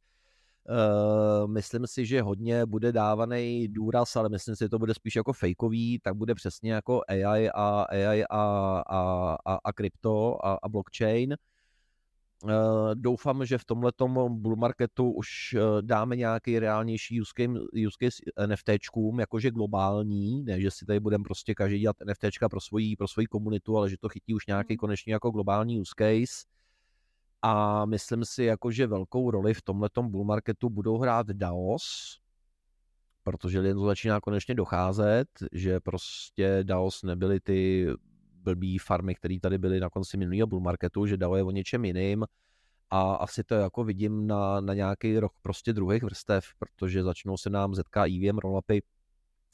Uh, 0.69 1.47
myslím 1.47 1.87
si, 1.87 2.05
že 2.05 2.21
hodně 2.21 2.65
bude 2.65 2.91
dávaný 2.91 3.67
důraz, 3.67 4.15
ale 4.15 4.29
myslím 4.29 4.55
si, 4.55 4.63
že 4.63 4.69
to 4.69 4.79
bude 4.79 4.93
spíš 4.93 5.15
jako 5.15 5.33
fakeový, 5.33 5.99
tak 5.99 6.15
bude 6.15 6.35
přesně 6.35 6.73
jako 6.73 7.01
AI 7.07 7.49
a 7.49 7.85
AI 7.89 8.25
a, 8.29 8.41
a, 8.87 9.37
a, 9.45 9.59
a 9.63 9.73
krypto 9.73 10.45
a, 10.45 10.57
a 10.63 10.69
blockchain. 10.69 11.31
Uh, 11.31 11.37
doufám, 12.93 13.45
že 13.45 13.57
v 13.57 13.65
tomhle 13.65 13.91
bull 14.29 14.55
marketu 14.55 15.11
už 15.11 15.27
uh, 15.53 15.81
dáme 15.81 16.15
nějaký 16.15 16.59
reálnější 16.59 17.21
use 17.21 17.31
case, 17.37 17.59
use 17.87 17.97
case 17.99 18.47
NFTčkům, 18.47 19.19
jakože 19.19 19.51
globální, 19.51 20.43
ne, 20.43 20.61
že 20.61 20.71
si 20.71 20.85
tady 20.85 20.99
budeme 20.99 21.23
prostě 21.23 21.55
každý 21.55 21.79
dělat 21.79 21.95
NFTčka 22.05 22.49
pro 22.49 22.61
svoji, 22.61 22.95
pro 22.95 23.07
svoji 23.07 23.27
komunitu, 23.27 23.77
ale 23.77 23.89
že 23.89 23.97
to 23.99 24.09
chytí 24.09 24.33
už 24.33 24.47
nějaký 24.47 24.73
hmm. 24.73 24.77
konečně 24.77 25.13
jako 25.13 25.31
globální 25.31 25.81
use 25.81 25.93
case 25.97 26.45
a 27.41 27.85
myslím 27.85 28.25
si, 28.25 28.43
jako, 28.43 28.71
že 28.71 28.87
velkou 28.87 29.31
roli 29.31 29.53
v 29.53 29.61
tomhle 29.61 29.89
bull 30.01 30.23
marketu 30.23 30.69
budou 30.69 30.97
hrát 30.97 31.27
DAOs, 31.27 32.19
protože 33.23 33.59
lidem 33.59 33.77
to 33.77 33.85
začíná 33.85 34.19
konečně 34.21 34.55
docházet, 34.55 35.27
že 35.51 35.79
prostě 35.79 36.59
DAOs 36.63 37.03
nebyly 37.03 37.39
ty 37.39 37.87
blbý 38.45 38.77
farmy, 38.77 39.15
které 39.15 39.39
tady 39.41 39.57
byly 39.57 39.79
na 39.79 39.89
konci 39.89 40.17
minulého 40.17 40.47
bull 40.47 40.61
marketu, 40.61 41.05
že 41.05 41.17
DAO 41.17 41.35
je 41.35 41.43
o 41.43 41.51
něčem 41.51 41.85
jiným. 41.85 42.25
A 42.89 43.15
asi 43.15 43.43
to 43.43 43.55
jako 43.55 43.83
vidím 43.83 44.27
na, 44.27 44.61
na 44.61 44.73
nějaký 44.73 45.19
rok 45.19 45.33
prostě 45.41 45.73
druhých 45.73 46.03
vrstev, 46.03 46.45
protože 46.59 47.03
začnou 47.03 47.37
se 47.37 47.49
nám 47.49 47.75
ZK 47.75 47.97
EVM 47.97 48.37
rollupy 48.37 48.81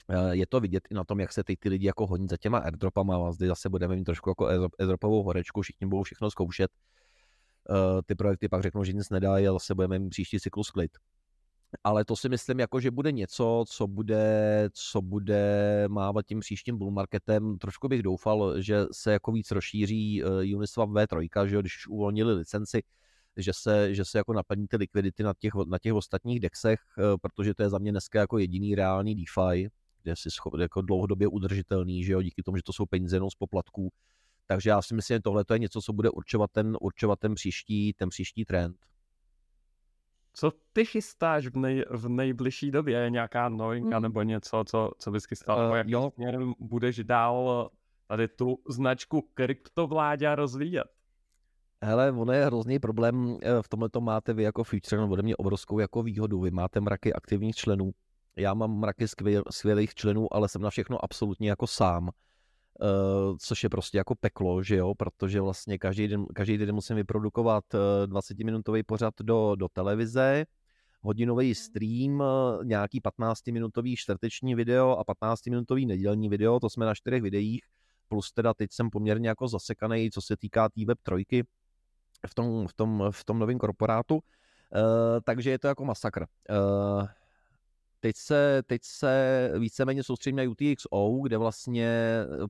eh, 0.10 0.36
je 0.36 0.48
to 0.48 0.60
vidět 0.60 0.84
i 0.92 0.94
na 0.94 1.04
tom, 1.04 1.20
jak 1.20 1.34
se 1.34 1.44
ty, 1.44 1.58
ty 1.58 1.70
lidi 1.70 1.88
jako 1.88 2.08
honí 2.08 2.28
za 2.30 2.38
těma 2.38 2.58
airdropama 2.58 3.28
a 3.28 3.32
zde 3.32 3.48
zase 3.48 3.70
budeme 3.70 3.96
mít 3.96 4.04
trošku 4.04 4.30
jako 4.30 4.48
airdropovou 4.80 5.24
horečku, 5.24 5.62
všichni 5.62 5.88
budou 5.88 6.04
všechno 6.04 6.32
zkoušet. 6.32 6.72
Eh, 7.70 8.02
ty 8.06 8.16
projekty 8.16 8.50
pak 8.50 8.62
řeknou, 8.62 8.84
že 8.84 8.94
nic 8.94 9.10
nedají 9.10 9.48
a 9.48 9.54
zase 9.54 9.76
budeme 9.76 10.00
mít 10.00 10.10
příští 10.10 10.40
cyklus 10.40 10.72
klid. 10.72 10.92
Ale 11.84 12.06
to 12.06 12.16
si 12.16 12.30
myslím, 12.30 12.60
jako, 12.60 12.80
že 12.80 12.92
bude 12.92 13.12
něco, 13.12 13.66
co 13.68 13.88
bude, 13.88 14.70
co 14.74 15.02
bude 15.02 15.86
mávat 15.88 16.26
tím 16.26 16.40
příštím 16.40 16.78
bull 16.78 16.92
marketem. 16.92 17.58
Trošku 17.58 17.88
bych 17.88 18.04
doufal, 18.04 18.62
že 18.62 18.86
se 18.92 19.12
jako 19.12 19.32
víc 19.32 19.52
rozšíří 19.52 20.24
uh, 20.24 20.58
Uniswap 20.58 20.90
V3, 20.90 21.46
že 21.46 21.60
když 21.60 21.78
už 21.78 21.88
uvolnili 21.88 22.34
licenci, 22.34 22.84
že 23.38 23.54
se, 23.54 23.96
že 23.96 24.06
se 24.06 24.18
jako 24.18 24.34
naplní 24.34 24.68
ty 24.68 24.78
likvidity 24.78 25.24
na 25.24 25.34
těch, 25.40 25.54
na 25.68 25.80
těch 25.80 25.94
ostatních 25.94 26.40
dexech, 26.40 26.80
uh, 26.98 27.04
protože 27.22 27.54
to 27.54 27.64
je 27.64 27.70
za 27.70 27.78
mě 27.78 27.92
dneska 27.92 28.20
jako 28.20 28.38
jediný 28.38 28.76
reálný 28.76 29.16
DeFi, 29.16 29.70
kde 30.04 30.16
si 30.16 30.32
schop, 30.32 30.54
jako 30.60 30.82
dlouhodobě 30.82 31.28
udržitelný, 31.28 32.04
že 32.04 32.14
jo, 32.14 32.22
díky 32.22 32.44
tomu, 32.44 32.58
že 32.58 32.64
to 32.64 32.74
jsou 32.74 32.86
peníze 32.86 33.16
jenom 33.16 33.30
z 33.30 33.36
poplatků, 33.36 33.92
takže 34.48 34.70
já 34.70 34.82
si 34.82 34.96
myslím, 34.96 35.16
že 35.16 35.22
tohle 35.22 35.44
je 35.54 35.60
něco, 35.60 35.82
co 35.82 35.94
bude 35.94 36.10
určovat 36.10 36.52
ten, 36.52 36.78
určovat 36.82 37.20
ten, 37.20 37.36
příští, 37.36 37.94
ten 37.94 38.10
příští 38.10 38.46
trend. 38.46 38.76
Co 40.34 40.52
ty 40.74 40.86
chystáš 40.86 41.48
v, 41.48 41.58
nej, 41.58 41.86
v 41.90 42.10
nejbližší 42.10 42.72
době? 42.72 43.00
Je 43.00 43.10
nějaká 43.10 43.50
novinka 43.50 43.96
hmm. 43.96 44.04
nebo 44.04 44.22
něco, 44.22 44.64
co, 44.68 44.92
co 44.98 45.12
bys 45.12 45.26
chystal? 45.26 45.70
Uh, 45.70 45.76
jak 45.76 46.14
směrem 46.14 46.54
budeš 46.60 47.04
dál 47.04 47.70
tady 48.08 48.28
tu 48.28 48.60
značku 48.70 49.30
kryptovládě 49.34 50.36
rozvíjet? 50.36 50.88
Hele, 51.84 52.12
ono 52.12 52.34
je 52.34 52.46
hrozný 52.46 52.80
problém, 52.80 53.38
eh, 53.42 53.62
v 53.62 53.68
tomhle 53.68 53.90
to 53.90 54.02
máte 54.02 54.34
vy 54.34 54.44
jako 54.44 54.64
Future 54.64 55.02
ode 55.02 55.22
mě 55.22 55.36
obrovskou 55.36 55.80
jako 55.80 56.04
výhodu. 56.04 56.40
Vy 56.40 56.52
máte 56.52 56.80
mraky 56.80 57.14
aktivních 57.14 57.56
členů, 57.56 57.92
já 58.36 58.54
mám 58.54 58.80
mraky 58.80 59.08
skvěl, 59.08 59.44
skvělých 59.50 59.96
členů, 59.96 60.34
ale 60.34 60.50
jsem 60.50 60.62
na 60.62 60.70
všechno 60.70 61.04
absolutně 61.04 61.50
jako 61.50 61.68
sám 61.68 62.10
Uh, 62.80 63.38
což 63.38 63.64
je 63.64 63.70
prostě 63.70 63.98
jako 63.98 64.16
peklo, 64.16 64.64
že 64.64 64.76
jo, 64.76 64.96
protože 64.96 65.42
vlastně 65.42 65.78
každý 65.78 66.08
den, 66.08 66.26
každý 66.36 66.58
den 66.58 66.76
musím 66.76 66.96
vyprodukovat 66.96 67.64
20-minutový 68.06 68.84
pořad 68.84 69.14
do, 69.22 69.56
do 69.56 69.68
televize, 69.68 70.46
hodinový 71.02 71.56
stream, 71.56 72.24
nějaký 72.64 73.02
15-minutový 73.02 73.96
čtvrteční 73.96 74.56
video 74.56 74.98
a 74.98 75.04
15-minutový 75.04 75.88
nedělní 75.88 76.30
video, 76.30 76.60
to 76.60 76.70
jsme 76.70 76.86
na 76.86 76.96
čtyřech 76.96 77.22
videích, 77.22 77.62
plus 78.08 78.32
teda 78.32 78.54
teď 78.54 78.72
jsem 78.72 78.90
poměrně 78.90 79.30
jako 79.30 79.48
zasekaný, 79.48 80.12
co 80.12 80.22
se 80.22 80.38
týká 80.38 80.70
té 80.70 80.86
web 80.86 80.98
trojky 81.04 81.44
v 82.28 82.36
tom, 82.36 82.68
v 82.68 82.74
tom, 82.74 83.04
v 83.12 83.24
tom 83.24 83.40
novém 83.40 83.58
korporátu, 83.58 84.16
uh, 84.16 84.22
takže 85.24 85.50
je 85.50 85.60
to 85.60 85.68
jako 85.68 85.86
masakr. 85.86 86.26
Uh, 86.50 87.08
Teď 88.04 88.16
se, 88.18 88.64
teď 88.66 88.82
se 88.84 89.52
víceméně 89.60 90.04
soustředím 90.04 90.36
na 90.36 90.44
UTXO, 90.44 91.20
kde 91.24 91.38
vlastně 91.38 91.90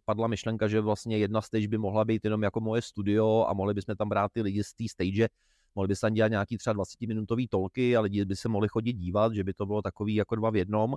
padla 0.06 0.28
myšlenka, 0.28 0.68
že 0.68 0.82
vlastně 0.82 1.18
jedna 1.18 1.42
stage 1.42 1.68
by 1.68 1.78
mohla 1.78 2.06
být 2.06 2.24
jenom 2.24 2.44
jako 2.44 2.60
moje 2.60 2.82
studio 2.82 3.46
a 3.48 3.54
mohli 3.54 3.74
bychom 3.74 3.96
tam 3.96 4.10
brát 4.10 4.32
ty 4.32 4.42
lidi 4.42 4.64
z 4.64 4.74
té 4.74 4.84
stage, 4.90 5.28
mohli 5.76 5.88
by 5.88 5.96
se 5.96 6.02
tam 6.02 6.14
dělat 6.14 6.28
nějaký 6.28 6.58
třeba 6.58 6.74
20-minutový 6.74 7.48
tolky 7.50 7.98
a 7.98 8.02
lidi 8.02 8.26
by 8.26 8.36
se 8.36 8.50
mohli 8.50 8.68
chodit 8.68 8.94
dívat, 8.94 9.34
že 9.34 9.44
by 9.44 9.54
to 9.54 9.66
bylo 9.66 9.82
takový 9.82 10.16
jako 10.16 10.36
dva 10.36 10.50
v 10.50 10.56
jednom. 10.56 10.96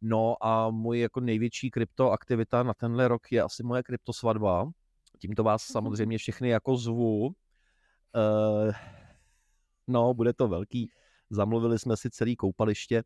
No 0.00 0.44
a 0.44 0.70
můj 0.70 1.00
jako 1.00 1.20
největší 1.20 1.70
kryptoaktivita 1.70 2.62
na 2.62 2.74
tenhle 2.74 3.08
rok 3.08 3.32
je 3.32 3.42
asi 3.42 3.62
moje 3.62 3.82
kryptosvatba. 3.82 4.70
Tímto 5.18 5.44
vás 5.44 5.68
mhm. 5.68 5.72
samozřejmě 5.72 6.18
všechny 6.18 6.48
jako 6.48 6.76
zvu. 6.76 7.26
Uh, 7.26 7.32
no, 9.86 10.14
bude 10.14 10.32
to 10.32 10.48
velký. 10.48 10.90
Zamluvili 11.30 11.78
jsme 11.78 11.96
si 11.96 12.10
celý 12.10 12.36
koupaliště 12.36 13.02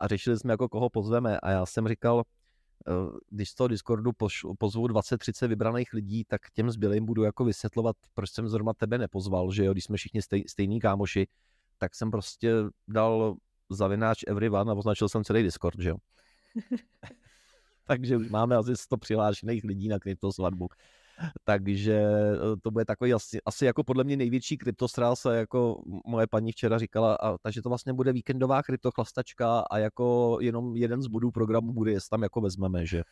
a 0.00 0.08
řešili 0.08 0.38
jsme, 0.38 0.52
jako 0.52 0.68
koho 0.68 0.90
pozveme. 0.90 1.40
A 1.40 1.50
já 1.50 1.66
jsem 1.66 1.88
říkal, 1.88 2.22
eh, 2.88 2.92
když 3.30 3.50
z 3.50 3.54
toho 3.54 3.68
Discordu 3.68 4.12
pozvu 4.58 4.86
20-30 4.86 5.48
vybraných 5.48 5.92
lidí, 5.92 6.24
tak 6.24 6.40
těm 6.54 6.70
zbylým 6.70 7.06
budu 7.06 7.22
jako 7.22 7.44
vysvětlovat, 7.44 7.96
proč 8.14 8.30
jsem 8.30 8.48
zrovna 8.48 8.72
tebe 8.72 8.98
nepozval, 8.98 9.52
že 9.52 9.64
jo, 9.64 9.72
když 9.72 9.84
jsme 9.84 9.96
všichni 9.96 10.22
stej, 10.22 10.44
stejní 10.48 10.80
kámoši, 10.80 11.26
tak 11.78 11.94
jsem 11.94 12.10
prostě 12.10 12.52
dal 12.88 13.36
zavináč 13.70 14.24
everyone 14.26 14.72
a 14.72 14.74
označil 14.74 15.08
jsem 15.08 15.24
celý 15.24 15.42
Discord, 15.42 15.80
že 15.80 15.88
jo. 15.88 15.96
Takže 17.86 18.18
máme 18.18 18.56
asi 18.56 18.76
100 18.76 18.96
přihlášených 18.96 19.64
lidí 19.64 19.88
na 19.88 19.98
krypto 19.98 20.32
svatbu. 20.32 20.68
Takže 21.44 21.94
eh, 21.94 22.56
to 22.62 22.70
bude 22.70 22.84
takový 22.84 23.14
asi, 23.14 23.38
asi 23.46 23.64
jako 23.64 23.84
podle 23.84 24.04
mě 24.04 24.16
největší 24.16 24.58
kryptosrál 24.58 25.16
se 25.16 25.36
jako 25.36 25.82
moje 26.06 26.26
paní 26.26 26.52
včera 26.52 26.78
říkala, 26.78 27.14
a, 27.14 27.38
takže 27.38 27.62
to 27.62 27.68
vlastně 27.68 27.92
bude 27.92 28.12
víkendová 28.12 28.62
kryptochlastačka 28.62 29.60
a 29.60 29.78
jako 29.78 30.38
jenom 30.40 30.76
jeden 30.76 31.02
z 31.02 31.06
bodů 31.06 31.30
programu 31.30 31.72
bude, 31.72 31.92
jestli 31.92 32.08
tam 32.08 32.22
jako 32.22 32.40
vezmeme, 32.40 32.86
že. 32.86 33.02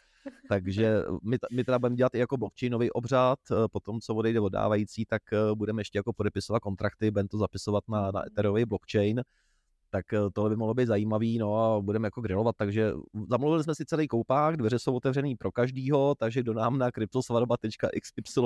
Takže 0.48 1.02
my, 1.22 1.36
my 1.52 1.64
teda 1.64 1.78
budeme 1.78 1.96
dělat 1.96 2.14
i 2.14 2.18
jako 2.18 2.36
blockchainový 2.36 2.90
obřad, 2.90 3.38
eh, 3.50 3.54
potom 3.72 4.00
co 4.00 4.14
odejde 4.14 4.40
oddávající, 4.40 5.06
tak 5.06 5.22
eh, 5.32 5.54
budeme 5.54 5.80
ještě 5.80 5.98
jako 5.98 6.12
podepisovat 6.12 6.60
kontrakty, 6.60 7.10
budeme 7.10 7.28
to 7.28 7.38
zapisovat 7.38 7.84
na, 7.88 8.10
na 8.10 8.26
Etherový 8.26 8.64
blockchain, 8.64 9.22
tak 9.90 10.12
eh, 10.12 10.18
tohle 10.32 10.50
by 10.50 10.56
mohlo 10.56 10.74
být 10.74 10.86
zajímavý, 10.86 11.38
no 11.38 11.56
a 11.58 11.80
budeme 11.80 12.06
jako 12.06 12.20
grilovat, 12.20 12.56
takže 12.58 12.92
zamluvili 13.30 13.64
jsme 13.64 13.74
si 13.74 13.84
celý 13.84 14.08
koupák, 14.08 14.56
dveře 14.56 14.78
jsou 14.78 14.94
otevřený 14.94 15.36
pro 15.36 15.52
každýho, 15.52 16.14
takže 16.14 16.42
do 16.42 16.54
nám 16.54 16.78
na 16.78 16.90
kryptosvadba.xyz 16.90 18.38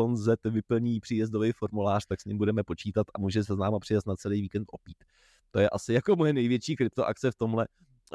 vyplní 0.45 1.01
příjezdový 1.01 1.53
formulář, 1.53 2.07
tak 2.07 2.20
s 2.20 2.24
ním 2.24 2.38
budeme 2.38 2.64
počítat 2.64 3.07
a 3.14 3.18
může 3.18 3.45
se 3.45 3.55
s 3.55 3.57
náma 3.57 3.78
přijet 3.78 4.07
na 4.07 4.16
celý 4.16 4.41
víkend 4.41 4.64
opít. 4.72 5.05
To 5.51 5.61
je 5.61 5.68
asi 5.68 5.93
jako 5.93 6.16
moje 6.16 6.32
největší 6.32 6.76
kryptoakce 6.76 7.30
v 7.30 7.34
tomhle, 7.34 7.66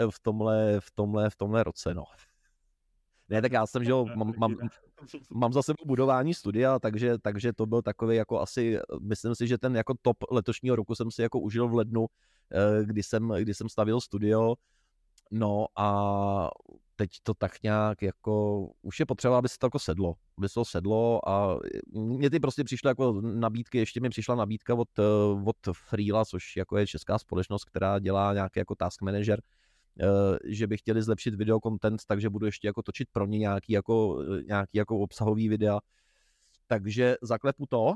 v 0.09 0.19
tomhle, 0.19 0.79
v 0.79 0.91
tomhle, 0.91 1.29
v 1.29 1.35
tomhle 1.35 1.63
roce, 1.63 1.93
no. 1.93 2.03
Ne, 3.29 3.41
tak 3.41 3.51
já 3.51 3.65
jsem, 3.67 3.83
že 3.83 3.91
jo, 3.91 4.05
mám, 4.15 4.33
mám, 4.37 4.55
mám 5.33 5.53
za 5.53 5.61
sebou 5.61 5.83
budování 5.85 6.33
studia, 6.33 6.79
takže, 6.79 7.17
takže 7.17 7.53
to 7.53 7.65
byl 7.65 7.81
takový 7.81 8.15
jako 8.15 8.41
asi, 8.41 8.79
myslím 9.01 9.35
si, 9.35 9.47
že 9.47 9.57
ten 9.57 9.75
jako 9.75 9.93
top 10.01 10.17
letošního 10.31 10.75
roku 10.75 10.95
jsem 10.95 11.11
si 11.11 11.21
jako 11.21 11.39
užil 11.39 11.67
v 11.67 11.73
lednu, 11.73 12.05
eh, 12.51 12.85
kdy 12.85 13.03
jsem, 13.03 13.33
kdy 13.39 13.53
jsem 13.53 13.69
stavil 13.69 14.01
studio, 14.01 14.55
no 15.31 15.65
a 15.75 16.49
teď 16.95 17.09
to 17.23 17.33
tak 17.33 17.63
nějak 17.63 18.01
jako, 18.01 18.65
už 18.81 18.99
je 18.99 19.05
potřeba, 19.05 19.37
aby 19.37 19.49
se 19.49 19.57
to 19.59 19.65
jako 19.65 19.79
sedlo, 19.79 20.13
aby 20.37 20.49
se 20.49 20.53
to 20.53 20.65
sedlo 20.65 21.29
a 21.29 21.59
mě 21.93 22.29
ty 22.29 22.39
prostě 22.39 22.63
přišly 22.63 22.87
jako 22.87 23.21
nabídky, 23.21 23.77
ještě 23.77 23.99
mi 23.99 24.09
přišla 24.09 24.35
nabídka 24.35 24.75
od, 24.75 24.89
od 25.45 25.55
Freela, 25.73 26.25
což 26.25 26.55
jako 26.55 26.77
je 26.77 26.87
česká 26.87 27.17
společnost, 27.17 27.65
která 27.65 27.99
dělá 27.99 28.33
nějaký 28.33 28.59
jako 28.59 28.75
task 28.75 29.01
manager, 29.01 29.41
Eh, 29.41 29.64
že 30.45 30.67
by 30.67 30.77
chtěli 30.77 31.01
zlepšit 31.01 31.35
video 31.35 31.59
content, 31.59 32.01
takže 32.07 32.29
budu 32.29 32.45
ještě 32.45 32.67
jako 32.67 32.81
točit 32.81 33.07
pro 33.11 33.25
ně 33.25 33.39
nějaký 33.39 33.73
jako, 33.73 34.23
eh, 34.23 34.43
nějaký 34.43 34.77
jako 34.77 34.99
obsahový 34.99 35.49
videa. 35.49 35.79
Takže 36.67 37.15
zaklepu 37.21 37.65
to. 37.65 37.93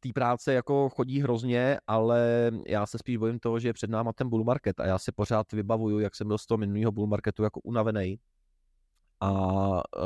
Tý 0.00 0.12
práce 0.12 0.52
jako 0.52 0.88
chodí 0.88 1.20
hrozně, 1.20 1.78
ale 1.86 2.50
já 2.66 2.86
se 2.86 2.98
spíš 2.98 3.16
bojím 3.16 3.38
toho, 3.38 3.58
že 3.58 3.68
je 3.68 3.72
před 3.72 3.90
náma 3.90 4.12
ten 4.12 4.28
bull 4.28 4.44
market 4.44 4.80
a 4.80 4.86
já 4.86 4.98
si 4.98 5.12
pořád 5.12 5.52
vybavuju, 5.52 5.98
jak 5.98 6.14
jsem 6.14 6.28
byl 6.28 6.38
z 6.38 6.46
toho 6.46 6.58
minulého 6.58 6.92
bull 6.92 7.06
marketu 7.06 7.42
jako 7.42 7.60
unavený 7.60 8.18
a 9.20 9.30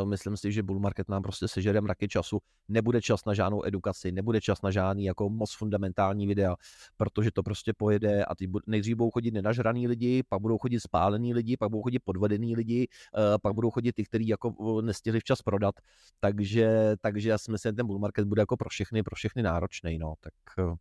e, 0.02 0.04
myslím 0.04 0.36
si, 0.36 0.52
že 0.52 0.62
bull 0.62 0.78
market 0.78 1.08
nám 1.08 1.22
prostě 1.22 1.48
sežere 1.48 1.80
mraky 1.80 2.08
času. 2.08 2.38
Nebude 2.68 3.02
čas 3.02 3.24
na 3.24 3.34
žádnou 3.34 3.66
edukaci, 3.66 4.12
nebude 4.12 4.40
čas 4.40 4.62
na 4.62 4.70
žádný 4.70 5.04
jako 5.04 5.28
moc 5.28 5.54
fundamentální 5.54 6.26
videa, 6.26 6.56
protože 6.96 7.30
to 7.30 7.42
prostě 7.42 7.72
pojede 7.76 8.24
a 8.24 8.34
ty 8.34 8.50
nejdřív 8.66 8.96
budou 8.96 9.10
chodit 9.10 9.30
nenažraný 9.30 9.88
lidi, 9.88 10.22
pak 10.28 10.40
budou 10.40 10.58
chodit 10.58 10.80
spálený 10.80 11.34
lidi, 11.34 11.56
pak 11.56 11.70
budou 11.70 11.82
chodit 11.82 11.98
podvedený 11.98 12.56
lidi, 12.56 12.82
e, 12.84 13.38
pak 13.38 13.54
budou 13.54 13.70
chodit 13.70 13.92
ty, 13.92 14.04
kteří 14.04 14.28
jako 14.28 14.80
nestihli 14.82 15.20
včas 15.20 15.42
prodat. 15.42 15.74
Takže, 16.20 16.94
takže 17.00 17.28
já 17.28 17.38
si 17.38 17.50
myslím, 17.50 17.70
že 17.70 17.76
ten 17.76 17.86
bull 17.86 17.98
market 17.98 18.24
bude 18.24 18.42
jako 18.42 18.56
pro 18.56 18.68
všechny, 18.68 19.02
pro 19.02 19.16
všechny 19.16 19.42
náročný, 19.42 19.98
no. 19.98 20.14
Tak 20.20 20.32
e, 20.58 20.76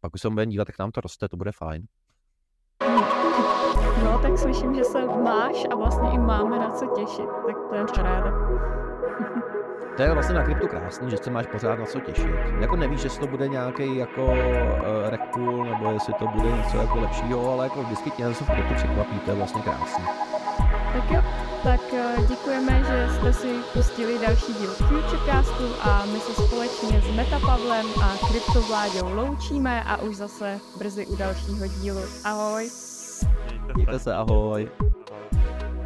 pak 0.00 0.14
už 0.14 0.20
se 0.20 0.30
budeme 0.30 0.50
dívat, 0.50 0.68
jak 0.68 0.78
nám 0.78 0.90
to 0.90 1.00
roste, 1.00 1.28
to 1.28 1.36
bude 1.36 1.52
fajn. 1.52 1.86
No, 4.06 4.18
tak 4.18 4.38
slyším, 4.38 4.74
že 4.74 4.84
se 4.84 5.06
máš 5.06 5.66
a 5.70 5.74
vlastně 5.74 6.10
i 6.10 6.18
máme 6.18 6.58
na 6.58 6.70
co 6.70 6.86
těšit, 6.86 7.26
tak 7.46 7.56
to 7.68 7.74
je 7.74 8.04
ráda. 8.04 8.32
To 9.96 10.02
je 10.02 10.12
vlastně 10.12 10.34
na 10.34 10.42
kryptu 10.42 10.68
krásný, 10.68 11.10
že 11.10 11.16
se 11.16 11.30
máš 11.30 11.46
pořád 11.46 11.78
na 11.78 11.84
co 11.86 12.00
těšit. 12.00 12.30
Jako 12.60 12.76
nevíš, 12.76 13.04
jestli 13.04 13.20
to 13.20 13.26
bude 13.26 13.48
nějaký 13.48 13.96
jako 13.96 14.24
uh, 14.24 14.32
rec 15.06 15.20
pool, 15.34 15.64
nebo 15.64 15.90
jestli 15.90 16.14
to 16.14 16.26
bude 16.26 16.52
něco 16.52 16.76
jako 16.76 17.00
lepšího, 17.00 17.52
ale 17.52 17.64
jako 17.64 17.82
vždycky 17.82 18.10
tě 18.10 18.22
něco 18.22 18.44
v 18.44 18.50
kryptu 18.50 18.74
překvapí, 18.74 19.18
to 19.18 19.30
je 19.30 19.36
vlastně 19.36 19.62
krásný. 19.62 20.04
Tak 20.92 21.10
jo, 21.10 21.22
tak 21.64 21.80
eh, 21.94 22.22
děkujeme, 22.28 22.84
že 22.84 23.08
jste 23.14 23.32
si 23.32 23.48
pustili 23.72 24.18
další 24.18 24.54
díl 24.54 24.70
Futurecastu 24.70 25.64
a 25.82 26.04
my 26.12 26.20
se 26.20 26.42
společně 26.42 27.02
s 27.02 27.16
Metapavlem 27.16 27.86
a 28.02 28.28
kryptovládou 28.28 29.14
loučíme 29.14 29.82
a 29.84 29.96
už 29.96 30.16
zase 30.16 30.60
brzy 30.78 31.06
u 31.06 31.16
dalšího 31.16 31.66
dílu. 31.66 32.00
Ahoj! 32.24 32.95
Mějte 33.74 33.98
se, 33.98 34.14
ahoj. 34.14 34.70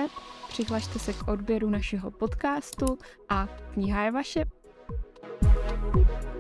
přihlašte 0.48 1.00
se 1.00 1.14
k 1.14 1.28
odběru 1.28 1.70
našeho 1.70 2.12
podcastu 2.12 2.98
a 3.30 3.48
kniha 3.74 4.04
je 4.04 4.12
vaše. 4.12 4.46
thank 5.42 6.26
you 6.26 6.31